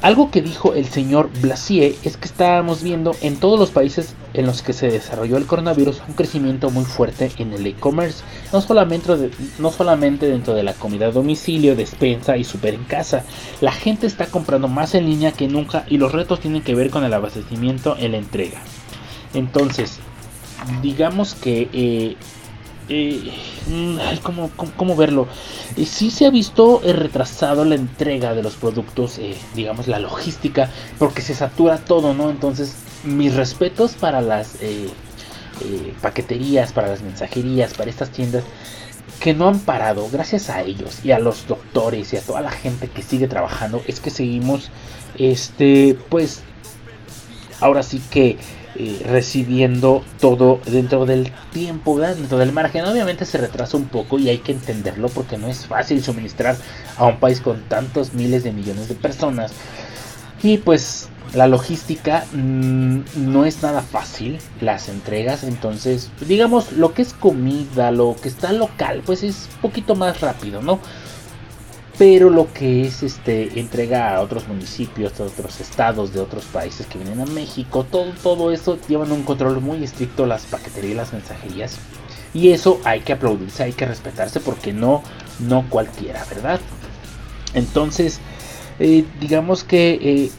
Algo 0.00 0.30
que 0.30 0.42
dijo 0.42 0.74
el 0.74 0.86
señor 0.86 1.28
Blasier 1.40 1.96
es 2.04 2.16
que 2.16 2.26
estábamos 2.26 2.84
viendo 2.84 3.16
en 3.20 3.36
todos 3.36 3.58
los 3.58 3.72
países 3.72 4.14
en 4.32 4.46
los 4.46 4.62
que 4.62 4.72
se 4.72 4.88
desarrolló 4.88 5.36
el 5.36 5.46
coronavirus 5.46 6.02
un 6.06 6.14
crecimiento 6.14 6.70
muy 6.70 6.84
fuerte 6.84 7.32
en 7.38 7.52
el 7.52 7.66
e-commerce, 7.66 8.22
no 8.52 8.60
solamente, 8.60 9.30
no 9.58 9.72
solamente 9.72 10.28
dentro 10.28 10.54
de 10.54 10.62
la 10.62 10.74
comida 10.74 11.06
a 11.06 11.10
domicilio, 11.10 11.74
despensa 11.74 12.36
y 12.36 12.44
super 12.44 12.74
en 12.74 12.84
casa. 12.84 13.24
La 13.60 13.72
gente 13.72 14.06
está 14.06 14.26
comprando 14.26 14.68
más 14.68 14.94
en 14.94 15.06
línea 15.06 15.32
que 15.32 15.48
nunca 15.48 15.84
y 15.88 15.98
los 15.98 16.12
retos 16.12 16.38
tienen 16.38 16.62
que 16.62 16.76
ver 16.76 16.90
con 16.90 17.02
el 17.02 17.12
abastecimiento 17.12 17.96
en 17.98 18.12
la 18.12 18.18
entrega. 18.18 18.60
Entonces, 19.34 19.98
digamos 20.80 21.34
que 21.34 21.68
eh, 21.72 22.16
eh, 22.88 23.32
¿cómo, 24.76 24.96
verlo? 24.96 25.28
Eh, 25.76 25.84
sí 25.84 26.10
se 26.10 26.26
ha 26.26 26.30
visto 26.30 26.80
eh, 26.84 26.92
retrasado 26.92 27.64
la 27.64 27.74
entrega 27.74 28.34
de 28.34 28.42
los 28.42 28.54
productos, 28.54 29.18
eh, 29.18 29.36
digamos 29.54 29.88
la 29.88 29.98
logística, 29.98 30.70
porque 30.98 31.22
se 31.22 31.34
satura 31.34 31.78
todo, 31.78 32.14
¿no? 32.14 32.30
Entonces, 32.30 32.76
mis 33.04 33.34
respetos 33.34 33.92
para 33.92 34.20
las 34.20 34.56
paqueterías, 36.00 36.72
para 36.72 36.88
las 36.88 37.02
mensajerías, 37.02 37.74
para 37.74 37.90
estas 37.90 38.10
tiendas 38.10 38.44
que 39.20 39.34
no 39.34 39.48
han 39.48 39.58
parado, 39.58 40.08
gracias 40.10 40.48
a 40.48 40.62
ellos 40.62 41.00
y 41.04 41.10
a 41.10 41.18
los 41.18 41.48
doctores 41.48 42.12
y 42.12 42.16
a 42.16 42.20
toda 42.20 42.40
la 42.40 42.50
gente 42.50 42.88
que 42.88 43.02
sigue 43.02 43.26
trabajando, 43.26 43.82
es 43.88 43.98
que 43.98 44.10
seguimos, 44.10 44.70
este, 45.16 45.98
pues, 46.08 46.42
ahora 47.60 47.82
sí 47.82 48.00
que 48.10 48.38
eh, 48.80 49.02
recibiendo 49.04 50.04
todo 50.20 50.60
dentro 50.64 51.04
del 51.04 51.32
tiempo, 51.52 51.98
dentro 51.98 52.38
del 52.38 52.52
margen. 52.52 52.84
Obviamente 52.84 53.24
se 53.24 53.38
retrasa 53.38 53.76
un 53.76 53.88
poco 53.88 54.18
y 54.18 54.28
hay 54.28 54.38
que 54.38 54.52
entenderlo 54.52 55.08
porque 55.08 55.36
no 55.36 55.48
es 55.48 55.66
fácil 55.66 56.02
suministrar 56.02 56.56
a 56.96 57.06
un 57.06 57.18
país 57.18 57.40
con 57.40 57.60
tantos 57.62 58.14
miles 58.14 58.44
de 58.44 58.52
millones 58.52 58.88
de 58.88 58.94
personas. 58.94 59.52
Y 60.42 60.58
pues 60.58 61.08
la 61.34 61.46
logística 61.46 62.24
mm, 62.32 63.00
no 63.16 63.44
es 63.44 63.62
nada 63.62 63.82
fácil, 63.82 64.38
las 64.60 64.88
entregas, 64.88 65.42
entonces 65.42 66.10
digamos 66.20 66.72
lo 66.72 66.94
que 66.94 67.02
es 67.02 67.12
comida, 67.12 67.90
lo 67.90 68.16
que 68.20 68.28
está 68.28 68.52
local, 68.52 69.02
pues 69.04 69.22
es 69.22 69.48
un 69.56 69.60
poquito 69.62 69.94
más 69.94 70.20
rápido, 70.20 70.62
¿no? 70.62 70.78
Pero 71.98 72.30
lo 72.30 72.52
que 72.52 72.82
es 72.82 73.02
este 73.02 73.58
entrega 73.58 74.14
a 74.14 74.20
otros 74.20 74.46
municipios, 74.46 75.18
a 75.20 75.24
otros 75.24 75.60
estados 75.60 76.14
de 76.14 76.20
otros 76.20 76.44
países 76.44 76.86
que 76.86 76.96
vienen 76.96 77.20
a 77.20 77.26
México, 77.26 77.84
todo, 77.90 78.12
todo 78.22 78.52
eso 78.52 78.78
llevan 78.88 79.10
un 79.10 79.24
control 79.24 79.60
muy 79.60 79.82
estricto 79.82 80.24
las 80.24 80.46
paqueterías 80.46 80.92
y 80.92 80.94
las 80.94 81.12
mensajerías. 81.12 81.76
Y 82.32 82.50
eso 82.50 82.80
hay 82.84 83.00
que 83.00 83.14
aplaudirse, 83.14 83.64
hay 83.64 83.72
que 83.72 83.86
respetarse 83.86 84.38
porque 84.38 84.72
no, 84.72 85.02
no 85.40 85.68
cualquiera, 85.68 86.24
¿verdad? 86.30 86.60
Entonces, 87.54 88.20
eh, 88.78 89.04
digamos 89.20 89.64
que 89.64 89.98
eh, 90.00 90.30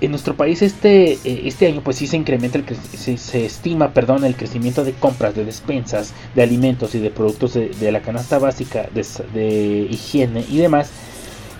en 0.00 0.10
nuestro 0.10 0.34
país 0.34 0.62
este, 0.62 1.12
eh, 1.12 1.42
este 1.44 1.66
año 1.66 1.82
pues 1.82 1.96
sí 1.96 2.06
se 2.06 2.16
incrementa, 2.16 2.58
el 2.58 2.64
se, 2.96 3.44
estima, 3.44 3.92
perdón, 3.92 4.24
el 4.24 4.36
crecimiento 4.36 4.84
de 4.84 4.92
compras 4.92 5.34
de 5.34 5.44
despensas, 5.44 6.12
de 6.34 6.42
alimentos 6.42 6.94
y 6.94 7.00
de 7.00 7.10
productos 7.10 7.54
de, 7.54 7.92
la 7.92 8.00
canasta 8.00 8.38
básica, 8.38 8.88
de, 8.94 9.88
higiene 9.90 10.44
y 10.48 10.58
demás, 10.58 10.90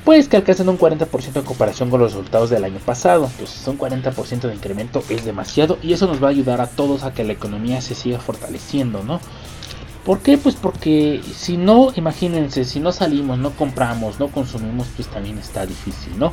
pues 0.04 0.28
que 0.28 0.36
alcanzan 0.36 0.68
un 0.68 0.78
40% 0.78 1.36
en 1.36 1.42
comparación 1.42 1.90
con 1.90 2.00
los 2.00 2.12
resultados 2.12 2.50
del 2.50 2.64
año 2.64 2.78
pasado. 2.78 3.26
Entonces 3.26 3.66
un 3.68 3.78
40% 3.78 4.40
de 4.40 4.54
incremento 4.54 5.04
es 5.10 5.24
demasiado 5.24 5.78
y 5.82 5.92
eso 5.92 6.06
nos 6.06 6.22
va 6.22 6.28
a 6.28 6.30
ayudar 6.30 6.60
a 6.60 6.66
todos 6.66 7.04
a 7.04 7.12
que 7.12 7.24
la 7.24 7.32
economía 7.32 7.80
se 7.80 7.94
siga 7.94 8.18
fortaleciendo, 8.18 9.02
¿no? 9.02 9.20
¿Por 10.04 10.20
qué? 10.20 10.38
Pues 10.38 10.56
porque 10.56 11.20
si 11.34 11.56
no, 11.56 11.92
imagínense, 11.94 12.64
si 12.64 12.80
no 12.80 12.90
salimos, 12.90 13.38
no 13.38 13.50
compramos, 13.50 14.18
no 14.18 14.28
consumimos, 14.28 14.88
pues 14.96 15.08
también 15.08 15.38
está 15.38 15.66
difícil, 15.66 16.18
¿no? 16.18 16.32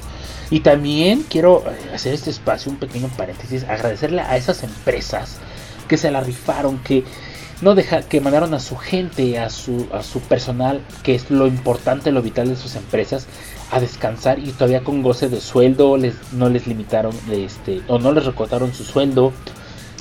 Y 0.49 0.61
también 0.61 1.25
quiero 1.29 1.63
eh, 1.67 1.93
hacer 1.93 2.13
este 2.13 2.29
espacio, 2.29 2.71
un 2.71 2.77
pequeño 2.77 3.09
paréntesis, 3.17 3.65
agradecerle 3.65 4.21
a 4.21 4.37
esas 4.37 4.63
empresas 4.63 5.37
que 5.89 5.97
se 5.97 6.11
la 6.11 6.21
rifaron, 6.21 6.79
que 6.79 7.03
no 7.61 7.75
deja, 7.75 8.03
que 8.03 8.21
mandaron 8.21 8.53
a 8.53 8.59
su 8.59 8.77
gente, 8.77 9.39
a 9.39 9.49
su, 9.49 9.87
a 9.91 10.03
su 10.03 10.21
personal, 10.21 10.81
que 11.03 11.15
es 11.15 11.29
lo 11.29 11.47
importante, 11.47 12.11
lo 12.11 12.21
vital 12.21 12.47
de 12.47 12.55
sus 12.55 12.75
empresas, 12.75 13.27
a 13.71 13.79
descansar 13.79 14.39
y 14.39 14.51
todavía 14.51 14.83
con 14.83 15.01
goce 15.01 15.27
de 15.27 15.41
sueldo, 15.41 15.97
les, 15.97 16.15
no 16.31 16.49
les 16.49 16.67
limitaron, 16.67 17.13
este, 17.29 17.81
o 17.87 17.99
no 17.99 18.11
les 18.13 18.25
recortaron 18.25 18.73
su 18.73 18.85
sueldo, 18.85 19.33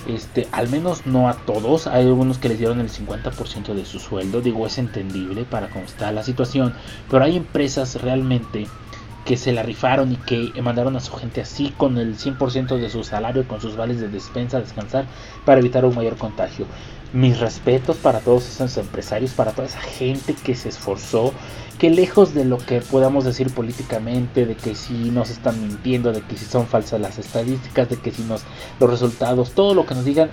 este, 0.08 0.48
al 0.52 0.68
menos 0.68 1.06
no 1.06 1.28
a 1.28 1.34
todos, 1.34 1.86
hay 1.86 2.06
algunos 2.06 2.38
que 2.38 2.48
les 2.48 2.58
dieron 2.58 2.80
el 2.80 2.90
50% 2.90 3.74
de 3.74 3.84
su 3.84 3.98
sueldo, 3.98 4.40
digo 4.40 4.66
es 4.66 4.78
entendible 4.78 5.44
para 5.44 5.68
cómo 5.68 5.84
está 5.84 6.12
la 6.12 6.22
situación, 6.22 6.74
pero 7.10 7.24
hay 7.24 7.36
empresas 7.36 8.00
realmente 8.00 8.66
que 9.26 9.36
se 9.36 9.52
la 9.52 9.64
rifaron 9.64 10.12
y 10.12 10.16
que 10.16 10.52
mandaron 10.62 10.96
a 10.96 11.00
su 11.00 11.12
gente 11.12 11.40
así 11.40 11.74
con 11.76 11.98
el 11.98 12.16
100% 12.16 12.78
de 12.78 12.88
su 12.88 13.02
salario, 13.02 13.46
con 13.48 13.60
sus 13.60 13.76
vales 13.76 14.00
de 14.00 14.08
despensa 14.08 14.58
a 14.58 14.60
descansar 14.60 15.06
para 15.44 15.58
evitar 15.58 15.84
un 15.84 15.96
mayor 15.96 16.16
contagio. 16.16 16.66
Mis 17.12 17.38
respetos 17.38 17.96
para 17.96 18.20
todos 18.20 18.48
esos 18.48 18.76
empresarios, 18.76 19.32
para 19.32 19.52
toda 19.52 19.68
esa 19.68 19.80
gente 19.80 20.34
que 20.34 20.54
se 20.54 20.68
esforzó, 20.68 21.32
que 21.78 21.90
lejos 21.90 22.34
de 22.34 22.44
lo 22.44 22.58
que 22.58 22.80
podamos 22.80 23.24
decir 23.24 23.50
políticamente, 23.50 24.46
de 24.46 24.56
que 24.56 24.74
si 24.74 25.10
nos 25.10 25.30
están 25.30 25.60
mintiendo, 25.60 26.12
de 26.12 26.22
que 26.22 26.36
si 26.36 26.44
son 26.44 26.66
falsas 26.66 27.00
las 27.00 27.18
estadísticas, 27.18 27.88
de 27.88 27.96
que 27.96 28.10
si 28.10 28.22
nos 28.22 28.42
los 28.80 28.90
resultados, 28.90 29.52
todo 29.52 29.74
lo 29.74 29.86
que 29.86 29.94
nos 29.94 30.04
digan, 30.04 30.30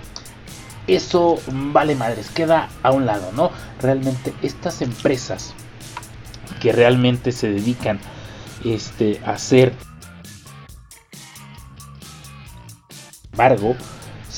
eso 0.88 1.40
vale 1.52 1.96
madres, 1.96 2.30
queda 2.30 2.70
a 2.82 2.92
un 2.92 3.06
lado, 3.06 3.32
¿no? 3.34 3.52
Realmente 3.82 4.34
estas 4.42 4.82
empresas 4.82 5.54
que 6.62 6.72
realmente 6.72 7.32
se 7.32 7.50
dedican 7.50 8.00
este, 8.64 9.20
a 9.26 9.32
hacer 9.32 9.74
embargo, 13.34 13.76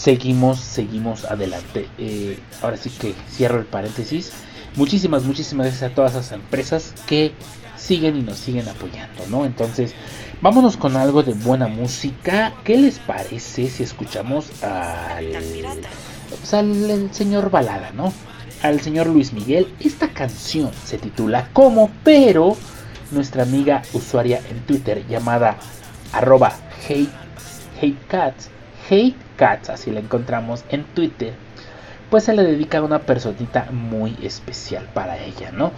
seguimos, 0.06 0.60
seguimos 0.60 1.26
adelante. 1.26 1.88
Eh, 1.98 2.38
ahora 2.62 2.78
sí 2.78 2.92
que 2.92 3.16
cierro 3.28 3.58
el 3.58 3.66
paréntesis. 3.66 4.34
Muchísimas, 4.76 5.24
muchísimas 5.24 5.66
gracias 5.66 5.92
a 5.92 5.96
todas 5.96 6.12
esas 6.12 6.32
empresas 6.32 6.94
que 7.08 7.32
siguen 7.76 8.16
y 8.16 8.22
nos 8.22 8.38
siguen 8.38 8.70
apoyando, 8.70 9.26
¿no? 9.32 9.46
Entonces, 9.46 9.96
vámonos 10.44 10.78
con 10.78 10.96
algo 10.96 11.24
de 11.24 11.34
buena 11.34 11.68
música. 11.68 12.54
¿Qué 12.64 12.78
les 12.78 13.00
parece 13.00 13.68
si 13.68 13.82
escuchamos 13.82 14.46
al, 14.62 15.26
pues, 16.30 16.52
señor 17.12 17.50
Balada, 17.50 17.92
¿no? 17.94 18.14
Al 18.62 18.82
señor 18.82 19.08
Luis 19.08 19.34
Miguel. 19.34 19.74
Esta 19.80 20.10
canción 20.10 20.70
se 20.86 21.00
titula 21.00 21.50
Como, 21.52 21.90
pero 22.04 22.56
nuestra 23.10 23.42
amiga 23.42 23.82
usuaria 23.94 24.40
en 24.52 24.60
Twitter 24.68 25.04
llamada 25.08 25.58
arroba 26.14 26.56
hey, 26.88 27.10
hey 27.82 27.98
cats 28.08 28.50
Hey 28.88 29.16
Cats, 29.36 29.70
así 29.70 29.92
la 29.92 30.00
encontramos 30.00 30.64
en 30.70 30.84
Twitter, 30.84 31.34
pues 32.10 32.24
se 32.24 32.34
le 32.34 32.44
dedica 32.44 32.80
a 32.80 32.84
una 32.84 33.00
personita 33.00 33.68
muy 33.72 34.16
especial 34.22 34.88
para 34.94 35.18
ella, 35.18 35.52
¿no? 35.52 35.72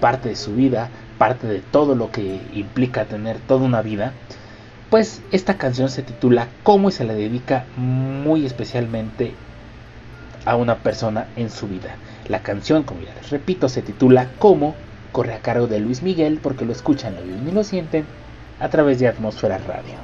Parte 0.00 0.28
de 0.30 0.36
su 0.36 0.54
vida, 0.54 0.90
parte 1.18 1.46
de 1.46 1.60
todo 1.60 1.94
lo 1.94 2.10
que 2.10 2.40
implica 2.52 3.04
tener 3.04 3.38
toda 3.38 3.64
una 3.64 3.82
vida. 3.82 4.12
Pues 4.90 5.22
esta 5.32 5.58
canción 5.58 5.88
se 5.88 6.02
titula 6.02 6.48
Cómo 6.62 6.88
y 6.88 6.92
se 6.92 7.04
le 7.04 7.14
dedica 7.14 7.64
muy 7.76 8.46
especialmente 8.46 9.34
a 10.44 10.56
una 10.56 10.76
persona 10.76 11.26
en 11.36 11.50
su 11.50 11.66
vida. 11.66 11.96
La 12.28 12.42
canción, 12.42 12.82
como 12.84 13.02
ya 13.02 13.14
les 13.14 13.30
repito, 13.30 13.68
se 13.68 13.82
titula 13.82 14.30
Cómo, 14.38 14.74
corre 15.12 15.34
a 15.34 15.40
cargo 15.40 15.66
de 15.66 15.80
Luis 15.80 16.02
Miguel 16.02 16.40
porque 16.42 16.64
lo 16.64 16.72
escuchan, 16.72 17.16
lo 17.16 17.22
viven 17.22 17.48
y 17.48 17.52
lo 17.52 17.64
sienten 17.64 18.06
a 18.60 18.68
través 18.68 18.98
de 18.98 19.08
Atmósfera 19.08 19.58
Radio 19.58 19.94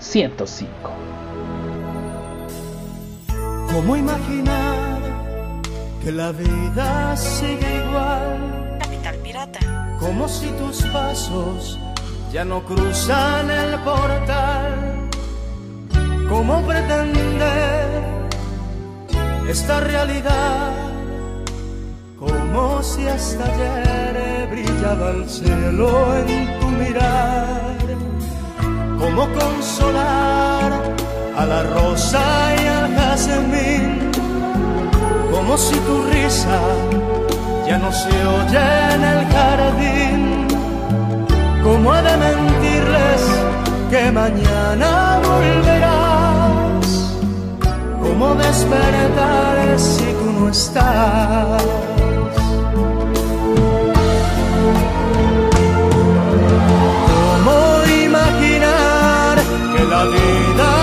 105. 0.00 1.09
¿Cómo 3.72 3.96
imaginar 3.96 4.98
que 6.02 6.10
la 6.10 6.32
vida 6.32 7.16
sigue 7.16 7.84
igual? 7.86 8.78
Capital 8.80 9.16
Pirata. 9.22 9.60
Como 10.00 10.28
si 10.28 10.48
tus 10.48 10.82
pasos 10.86 11.78
ya 12.32 12.44
no 12.44 12.64
cruzan 12.64 13.48
el 13.48 13.78
portal. 13.80 15.08
¿Cómo 16.28 16.62
pretender 16.66 18.28
esta 19.48 19.80
realidad? 19.80 20.72
Como 22.18 22.82
si 22.82 23.06
hasta 23.06 23.44
ayer 23.44 24.48
brillaba 24.50 25.10
el 25.10 25.28
cielo 25.28 26.16
en 26.16 26.60
tu 26.60 26.66
mirar. 26.66 27.76
¿Cómo 28.98 29.28
consolar? 29.32 31.09
A 31.36 31.46
la 31.46 31.62
rosa 31.62 32.22
y 32.62 32.66
al 32.66 32.94
jazmín, 32.96 34.10
como 35.30 35.56
si 35.56 35.76
tu 35.76 36.02
risa 36.12 36.60
ya 37.66 37.78
no 37.78 37.92
se 37.92 38.08
oye 38.08 38.94
en 38.94 39.02
el 39.04 39.26
jardín, 39.32 40.48
como 41.62 41.92
ha 41.92 42.02
de 42.02 42.16
mentirles 42.16 43.22
que 43.90 44.10
mañana 44.12 45.20
volverás, 45.24 46.86
como 48.02 48.34
despertar 48.34 49.78
si 49.78 50.04
tú 50.04 50.40
no 50.40 50.48
estás. 50.48 51.62
¿Cómo 57.06 57.56
imaginar 58.06 59.38
que 59.76 59.84
la 59.84 60.04
vida 60.04 60.79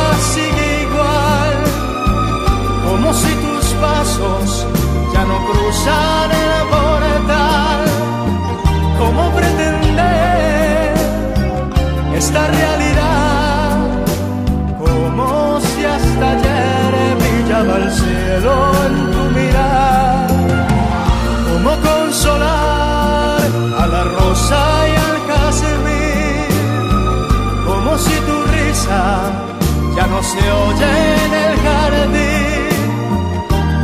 como 3.08 3.20
si 3.20 3.34
tus 3.36 3.66
pasos 3.76 4.68
ya 5.14 5.24
no 5.24 5.38
cruzan 5.46 6.30
el 6.30 6.68
portal. 6.68 7.82
¿Cómo 9.00 9.32
pretender 9.32 10.94
esta 12.18 12.48
realidad? 12.48 13.78
Como 14.78 15.60
si 15.62 15.86
hasta 15.86 16.32
ayer 16.32 16.92
brillaba 17.22 17.76
el 17.78 17.92
cielo 17.92 18.54
en 18.88 19.12
tu 19.14 19.22
mirar. 19.40 20.28
¿Cómo 21.48 21.72
consolar 21.90 23.42
a 23.84 23.88
la 23.88 24.04
rosa 24.04 24.60
y 24.92 24.96
al 25.08 25.18
jazmín? 25.30 26.50
Como 27.66 27.98
si 27.98 28.16
tu 28.28 28.38
risa 28.52 29.02
ya 29.96 30.08
no 30.08 30.22
se 30.22 30.52
oye 30.52 30.92
en 31.26 31.34
el 31.34 31.56
jardín 31.62 32.37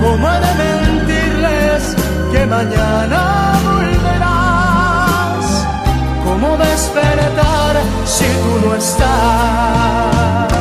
¿Cómo 0.04 0.30
he 0.30 0.40
de 0.46 0.54
mentirles 0.56 1.96
que 2.34 2.46
mañana 2.46 3.54
volverás? 3.64 5.46
¿Cómo 6.26 6.58
despertar 6.58 7.78
si 8.06 8.26
tú 8.26 8.68
no 8.68 8.76
estás? 8.76 10.53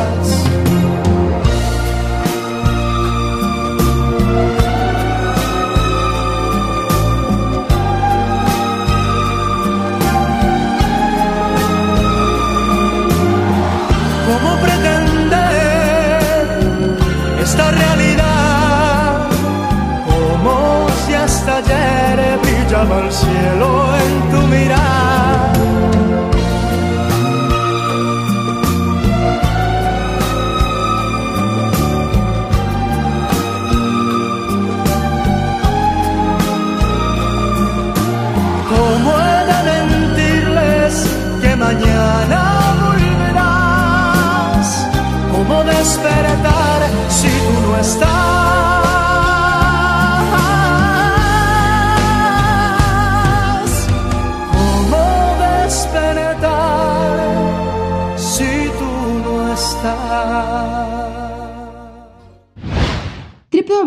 El 22.91 23.13
cielo 23.13 23.97
en 23.97 24.31
tu 24.31 24.47
mirar. 24.49 25.02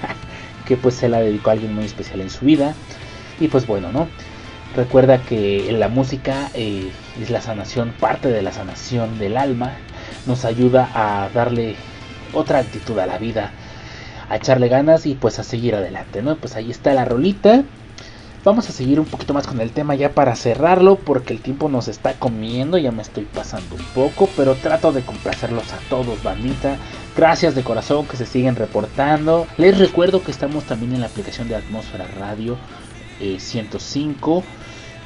que 0.66 0.76
pues 0.76 0.96
se 0.96 1.08
la 1.08 1.20
dedicó 1.20 1.50
a 1.50 1.52
alguien 1.54 1.74
muy 1.74 1.84
especial 1.84 2.20
en 2.20 2.30
su 2.30 2.44
vida. 2.44 2.74
Y 3.40 3.48
pues 3.48 3.66
bueno, 3.66 3.90
¿no? 3.92 4.08
Recuerda 4.74 5.18
que 5.18 5.70
la 5.72 5.88
música 5.88 6.50
eh, 6.54 6.90
es 7.20 7.28
la 7.28 7.42
sanación, 7.42 7.92
parte 8.00 8.28
de 8.28 8.40
la 8.40 8.52
sanación 8.52 9.18
del 9.18 9.36
alma. 9.36 9.72
Nos 10.26 10.46
ayuda 10.46 10.90
a 10.94 11.28
darle 11.28 11.76
otra 12.32 12.60
actitud 12.60 12.98
a 12.98 13.06
la 13.06 13.18
vida, 13.18 13.52
a 14.30 14.36
echarle 14.36 14.68
ganas 14.68 15.04
y 15.04 15.14
pues 15.14 15.38
a 15.38 15.44
seguir 15.44 15.74
adelante, 15.74 16.22
¿no? 16.22 16.36
Pues 16.36 16.56
ahí 16.56 16.70
está 16.70 16.94
la 16.94 17.04
rolita. 17.04 17.64
Vamos 18.44 18.68
a 18.68 18.72
seguir 18.72 18.98
un 18.98 19.06
poquito 19.06 19.34
más 19.34 19.46
con 19.46 19.60
el 19.60 19.70
tema 19.70 19.94
ya 19.94 20.14
para 20.14 20.34
cerrarlo 20.34 20.96
porque 20.96 21.32
el 21.32 21.40
tiempo 21.40 21.68
nos 21.68 21.86
está 21.86 22.14
comiendo, 22.14 22.76
ya 22.76 22.90
me 22.90 23.02
estoy 23.02 23.24
pasando 23.24 23.76
un 23.76 23.84
poco, 23.94 24.28
pero 24.36 24.54
trato 24.54 24.90
de 24.90 25.02
complacerlos 25.02 25.72
a 25.72 25.78
todos, 25.88 26.22
bandita. 26.24 26.76
Gracias 27.14 27.54
de 27.54 27.62
corazón 27.62 28.06
que 28.06 28.16
se 28.16 28.26
siguen 28.26 28.56
reportando. 28.56 29.46
Les 29.58 29.78
recuerdo 29.78 30.24
que 30.24 30.32
estamos 30.32 30.64
también 30.64 30.94
en 30.94 31.02
la 31.02 31.06
aplicación 31.06 31.48
de 31.48 31.56
Atmósfera 31.56 32.06
Radio 32.18 32.56
105. 33.38 34.42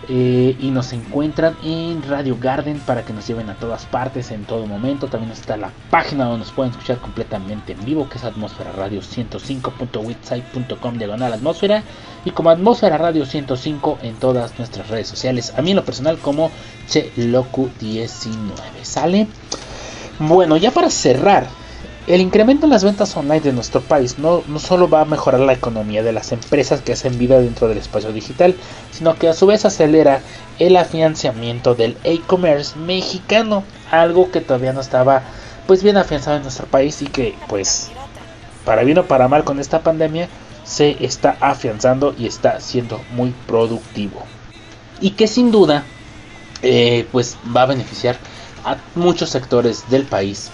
Eh, 0.08 0.56
y 0.60 0.70
nos 0.70 0.92
encuentran 0.92 1.56
en 1.64 2.00
Radio 2.02 2.36
Garden 2.40 2.78
para 2.78 3.04
que 3.04 3.12
nos 3.12 3.26
lleven 3.26 3.50
a 3.50 3.56
todas 3.56 3.86
partes 3.86 4.30
en 4.30 4.44
todo 4.44 4.64
momento. 4.66 5.08
También 5.08 5.32
está 5.32 5.56
la 5.56 5.72
página 5.90 6.26
donde 6.26 6.44
nos 6.44 6.52
pueden 6.52 6.70
escuchar 6.72 6.98
completamente 6.98 7.72
en 7.72 7.84
vivo, 7.84 8.08
que 8.08 8.18
es 8.18 8.24
Atmósfera 8.24 8.70
Radio 8.72 9.00
105.witsite.com 9.00 10.98
diagonal 10.98 11.32
atmósfera 11.32 11.82
y 12.24 12.30
como 12.30 12.50
Atmósfera 12.50 12.98
Radio 12.98 13.26
105 13.26 13.98
en 14.02 14.14
todas 14.14 14.56
nuestras 14.58 14.88
redes 14.88 15.08
sociales. 15.08 15.52
A 15.56 15.62
mí 15.62 15.70
en 15.70 15.76
lo 15.76 15.84
personal 15.84 16.18
como 16.18 16.52
Cheloku19. 16.88 18.38
¿Sale? 18.82 19.26
Bueno, 20.20 20.56
ya 20.56 20.70
para 20.70 20.88
cerrar 20.88 21.48
el 22.06 22.20
incremento 22.20 22.66
en 22.66 22.70
las 22.70 22.84
ventas 22.84 23.16
online 23.16 23.40
de 23.40 23.52
nuestro 23.52 23.80
país 23.80 24.18
no, 24.18 24.42
no, 24.46 24.60
solo 24.60 24.88
va 24.88 25.00
a 25.00 25.04
mejorar 25.04 25.40
la 25.40 25.52
economía 25.52 26.04
de 26.04 26.12
las 26.12 26.30
empresas 26.30 26.80
que 26.80 26.92
hacen 26.92 27.18
vida 27.18 27.40
dentro 27.40 27.68
del 27.68 27.78
espacio 27.78 28.12
digital, 28.12 28.54
sino 28.92 29.16
que 29.16 29.28
a 29.28 29.34
su 29.34 29.46
vez 29.46 29.64
acelera 29.64 30.20
el 30.60 30.76
afianzamiento 30.76 31.74
del 31.74 31.96
e-commerce 32.04 32.78
mexicano, 32.78 33.64
algo 33.90 34.30
que 34.30 34.40
todavía 34.40 34.72
no 34.72 34.80
estaba 34.80 35.22
pues 35.66 35.82
bien 35.82 35.96
afianzado 35.96 36.36
en 36.36 36.44
nuestro 36.44 36.66
país 36.66 37.02
y 37.02 37.06
que 37.06 37.34
pues 37.48 37.88
para 38.64 38.84
bien 38.84 38.98
o 38.98 39.04
para 39.04 39.26
mal 39.26 39.42
con 39.42 39.58
esta 39.58 39.80
pandemia 39.80 40.28
se 40.62 41.04
está 41.04 41.36
afianzando 41.40 42.14
y 42.16 42.26
está 42.26 42.60
siendo 42.60 43.00
muy 43.12 43.34
productivo. 43.46 44.22
Y 45.00 45.10
que 45.10 45.26
sin 45.26 45.50
duda 45.50 45.82
eh, 46.62 47.06
pues 47.10 47.36
va 47.54 47.62
a 47.62 47.66
beneficiar 47.66 48.16
a 48.64 48.76
muchos 48.94 49.30
sectores 49.30 49.84
del 49.90 50.04
país 50.04 50.50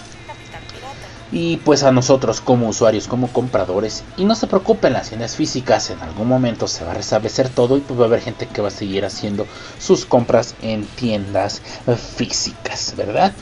y 1.33 1.57
pues 1.57 1.81
a 1.81 1.91
nosotros 1.91 2.41
como 2.41 2.69
usuarios, 2.69 3.07
como 3.07 3.27
compradores. 3.27 4.03
Y 4.17 4.25
no 4.25 4.35
se 4.35 4.45
preocupen, 4.45 4.93
las 4.93 5.09
tiendas 5.09 5.35
físicas 5.35 5.89
en 5.89 5.99
algún 5.99 6.27
momento 6.27 6.67
se 6.67 6.85
va 6.85 6.91
a 6.91 6.93
restablecer 6.93 7.49
todo 7.49 7.75
y 7.75 7.81
pues 7.81 7.99
va 7.99 8.03
a 8.03 8.07
haber 8.07 8.21
gente 8.21 8.45
que 8.45 8.61
va 8.61 8.67
a 8.67 8.71
seguir 8.71 9.03
haciendo 9.03 9.47
sus 9.79 10.05
compras 10.05 10.53
en 10.61 10.85
tiendas 10.85 11.63
físicas, 12.15 12.93
¿verdad? 12.95 13.33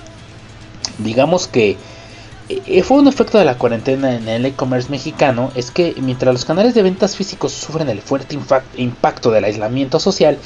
Digamos 1.00 1.50
que 1.50 1.76
eh, 2.48 2.82
fue 2.82 2.98
un 2.98 3.10
efecto 3.10 3.38
de 3.38 3.44
la 3.46 3.58
cuarentena 3.58 4.16
en 4.16 4.30
el 4.30 4.46
e-commerce 4.46 4.90
mexicano, 4.90 5.52
es 5.56 5.70
que 5.70 5.94
mientras 6.02 6.34
los 6.34 6.46
canales 6.46 6.74
de 6.74 6.84
ventas 6.84 7.18
físicos 7.18 7.52
sufren 7.52 7.90
el 7.90 8.02
fuerte 8.02 8.38
impacto 8.78 9.32
del 9.32 9.44
aislamiento 9.44 10.00
social, 10.00 10.38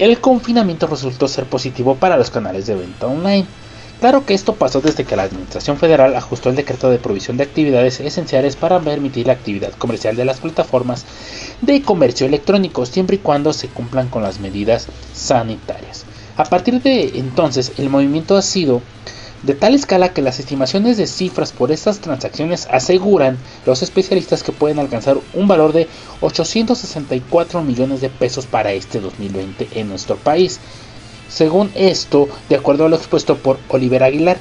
el 0.00 0.20
confinamiento 0.20 0.88
resultó 0.88 1.28
ser 1.28 1.44
positivo 1.44 1.94
para 1.94 2.16
los 2.16 2.30
canales 2.30 2.66
de 2.66 2.74
venta 2.74 3.06
online. 3.06 3.46
Claro 4.00 4.24
que 4.24 4.32
esto 4.32 4.54
pasó 4.54 4.80
desde 4.80 5.04
que 5.04 5.14
la 5.14 5.24
Administración 5.24 5.76
Federal 5.76 6.16
ajustó 6.16 6.48
el 6.48 6.56
decreto 6.56 6.88
de 6.88 6.98
provisión 6.98 7.36
de 7.36 7.44
actividades 7.44 8.00
esenciales 8.00 8.56
para 8.56 8.80
permitir 8.80 9.26
la 9.26 9.34
actividad 9.34 9.72
comercial 9.72 10.16
de 10.16 10.24
las 10.24 10.40
plataformas 10.40 11.04
de 11.60 11.82
comercio 11.82 12.26
electrónico, 12.26 12.86
siempre 12.86 13.16
y 13.16 13.18
cuando 13.18 13.52
se 13.52 13.68
cumplan 13.68 14.08
con 14.08 14.22
las 14.22 14.40
medidas 14.40 14.86
sanitarias. 15.12 16.06
A 16.38 16.44
partir 16.44 16.80
de 16.80 17.18
entonces, 17.18 17.72
el 17.76 17.90
movimiento 17.90 18.38
ha 18.38 18.42
sido 18.42 18.80
de 19.42 19.54
tal 19.54 19.74
escala 19.74 20.14
que 20.14 20.22
las 20.22 20.40
estimaciones 20.40 20.96
de 20.96 21.06
cifras 21.06 21.52
por 21.52 21.70
estas 21.70 21.98
transacciones 21.98 22.68
aseguran 22.70 23.36
los 23.66 23.82
especialistas 23.82 24.42
que 24.42 24.52
pueden 24.52 24.78
alcanzar 24.78 25.18
un 25.34 25.46
valor 25.46 25.74
de 25.74 25.88
864 26.22 27.62
millones 27.62 28.00
de 28.00 28.08
pesos 28.08 28.46
para 28.46 28.72
este 28.72 28.98
2020 29.00 29.68
en 29.72 29.90
nuestro 29.90 30.16
país 30.16 30.58
según 31.30 31.70
esto, 31.76 32.28
de 32.48 32.56
acuerdo 32.56 32.86
a 32.86 32.88
lo 32.88 32.96
expuesto 32.96 33.38
por 33.38 33.58
Oliver 33.68 34.02
Aguilar, 34.02 34.38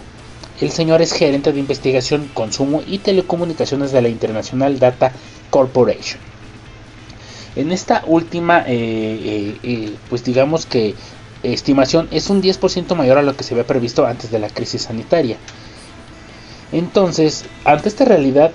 el 0.60 0.72
señor 0.72 1.02
es 1.02 1.14
gerente 1.14 1.54
de 1.54 1.60
investigación, 1.60 2.30
consumo 2.34 2.82
y 2.86 2.98
telecomunicaciones 2.98 3.92
de 3.92 4.02
la 4.02 4.10
International 4.10 4.80
Data 4.80 5.14
Corporation. 5.52 6.20
En 7.56 7.72
esta 7.72 8.04
última, 8.08 8.62
eh, 8.62 8.66
eh, 8.68 9.58
eh, 9.64 9.96
pues 10.10 10.24
digamos 10.24 10.66
que 10.66 10.96
estimación 11.44 12.08
es 12.12 12.30
un 12.30 12.42
10% 12.42 12.96
mayor 12.96 13.20
a 13.20 13.22
lo 13.22 13.38
que 13.38 13.44
se 13.44 13.54
había 13.54 13.68
previsto 13.68 14.06
antes 14.06 14.32
de 14.32 14.40
la 14.40 14.50
crisis 14.50 14.82
sanitaria. 14.84 15.38
Entonces, 16.72 17.46
ante 17.66 17.88
esta 17.88 18.06
realidad, 18.06 18.52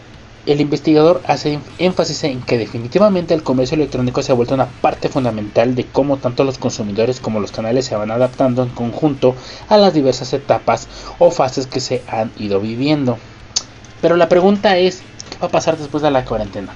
el 0.46 0.60
investigador 0.60 1.22
hace 1.26 1.58
énfasis 1.78 2.24
en 2.24 2.42
que 2.42 2.58
definitivamente 2.58 3.32
el 3.34 3.42
comercio 3.42 3.76
electrónico 3.76 4.22
se 4.22 4.32
ha 4.32 4.34
vuelto 4.34 4.54
una 4.54 4.66
parte 4.66 5.08
fundamental 5.08 5.74
de 5.74 5.86
cómo 5.86 6.18
tanto 6.18 6.44
los 6.44 6.58
consumidores 6.58 7.20
como 7.20 7.40
los 7.40 7.52
canales 7.52 7.86
se 7.86 7.96
van 7.96 8.10
adaptando 8.10 8.62
en 8.62 8.68
conjunto 8.68 9.34
a 9.68 9.78
las 9.78 9.94
diversas 9.94 10.32
etapas 10.32 10.88
o 11.18 11.30
fases 11.30 11.66
que 11.66 11.80
se 11.80 12.02
han 12.08 12.30
ido 12.38 12.60
viviendo. 12.60 13.18
Pero 14.02 14.16
la 14.16 14.28
pregunta 14.28 14.76
es, 14.76 15.02
¿qué 15.30 15.38
va 15.38 15.46
a 15.46 15.50
pasar 15.50 15.78
después 15.78 16.02
de 16.02 16.10
la 16.10 16.24
cuarentena? 16.24 16.74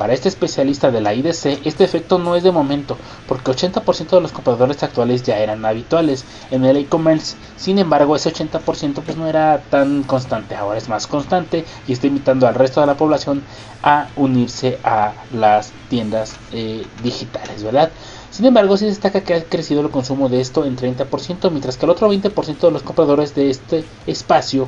Para 0.00 0.14
este 0.14 0.30
especialista 0.30 0.90
de 0.90 1.02
la 1.02 1.12
IDC, 1.12 1.60
este 1.66 1.84
efecto 1.84 2.16
no 2.16 2.34
es 2.34 2.42
de 2.42 2.50
momento, 2.50 2.96
porque 3.28 3.50
80% 3.50 4.08
de 4.08 4.22
los 4.22 4.32
compradores 4.32 4.82
actuales 4.82 5.24
ya 5.24 5.36
eran 5.40 5.62
habituales 5.66 6.24
en 6.50 6.64
el 6.64 6.78
e-commerce. 6.78 7.36
Sin 7.58 7.78
embargo, 7.78 8.16
ese 8.16 8.32
80% 8.32 9.02
pues 9.04 9.18
no 9.18 9.26
era 9.26 9.62
tan 9.68 10.02
constante, 10.04 10.56
ahora 10.56 10.78
es 10.78 10.88
más 10.88 11.06
constante 11.06 11.66
y 11.86 11.92
está 11.92 12.06
invitando 12.06 12.48
al 12.48 12.54
resto 12.54 12.80
de 12.80 12.86
la 12.86 12.96
población 12.96 13.42
a 13.82 14.08
unirse 14.16 14.78
a 14.84 15.12
las 15.34 15.70
tiendas 15.90 16.36
eh, 16.52 16.86
digitales, 17.02 17.62
¿verdad? 17.62 17.90
Sin 18.30 18.46
embargo, 18.46 18.78
sí 18.78 18.86
destaca 18.86 19.20
que 19.20 19.34
ha 19.34 19.44
crecido 19.44 19.82
el 19.82 19.90
consumo 19.90 20.30
de 20.30 20.40
esto 20.40 20.64
en 20.64 20.78
30%, 20.78 21.50
mientras 21.50 21.76
que 21.76 21.84
el 21.84 21.90
otro 21.90 22.10
20% 22.10 22.58
de 22.58 22.70
los 22.70 22.82
compradores 22.82 23.34
de 23.34 23.50
este 23.50 23.84
espacio 24.06 24.66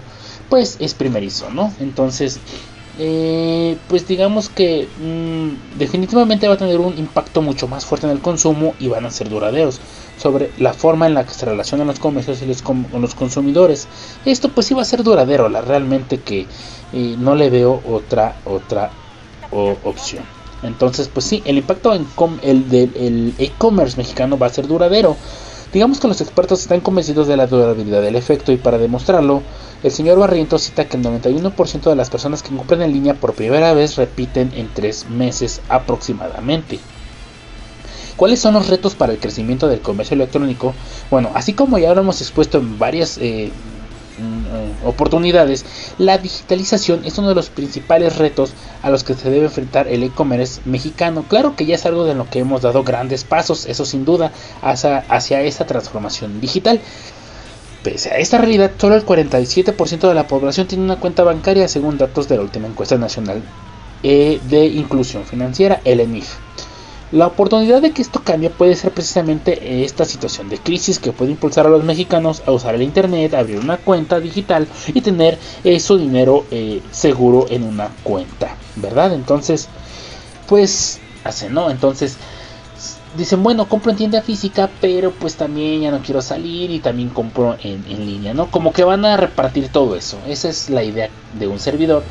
pues 0.51 0.77
es 0.81 0.93
primerizo, 0.93 1.49
¿no? 1.49 1.73
Entonces, 1.81 2.39
eh, 2.99 3.79
pues 3.89 4.07
digamos 4.07 4.51
que 4.51 4.87
mm, 5.01 5.79
definitivamente 5.79 6.47
va 6.47 6.55
a 6.55 6.59
tener 6.59 6.79
un 6.79 6.99
impacto 6.99 7.41
mucho 7.41 7.67
más 7.67 7.87
fuerte 7.87 8.07
en 8.07 8.13
el 8.13 8.21
consumo 8.21 8.75
y 8.79 8.89
van 8.89 9.07
a 9.07 9.11
ser 9.11 9.31
duraderos 9.31 9.81
sobre 10.19 10.51
la 10.59 10.75
forma 10.75 11.07
en 11.07 11.15
la 11.15 11.25
que 11.25 11.33
se 11.33 11.47
relacionan 11.47 11.87
los 11.87 11.99
comercios 11.99 12.43
y 12.43 12.47
los, 12.47 12.61
con 12.61 12.87
los 12.93 13.15
consumidores. 13.15 13.89
Esto 14.27 14.51
pues 14.51 14.67
sí 14.67 14.75
va 14.75 14.83
a 14.83 14.85
ser 14.87 15.03
duradero, 15.03 15.49
la 15.49 15.63
realmente 15.63 16.21
que 16.21 16.47
eh, 16.93 17.17
no 17.19 17.35
le 17.35 17.49
veo 17.49 17.81
otra 17.89 18.37
otra 18.45 18.91
opción. 19.51 20.25
Entonces 20.63 21.09
pues 21.09 21.27
sí, 21.27 21.43
el 21.47 21.59
impacto 21.59 21.95
en 21.95 22.07
el 22.43 22.69
del 22.69 23.35
e-commerce 23.39 23.97
mexicano 23.97 24.37
va 24.37 24.47
a 24.47 24.51
ser 24.51 24.67
duradero. 24.67 25.17
Digamos 25.73 25.99
que 25.99 26.09
los 26.09 26.21
expertos 26.21 26.61
están 26.61 26.81
convencidos 26.81 27.27
de 27.27 27.39
la 27.39 27.47
durabilidad 27.47 28.03
del 28.03 28.17
efecto 28.17 28.53
y 28.53 28.59
para 28.59 28.77
demostrarlo 28.77 29.43
el 29.83 29.91
señor 29.91 30.19
Barrientos 30.19 30.63
cita 30.63 30.85
que 30.85 30.97
el 30.97 31.03
91% 31.03 31.83
de 31.83 31.97
las 31.97 32.11
personas 32.11 32.43
que 32.43 32.55
compran 32.55 32.83
en 32.83 32.93
línea 32.93 33.15
por 33.15 33.35
primera 33.35 33.73
vez 33.75 33.97
repiten 33.97 34.53
en 34.55 34.69
tres 34.73 35.09
meses 35.09 35.61
aproximadamente. 35.69 36.79
¿Cuáles 38.17 38.41
son 38.41 38.55
los 38.55 38.69
retos 38.69 38.95
para 38.95 39.13
el 39.13 39.19
crecimiento 39.19 39.67
del 39.67 39.81
comercio 39.81 40.15
electrónico? 40.15 40.75
Bueno, 41.11 41.31
así 41.35 41.55
como 41.55 41.79
ya 41.79 41.95
lo 41.95 42.03
hemos 42.03 42.21
expuesto 42.21 42.59
en 42.59 42.79
varias 42.79 43.19
eh, 43.19 43.51
mm, 44.19 44.47
eh, 44.55 44.73
oportunidades, 44.85 45.65
la 45.99 46.19
digitalización 46.19 47.05
es 47.05 47.19
uno 47.19 47.31
de 47.31 47.35
los 47.35 47.51
principales 47.51 48.19
retos 48.19 48.53
a 48.83 48.91
los 48.91 49.03
que 49.03 49.15
se 49.15 49.31
debe 49.31 49.47
enfrentar 49.47 49.89
el 49.89 50.05
e-commerce 50.05 50.61
mexicano. 50.65 51.25
Claro 51.29 51.57
que 51.57 51.67
ya 51.67 51.75
es 51.75 51.87
algo 51.87 52.05
de 52.05 52.15
lo 52.15 52.31
que 52.31 52.39
hemos 52.39 52.63
dado 52.63 52.85
grandes 52.85 53.25
pasos, 53.25 53.67
eso 53.67 53.85
sin 53.85 54.05
duda, 54.05 54.31
hacia, 54.61 54.99
hacia 55.09 55.41
esa 55.41 55.67
transformación 55.67 56.41
digital. 56.41 56.81
Pese 57.83 58.11
a 58.11 58.19
esta 58.19 58.39
realidad, 58.39 58.73
solo 58.79 58.95
el 58.95 59.05
47% 59.05 60.09
de 60.09 60.15
la 60.15 60.29
población 60.29 60.69
tiene 60.69 60.85
una 60.85 61.01
cuenta 61.01 61.25
bancaria 61.25 61.67
según 61.67 61.99
datos 61.99 62.29
de 62.29 62.37
la 62.37 62.43
última 62.43 62.69
encuesta 62.69 62.97
nacional 62.97 63.43
eh, 64.05 64.41
de 64.49 64.67
inclusión 64.67 65.25
financiera, 65.25 65.81
el 65.85 66.01
ENIF. 66.01 66.37
La 67.13 67.27
oportunidad 67.27 67.83
de 67.83 67.91
que 67.91 68.01
esto 68.01 68.23
cambie 68.25 68.49
puede 68.49 68.75
ser 68.75 68.93
precisamente 68.93 69.85
esta 69.85 70.07
situación 70.07 70.49
de 70.49 70.57
crisis 70.59 70.99
que 70.99 71.13
puede 71.13 71.33
impulsar 71.33 71.67
a 71.67 71.71
los 71.71 71.85
mexicanos 71.85 72.43
a 72.47 72.53
usar 72.53 72.75
el 72.75 72.83
Internet, 72.83 73.35
abrir 73.35 73.59
una 73.59 73.77
cuenta 73.77 74.19
digital 74.19 74.67
y 74.95 75.03
tener 75.03 75.39
eh, 75.63 75.79
su 75.79 75.99
dinero 75.99 76.47
eh, 76.51 76.81
seguro 76.91 77.47
en 77.51 77.65
una 77.65 77.91
cuenta, 78.03 78.57
¿verdad? 78.77 79.13
Entonces, 79.13 79.69
pues 80.49 81.01
hace, 81.23 81.51
¿no? 81.51 81.71
Entonces, 81.71 82.17
dicen, 83.17 83.43
bueno, 83.43 83.69
compro 83.69 83.91
en 83.91 83.97
tienda 83.97 84.23
física, 84.23 84.71
pero 84.81 85.13
pues 85.13 85.37
también 85.37 85.83
ya 85.83 85.91
no 85.91 86.01
quiero 86.01 86.23
salir 86.23 86.71
y 86.71 86.81
también 86.81 87.11
compro 87.11 87.57
en, 87.63 87.85
línea, 88.07 88.35
¿no? 88.35 88.51
Como 88.51 88.73
que 88.73 88.85
van 88.85 89.05
a 89.05 89.17
repartir 89.17 89.69
todo 89.69 89.97
eso. 89.97 90.19
Esa 90.27 90.49
es 90.49 90.71
la 90.71 90.83
idea 90.83 91.11
de 91.39 91.47
un 91.47 91.59
servidor. 91.59 92.05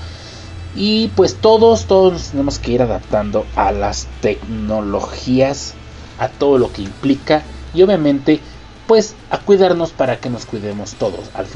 Y 0.76 1.10
pues 1.10 1.36
todos, 1.36 1.86
todos 1.86 2.30
tenemos 2.30 2.60
que 2.60 2.72
ir 2.72 2.82
adaptando 2.82 3.46
a 3.56 3.72
las 3.72 4.08
tecnologías, 4.22 5.74
a 6.18 6.30
todo 6.30 6.58
lo 6.58 6.72
que 6.72 6.84
implica 6.84 7.44
y 7.74 7.82
obviamente 7.82 8.40
pues 8.88 9.16
a 9.30 9.38
cuidarnos 9.38 9.92
para 9.92 10.18
que 10.18 10.30
nos 10.30 10.46
cuidemos 10.46 10.96
todos 10.96 11.30
al, 11.34 11.48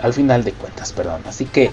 al 0.00 0.12
final 0.12 0.44
de 0.44 0.52
cuentas, 0.52 0.92
perdón. 0.92 1.22
Así 1.26 1.44
que 1.44 1.70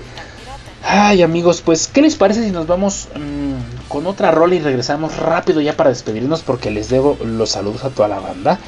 Ay 0.85 1.21
amigos, 1.21 1.61
pues 1.61 1.87
¿qué 1.87 2.01
les 2.01 2.17
parece 2.17 2.43
si 2.43 2.51
nos 2.51 2.67
vamos 2.67 3.07
mm, 3.15 3.87
con 3.87 4.05
otra 4.05 4.31
rola 4.31 4.55
y 4.55 4.59
regresamos 4.59 5.15
rápido 5.15 5.61
ya 5.61 5.77
para 5.77 5.89
despedirnos 5.89 6.41
porque 6.41 6.71
les 6.71 6.89
debo 6.89 7.17
los 7.23 7.51
saludos 7.51 7.85
a 7.85 7.89
toda 7.89 8.09
la 8.09 8.19
banda. 8.19 8.59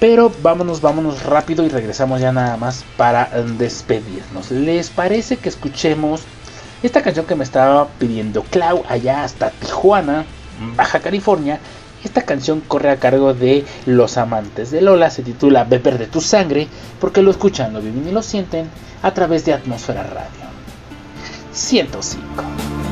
Pero 0.00 0.32
vámonos, 0.42 0.80
vámonos 0.80 1.24
rápido 1.24 1.64
y 1.64 1.68
regresamos 1.68 2.22
ya 2.22 2.32
nada 2.32 2.56
más 2.56 2.84
para 2.96 3.28
despedirnos. 3.58 4.50
¿Les 4.50 4.88
parece 4.88 5.36
que 5.36 5.50
escuchemos 5.50 6.22
esta 6.82 7.02
canción 7.02 7.26
que 7.26 7.34
me 7.34 7.44
estaba 7.44 7.86
pidiendo 7.98 8.42
Clau 8.44 8.82
allá 8.88 9.22
hasta 9.22 9.50
Tijuana, 9.50 10.24
Baja 10.74 11.00
California? 11.00 11.60
Esta 12.02 12.22
canción 12.22 12.60
corre 12.60 12.90
a 12.90 12.96
cargo 12.96 13.34
de 13.34 13.64
Los 13.84 14.16
Amantes 14.16 14.70
de 14.70 14.80
Lola, 14.80 15.10
se 15.10 15.22
titula 15.22 15.64
Beber 15.64 15.98
de 15.98 16.06
tu 16.06 16.20
sangre, 16.20 16.66
porque 16.98 17.20
lo 17.20 17.30
escuchan, 17.30 17.74
lo 17.74 17.80
viven 17.80 18.08
y 18.08 18.10
lo 18.10 18.22
sienten 18.22 18.68
a 19.02 19.12
través 19.12 19.44
de 19.44 19.52
Atmósfera 19.52 20.02
Radio 20.02 20.41
105. 21.52 22.91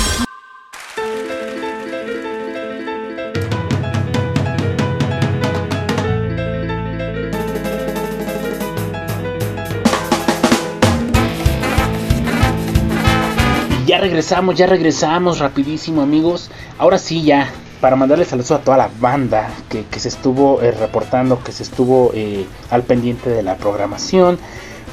regresamos, 14.01 14.55
ya 14.55 14.65
regresamos 14.65 15.39
rapidísimo 15.39 16.01
amigos. 16.01 16.49
Ahora 16.79 16.97
sí 16.97 17.21
ya 17.21 17.47
para 17.79 17.95
mandarle 17.95 18.25
saludos 18.25 18.51
a 18.51 18.59
toda 18.59 18.77
la 18.77 18.89
banda 18.99 19.49
que, 19.69 19.85
que 19.85 19.99
se 19.99 20.09
estuvo 20.09 20.61
eh, 20.61 20.71
reportando, 20.71 21.43
que 21.43 21.51
se 21.51 21.63
estuvo 21.63 22.11
eh, 22.13 22.45
al 22.71 22.81
pendiente 22.81 23.29
de 23.29 23.43
la 23.43 23.57
programación. 23.57 24.39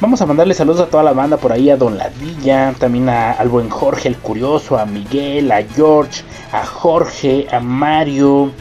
Vamos 0.01 0.21
a 0.21 0.27
mandarle 0.27 0.55
saludos 0.55 0.83
a 0.83 0.91
toda 0.91 1.03
la 1.03 1.13
banda 1.13 1.39
por 1.39 1.53
ahí, 1.53 1.71
a 1.71 1.77
Don 1.77 1.97
Ladilla, 1.97 2.75
también 2.79 3.09
a, 3.09 3.33
al 3.33 3.49
buen 3.49 3.71
Jorge 3.71 4.09
el 4.09 4.17
Curioso, 4.19 4.79
a 4.79 4.85
Miguel, 4.85 5.51
a 5.53 5.63
George, 5.63 6.23
a 6.53 6.65
Jorge, 6.65 7.49
a 7.51 7.61
Mario, 7.61 8.53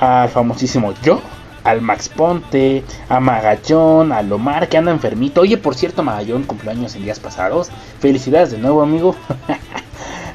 al 0.00 0.28
famosísimo 0.30 0.94
yo, 1.02 1.20
al 1.64 1.82
Max 1.82 2.08
Ponte, 2.08 2.82
a 3.08 3.20
Magallón, 3.20 4.10
a 4.10 4.22
Lomar 4.22 4.68
que 4.68 4.78
anda 4.78 4.90
enfermito. 4.90 5.42
Oye, 5.42 5.58
por 5.58 5.74
cierto, 5.74 6.02
Magallón 6.02 6.44
cumpleaños 6.44 6.96
en 6.96 7.04
días 7.04 7.20
pasados. 7.20 7.68
Felicidades 8.00 8.50
de 8.52 8.58
nuevo, 8.58 8.82
amigo. 8.82 9.14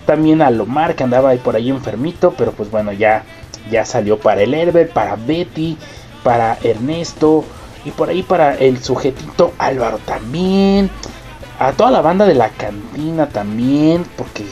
También 0.07 0.41
a 0.41 0.49
Lomar 0.49 0.95
que 0.95 1.03
andaba 1.03 1.29
ahí 1.29 1.37
por 1.37 1.55
ahí 1.55 1.69
enfermito, 1.69 2.33
pero 2.35 2.53
pues 2.53 2.71
bueno, 2.71 2.93
ya, 2.93 3.25
ya 3.69 3.85
salió 3.85 4.17
para 4.17 4.41
el 4.41 4.53
Herbert, 4.53 4.91
para 4.93 5.17
Betty, 5.17 5.77
para 6.23 6.57
Ernesto 6.63 7.43
y 7.85 7.91
por 7.91 8.09
ahí 8.09 8.23
para 8.23 8.55
el 8.55 8.81
sujetito 8.81 9.53
Álvaro 9.57 9.99
también. 9.99 10.89
A 11.59 11.73
toda 11.73 11.91
la 11.91 12.01
banda 12.01 12.25
de 12.25 12.35
la 12.35 12.49
cantina 12.49 13.27
también, 13.27 14.05
porque 14.15 14.45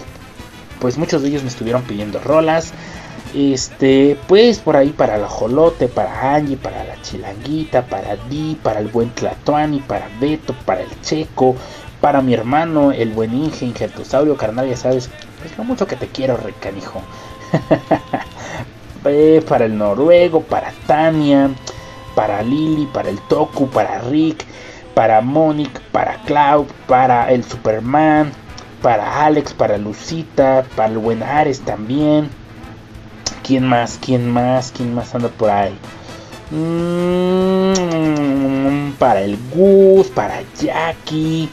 pues 0.80 0.98
muchos 0.98 1.22
de 1.22 1.30
ellos 1.30 1.44
me 1.44 1.50
estuvieron 1.50 1.84
pidiendo 1.84 2.20
rolas. 2.20 2.74
Este, 3.34 4.18
pues 4.28 4.60
por 4.60 4.78
ahí 4.78 4.90
para 4.90 5.18
la 5.18 5.28
Jolote, 5.28 5.88
para 5.88 6.36
Angie, 6.36 6.58
para 6.58 6.84
la 6.84 7.02
Chilanguita, 7.02 7.86
para 7.86 8.18
Di, 8.30 8.58
para 8.62 8.80
el 8.80 8.88
buen 8.88 9.10
Tlatuani, 9.10 9.80
para 9.80 10.08
Beto, 10.20 10.54
para 10.66 10.82
el 10.82 11.02
Checo, 11.02 11.56
para 12.06 12.22
mi 12.22 12.36
hermano, 12.36 12.92
el 12.92 13.10
buen 13.10 13.34
Inge, 13.34 13.66
Ingertosaurio, 13.66 14.38
carnal, 14.38 14.70
ya 14.70 14.78
sabes, 14.78 15.10
pues 15.40 15.58
lo 15.58 15.64
mucho 15.64 15.88
que 15.88 15.96
te 15.96 16.06
quiero, 16.06 16.38
recanijo. 16.38 17.02
para 19.50 19.66
el 19.66 19.76
noruego, 19.76 20.42
para 20.42 20.72
Tania, 20.86 21.50
para 22.14 22.44
Lily, 22.44 22.88
para 22.94 23.10
el 23.10 23.20
Toku, 23.22 23.68
para 23.72 24.02
Rick, 24.02 24.46
para 24.94 25.20
Monique, 25.20 25.80
para 25.92 26.22
Cloud, 26.26 26.68
para 26.86 27.32
el 27.32 27.44
Superman, 27.44 28.32
para 28.84 29.26
Alex, 29.26 29.56
para 29.56 29.80
Lucita, 29.80 30.64
para 30.76 30.90
el 30.90 31.00
buen 31.00 31.24
Ares 31.24 31.62
también. 31.62 32.30
¿Quién 33.42 33.66
más? 33.66 33.98
¿Quién 34.00 34.30
más? 34.30 34.72
¿Quién 34.72 34.94
más 34.94 35.16
anda 35.16 35.30
por 35.30 35.50
ahí? 35.50 35.76
Mm, 36.52 37.74
para 39.00 39.24
el 39.24 39.40
Gus, 39.56 40.06
para 40.10 40.44
Jackie, 40.62 41.50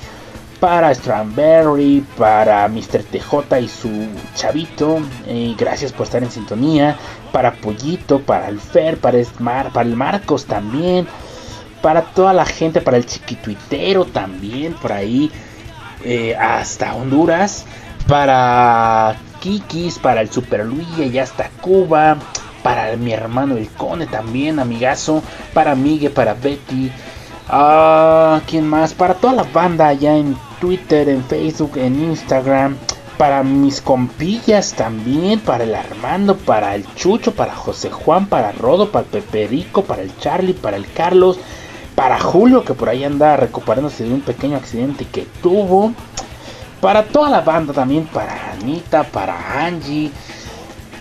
para 0.63 0.95
Strawberry, 0.95 2.05
para 2.17 2.69
Mr. 2.69 3.03
TJ 3.03 3.59
y 3.63 3.69
su 3.69 4.07
chavito. 4.37 5.01
Eh, 5.27 5.57
gracias 5.59 5.91
por 5.91 6.07
estar 6.07 6.23
en 6.23 6.31
sintonía. 6.31 6.97
Para 7.33 7.55
Pollito, 7.55 8.21
para 8.21 8.47
el 8.47 8.61
Fer, 8.61 8.97
para 8.97 9.19
para 9.73 9.89
el 9.89 9.97
Marcos 9.97 10.47
también. 10.47 11.09
Para 11.83 12.03
toda 12.03 12.33
la 12.33 12.47
gente, 12.47 12.81
para 12.81 12.97
el 12.97 13.07
chiquituitero 13.07 14.05
también, 14.05 14.75
por 14.75 14.93
ahí. 14.93 15.33
Eh, 16.05 16.37
hasta 16.37 16.95
Honduras. 16.95 17.65
Para 18.07 19.17
Kikis, 19.41 19.99
para 19.99 20.21
el 20.21 20.31
Super 20.31 20.65
Luis, 20.65 20.87
y 20.97 21.19
hasta 21.19 21.51
Cuba. 21.61 22.19
Para 22.63 22.97
mi 22.97 23.13
hermano 23.13 23.57
el 23.57 23.69
Cone 23.69 24.07
también, 24.07 24.61
amigazo. 24.61 25.25
Para 25.55 25.75
Miguel, 25.75 26.13
para 26.13 26.35
Betty. 26.35 26.93
Ah, 27.55 28.41
¿Quién 28.47 28.67
más? 28.67 28.95
Para 28.95 29.13
toda 29.13 29.35
la 29.35 29.43
banda 29.43 29.89
allá 29.89 30.17
en 30.17 30.35
Twitter, 30.59 31.11
en 31.11 31.23
Facebook, 31.23 31.77
en 31.77 32.03
Instagram. 32.03 32.79
Para 33.19 33.43
mis 33.43 33.83
compillas 33.83 34.73
también. 34.73 35.39
Para 35.39 35.65
el 35.65 35.75
Armando, 35.75 36.39
para 36.39 36.75
el 36.75 36.87
Chucho, 36.95 37.35
para 37.35 37.55
José 37.55 37.91
Juan, 37.91 38.25
para 38.25 38.53
Rodo, 38.53 38.91
para 38.91 39.05
el 39.05 39.11
Peperico, 39.11 39.85
para 39.85 40.01
el 40.01 40.17
Charlie, 40.17 40.55
para 40.55 40.79
el 40.79 40.91
Carlos. 40.91 41.39
Para 41.95 42.19
Julio, 42.19 42.65
que 42.65 42.73
por 42.73 42.89
ahí 42.89 43.05
anda 43.05 43.37
recuperándose 43.37 44.05
de 44.05 44.15
un 44.15 44.23
pequeño 44.23 44.57
accidente 44.57 45.05
que 45.05 45.27
tuvo. 45.43 45.93
Para 46.81 47.05
toda 47.05 47.29
la 47.29 47.43
banda 47.43 47.75
también. 47.75 48.07
Para 48.07 48.53
Anita, 48.53 49.03
para 49.05 49.67
Angie. 49.67 50.11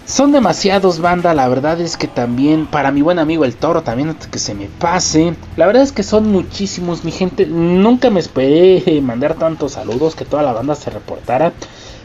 Son 0.05 0.31
demasiados 0.31 0.99
banda, 0.99 1.33
la 1.33 1.47
verdad 1.47 1.79
es 1.79 1.95
que 1.95 2.07
también 2.07 2.65
para 2.65 2.91
mi 2.91 3.01
buen 3.01 3.19
amigo 3.19 3.45
el 3.45 3.55
toro 3.55 3.83
también 3.83 4.15
que 4.15 4.39
se 4.39 4.55
me 4.55 4.65
pase. 4.67 5.35
La 5.55 5.67
verdad 5.67 5.83
es 5.83 5.91
que 5.91 6.03
son 6.03 6.31
muchísimos, 6.31 7.03
mi 7.03 7.11
gente. 7.11 7.45
Nunca 7.45 8.09
me 8.09 8.19
esperé 8.19 9.01
mandar 9.01 9.35
tantos 9.35 9.73
saludos 9.73 10.15
que 10.15 10.25
toda 10.25 10.43
la 10.43 10.53
banda 10.53 10.75
se 10.75 10.89
reportara. 10.89 11.53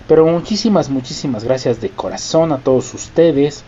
Pero 0.07 0.25
muchísimas, 0.27 0.89
muchísimas 0.89 1.43
gracias 1.43 1.81
de 1.81 1.91
corazón 1.91 2.53
a 2.53 2.59
todos 2.59 2.95
ustedes. 2.95 3.65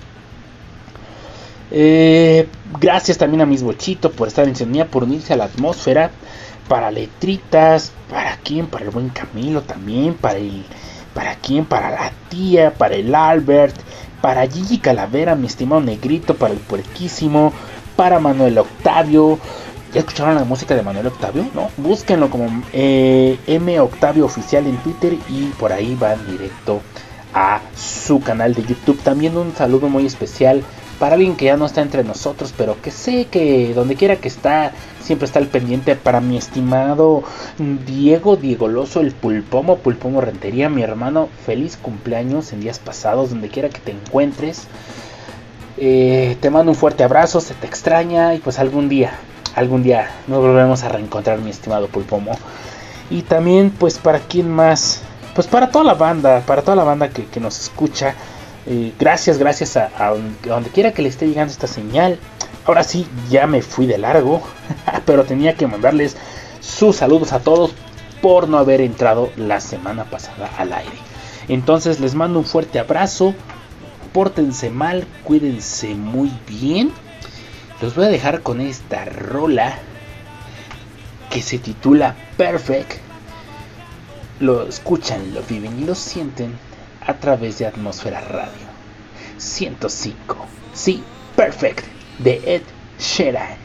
Eh, 1.71 2.49
gracias 2.81 3.19
también 3.19 3.41
a 3.41 3.47
mis 3.47 3.63
bochitos 3.63 4.13
por 4.13 4.29
estar 4.29 4.47
en 4.47 4.55
sintonía, 4.55 4.87
por 4.87 5.03
unirse 5.03 5.33
a 5.33 5.37
la 5.37 5.45
atmósfera. 5.45 6.11
Para 6.69 6.91
letritas, 6.91 7.93
para 8.11 8.37
quién, 8.37 8.67
para 8.67 8.85
el 8.85 8.91
buen 8.91 9.09
Camilo 9.09 9.63
también, 9.63 10.15
para 10.15 10.37
el, 10.37 10.65
para 11.15 11.35
quién, 11.37 11.65
para 11.65 11.91
la 11.91 12.13
tía, 12.29 12.75
para 12.75 12.95
el 12.95 13.15
Albert, 13.15 13.75
para 14.21 14.47
Gigi 14.47 14.79
Calavera, 14.79 15.35
mi 15.35 15.47
estimado 15.47 15.81
negrito, 15.81 16.35
para 16.35 16.55
el 16.55 16.61
puerquísimo, 16.61 17.53
para 17.97 18.19
Manuel 18.19 18.59
Octavio. 18.59 19.39
¿Ya 19.93 20.01
escucharon 20.01 20.35
la 20.35 20.45
música 20.45 20.75
de 20.75 20.83
Manuel 20.83 21.07
Octavio? 21.07 21.47
No, 21.55 21.71
búsquenlo 21.79 22.29
como 22.29 22.63
eh, 22.73 23.39
M 23.47 23.81
Octavio 23.81 24.27
Oficial 24.27 24.67
en 24.67 24.77
Twitter 24.79 25.17
y 25.29 25.47
por 25.59 25.73
ahí 25.73 25.95
van 25.95 26.27
directo 26.27 26.83
a 27.33 27.61
su 27.75 28.21
canal 28.21 28.55
de 28.55 28.65
YouTube. 28.65 29.01
También 29.03 29.37
un 29.37 29.55
saludo 29.55 29.89
muy 29.89 30.05
especial 30.05 30.63
para 30.99 31.15
alguien 31.15 31.37
que 31.37 31.47
ya 31.47 31.57
no 31.57 31.67
está 31.67 31.81
entre 31.81 32.03
nosotros, 32.03 32.53
pero 32.57 32.81
que 32.83 32.91
sé 32.91 33.27
que 33.27 33.73
donde 33.75 33.95
quiera 33.95 34.17
que 34.17 34.29
está, 34.29 34.73
siempre 35.01 35.27
está 35.27 35.39
al 35.39 35.47
pendiente. 35.47 35.95
Para 35.95 36.21
mi 36.21 36.37
estimado 36.37 37.23
Diego 37.87 38.37
Diegoloso, 38.37 39.01
el 39.01 39.13
Pulpomo, 39.13 39.79
Pulpomo 39.79 40.21
Rentería, 40.21 40.69
mi 40.69 40.83
hermano, 40.83 41.29
feliz 41.47 41.77
cumpleaños 41.77 42.53
en 42.53 42.61
días 42.61 42.79
pasados, 42.79 43.31
donde 43.31 43.49
quiera 43.49 43.69
que 43.69 43.79
te 43.79 43.93
encuentres. 43.93 44.67
Eh, 45.77 46.37
te 46.41 46.51
mando 46.51 46.73
un 46.73 46.77
fuerte 46.77 47.05
abrazo, 47.05 47.41
se 47.41 47.55
te 47.55 47.67
extraña 47.67 48.35
y 48.35 48.39
pues 48.39 48.59
algún 48.59 48.89
día, 48.89 49.13
algún 49.55 49.85
día 49.85 50.11
nos 50.27 50.41
volvemos 50.41 50.83
a 50.83 50.89
reencontrar, 50.89 51.39
mi 51.39 51.51
estimado 51.51 51.87
Pulpomo. 51.87 52.33
Y 53.11 53.23
también 53.23 53.71
pues 53.71 53.99
para 53.99 54.19
quien 54.19 54.51
más, 54.51 55.03
pues 55.37 55.47
para 55.47 55.71
toda 55.71 55.85
la 55.85 55.95
banda, 55.95 56.43
para 56.45 56.63
toda 56.63 56.77
la 56.77 56.85
banda 56.85 57.11
que, 57.11 57.27
que 57.27 57.39
nos 57.39 57.61
escucha. 57.61 58.15
Gracias, 58.99 59.39
gracias 59.39 59.79
a, 59.79 59.91
a, 59.97 60.15
donde 60.45 60.69
quiera 60.69 60.93
que 60.93 61.01
le 61.01 61.09
esté 61.09 61.27
llegando 61.27 61.51
esta 61.51 61.67
señal. 61.67 62.19
Ahora 62.67 62.85
sí, 62.85 63.07
ya 63.31 63.47
me 63.47 63.63
fui 63.63 63.87
de 63.87 63.97
largo, 63.97 64.43
pero 65.07 65.25
tenía 65.25 65.55
que 65.55 65.67
mandarles 65.67 66.19
sus 66.61 66.97
saludos 66.97 67.33
a 67.33 67.41
todos 67.41 67.73
por 68.21 68.47
no 68.47 68.59
haber 68.59 68.83
entrado 68.83 69.31
la 69.37 69.61
semana 69.63 70.05
pasada 70.05 70.51
al 70.59 70.75
aire. 70.75 70.99
Entonces 71.49 71.99
les 71.99 72.15
mando 72.15 72.41
un 72.41 72.45
fuerte 72.45 72.79
abrazo, 72.79 73.35
pórtense 74.13 74.69
mal, 74.69 75.07
cuídense 75.25 75.95
muy 75.95 76.31
bien. 76.47 76.93
Los 77.81 77.95
voy 77.95 78.05
a 78.05 78.11
dejar 78.11 78.43
con 78.43 78.61
esta 78.61 79.07
rola 79.07 79.79
que 81.31 81.41
se 81.41 81.59
titula 81.59 82.17
Perfect. 82.37 82.99
Lo 84.41 84.69
escuchan, 84.69 85.33
lo 85.33 85.43
viven 85.43 85.81
y 85.81 85.85
lo 85.85 85.95
sienten 85.95 86.68
a 87.09 87.15
través 87.15 87.59
de 87.59 87.67
Atmósfera 87.67 88.21
Radio 88.21 88.69
105. 89.39 90.47
Sí, 90.75 91.03
Perfect 91.35 91.87
de 92.19 92.41
Ed 92.45 92.63
Sheeran. 92.99 93.57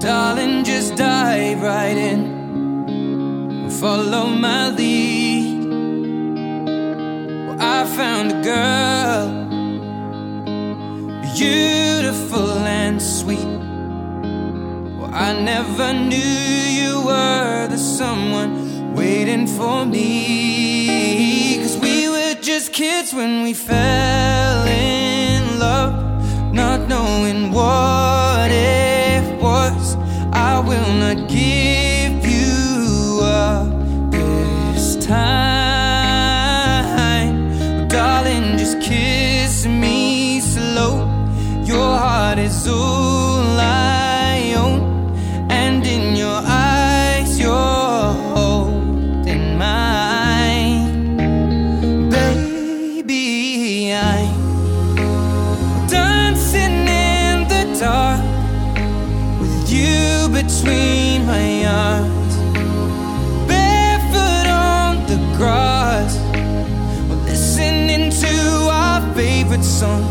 Darling, 0.00 0.64
just 0.64 0.96
dive 0.96 1.60
right 1.62 1.96
in. 1.96 3.68
Follow 3.80 4.28
my 4.28 4.70
lead. 4.70 5.64
Well, 7.46 7.58
I 7.60 7.84
found 7.84 8.32
a 8.32 8.40
girl, 8.42 9.28
beautiful 11.34 12.66
and 12.66 13.00
sweet. 13.00 13.44
Well, 14.98 15.10
I 15.12 15.34
never 15.38 15.92
knew 15.92 16.16
you 16.16 17.02
were 17.04 17.66
the 17.68 17.76
someone 17.76 18.94
waiting 18.94 19.46
for 19.46 19.84
me. 19.84 21.25
Just 22.56 22.72
kids 22.72 23.12
when 23.12 23.42
we 23.42 23.52
fell 23.52 24.66
in 24.66 25.58
love, 25.58 25.92
not 26.54 26.88
knowing 26.88 27.52
what 27.52 28.50
it 28.50 29.38
was. 29.42 29.94
I 30.32 30.60
will 30.60 30.92
not 30.94 31.28
give 31.28 32.24
you 32.24 33.20
up 33.22 34.10
this 34.10 34.96
time. 35.04 35.55
Song. 69.76 70.05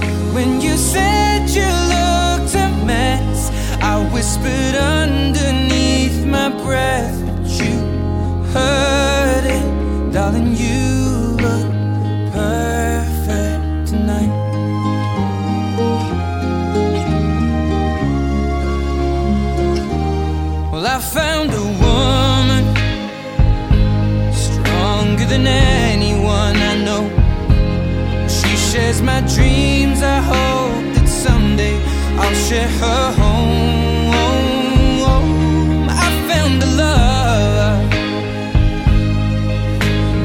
I 30.05 30.19
hope 30.33 30.85
that 30.95 31.07
someday 31.07 31.75
I'll 32.21 32.39
share 32.47 32.71
her 32.81 33.11
home. 33.21 34.13
I 36.03 36.07
found 36.29 36.55
a 36.63 36.69
love 36.83 37.89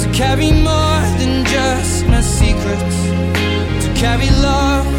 to 0.02 0.06
carry 0.12 0.50
more 0.52 1.00
than 1.18 1.44
just 1.44 2.06
my 2.06 2.20
secrets, 2.20 2.98
to 3.84 3.88
carry 3.94 4.30
love, 4.48 4.89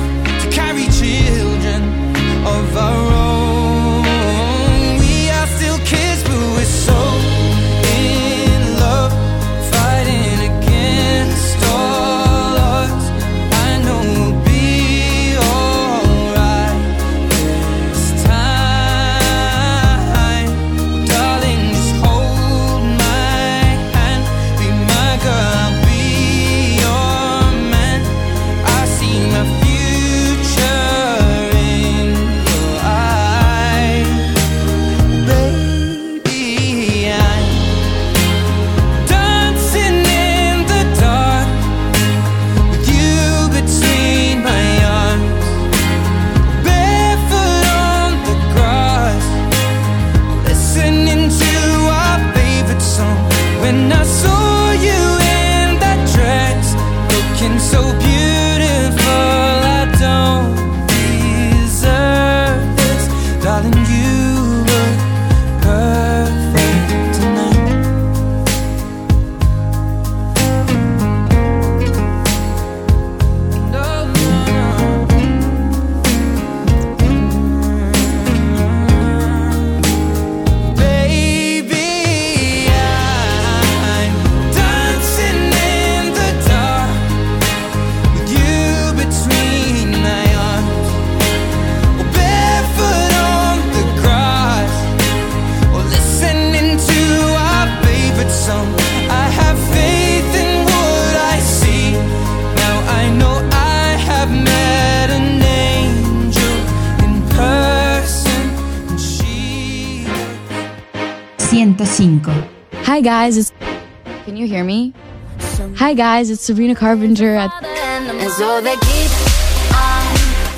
Hi 115.92 115.96
guys, 115.96 116.30
it's 116.30 116.44
Sabrina 116.44 116.74
Carpenter 116.74 117.36
at 117.36 117.52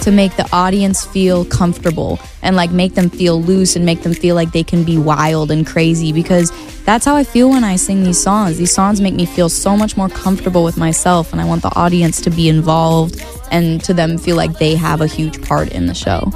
to 0.03 0.11
make 0.11 0.35
the 0.35 0.47
audience 0.53 1.07
feel 1.07 1.43
comfortable 1.43 2.19
and 2.43 2.55
like 2.55 2.69
make 2.69 2.93
them 2.93 3.09
feel 3.09 3.41
loose 3.41 3.75
and 3.75 3.83
make 3.83 4.03
them 4.03 4.13
feel 4.13 4.35
like 4.35 4.51
they 4.51 4.61
can 4.61 4.83
be 4.83 4.95
wild 4.95 5.49
and 5.49 5.65
crazy 5.65 6.13
because 6.13 6.51
that's 6.83 7.03
how 7.03 7.15
I 7.15 7.23
feel 7.23 7.49
when 7.49 7.63
I 7.63 7.77
sing 7.77 8.03
these 8.03 8.21
songs. 8.21 8.59
These 8.59 8.75
songs 8.75 9.01
make 9.01 9.15
me 9.15 9.25
feel 9.25 9.49
so 9.49 9.75
much 9.75 9.97
more 9.97 10.07
comfortable 10.07 10.63
with 10.63 10.77
myself 10.77 11.31
and 11.31 11.41
I 11.41 11.45
want 11.45 11.63
the 11.63 11.75
audience 11.75 12.21
to 12.21 12.29
be 12.29 12.47
involved 12.47 13.19
and 13.49 13.83
to 13.85 13.93
them 13.95 14.19
feel 14.19 14.35
like 14.35 14.59
they 14.59 14.75
have 14.75 15.01
a 15.01 15.07
huge 15.07 15.41
part 15.41 15.71
in 15.71 15.87
the 15.87 15.95
show. 15.95 16.29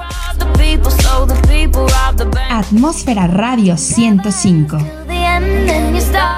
Atmósfera 2.49 3.28
Radio 3.38 3.76
105. 3.76 5.07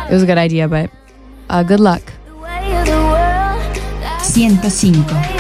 It 0.10 0.14
was 0.14 0.24
a 0.24 0.26
good 0.26 0.38
idea, 0.38 0.68
but 0.68 0.90
uh, 1.50 1.64
good 1.64 1.80
luck. 1.80 2.09
105. 4.30 5.39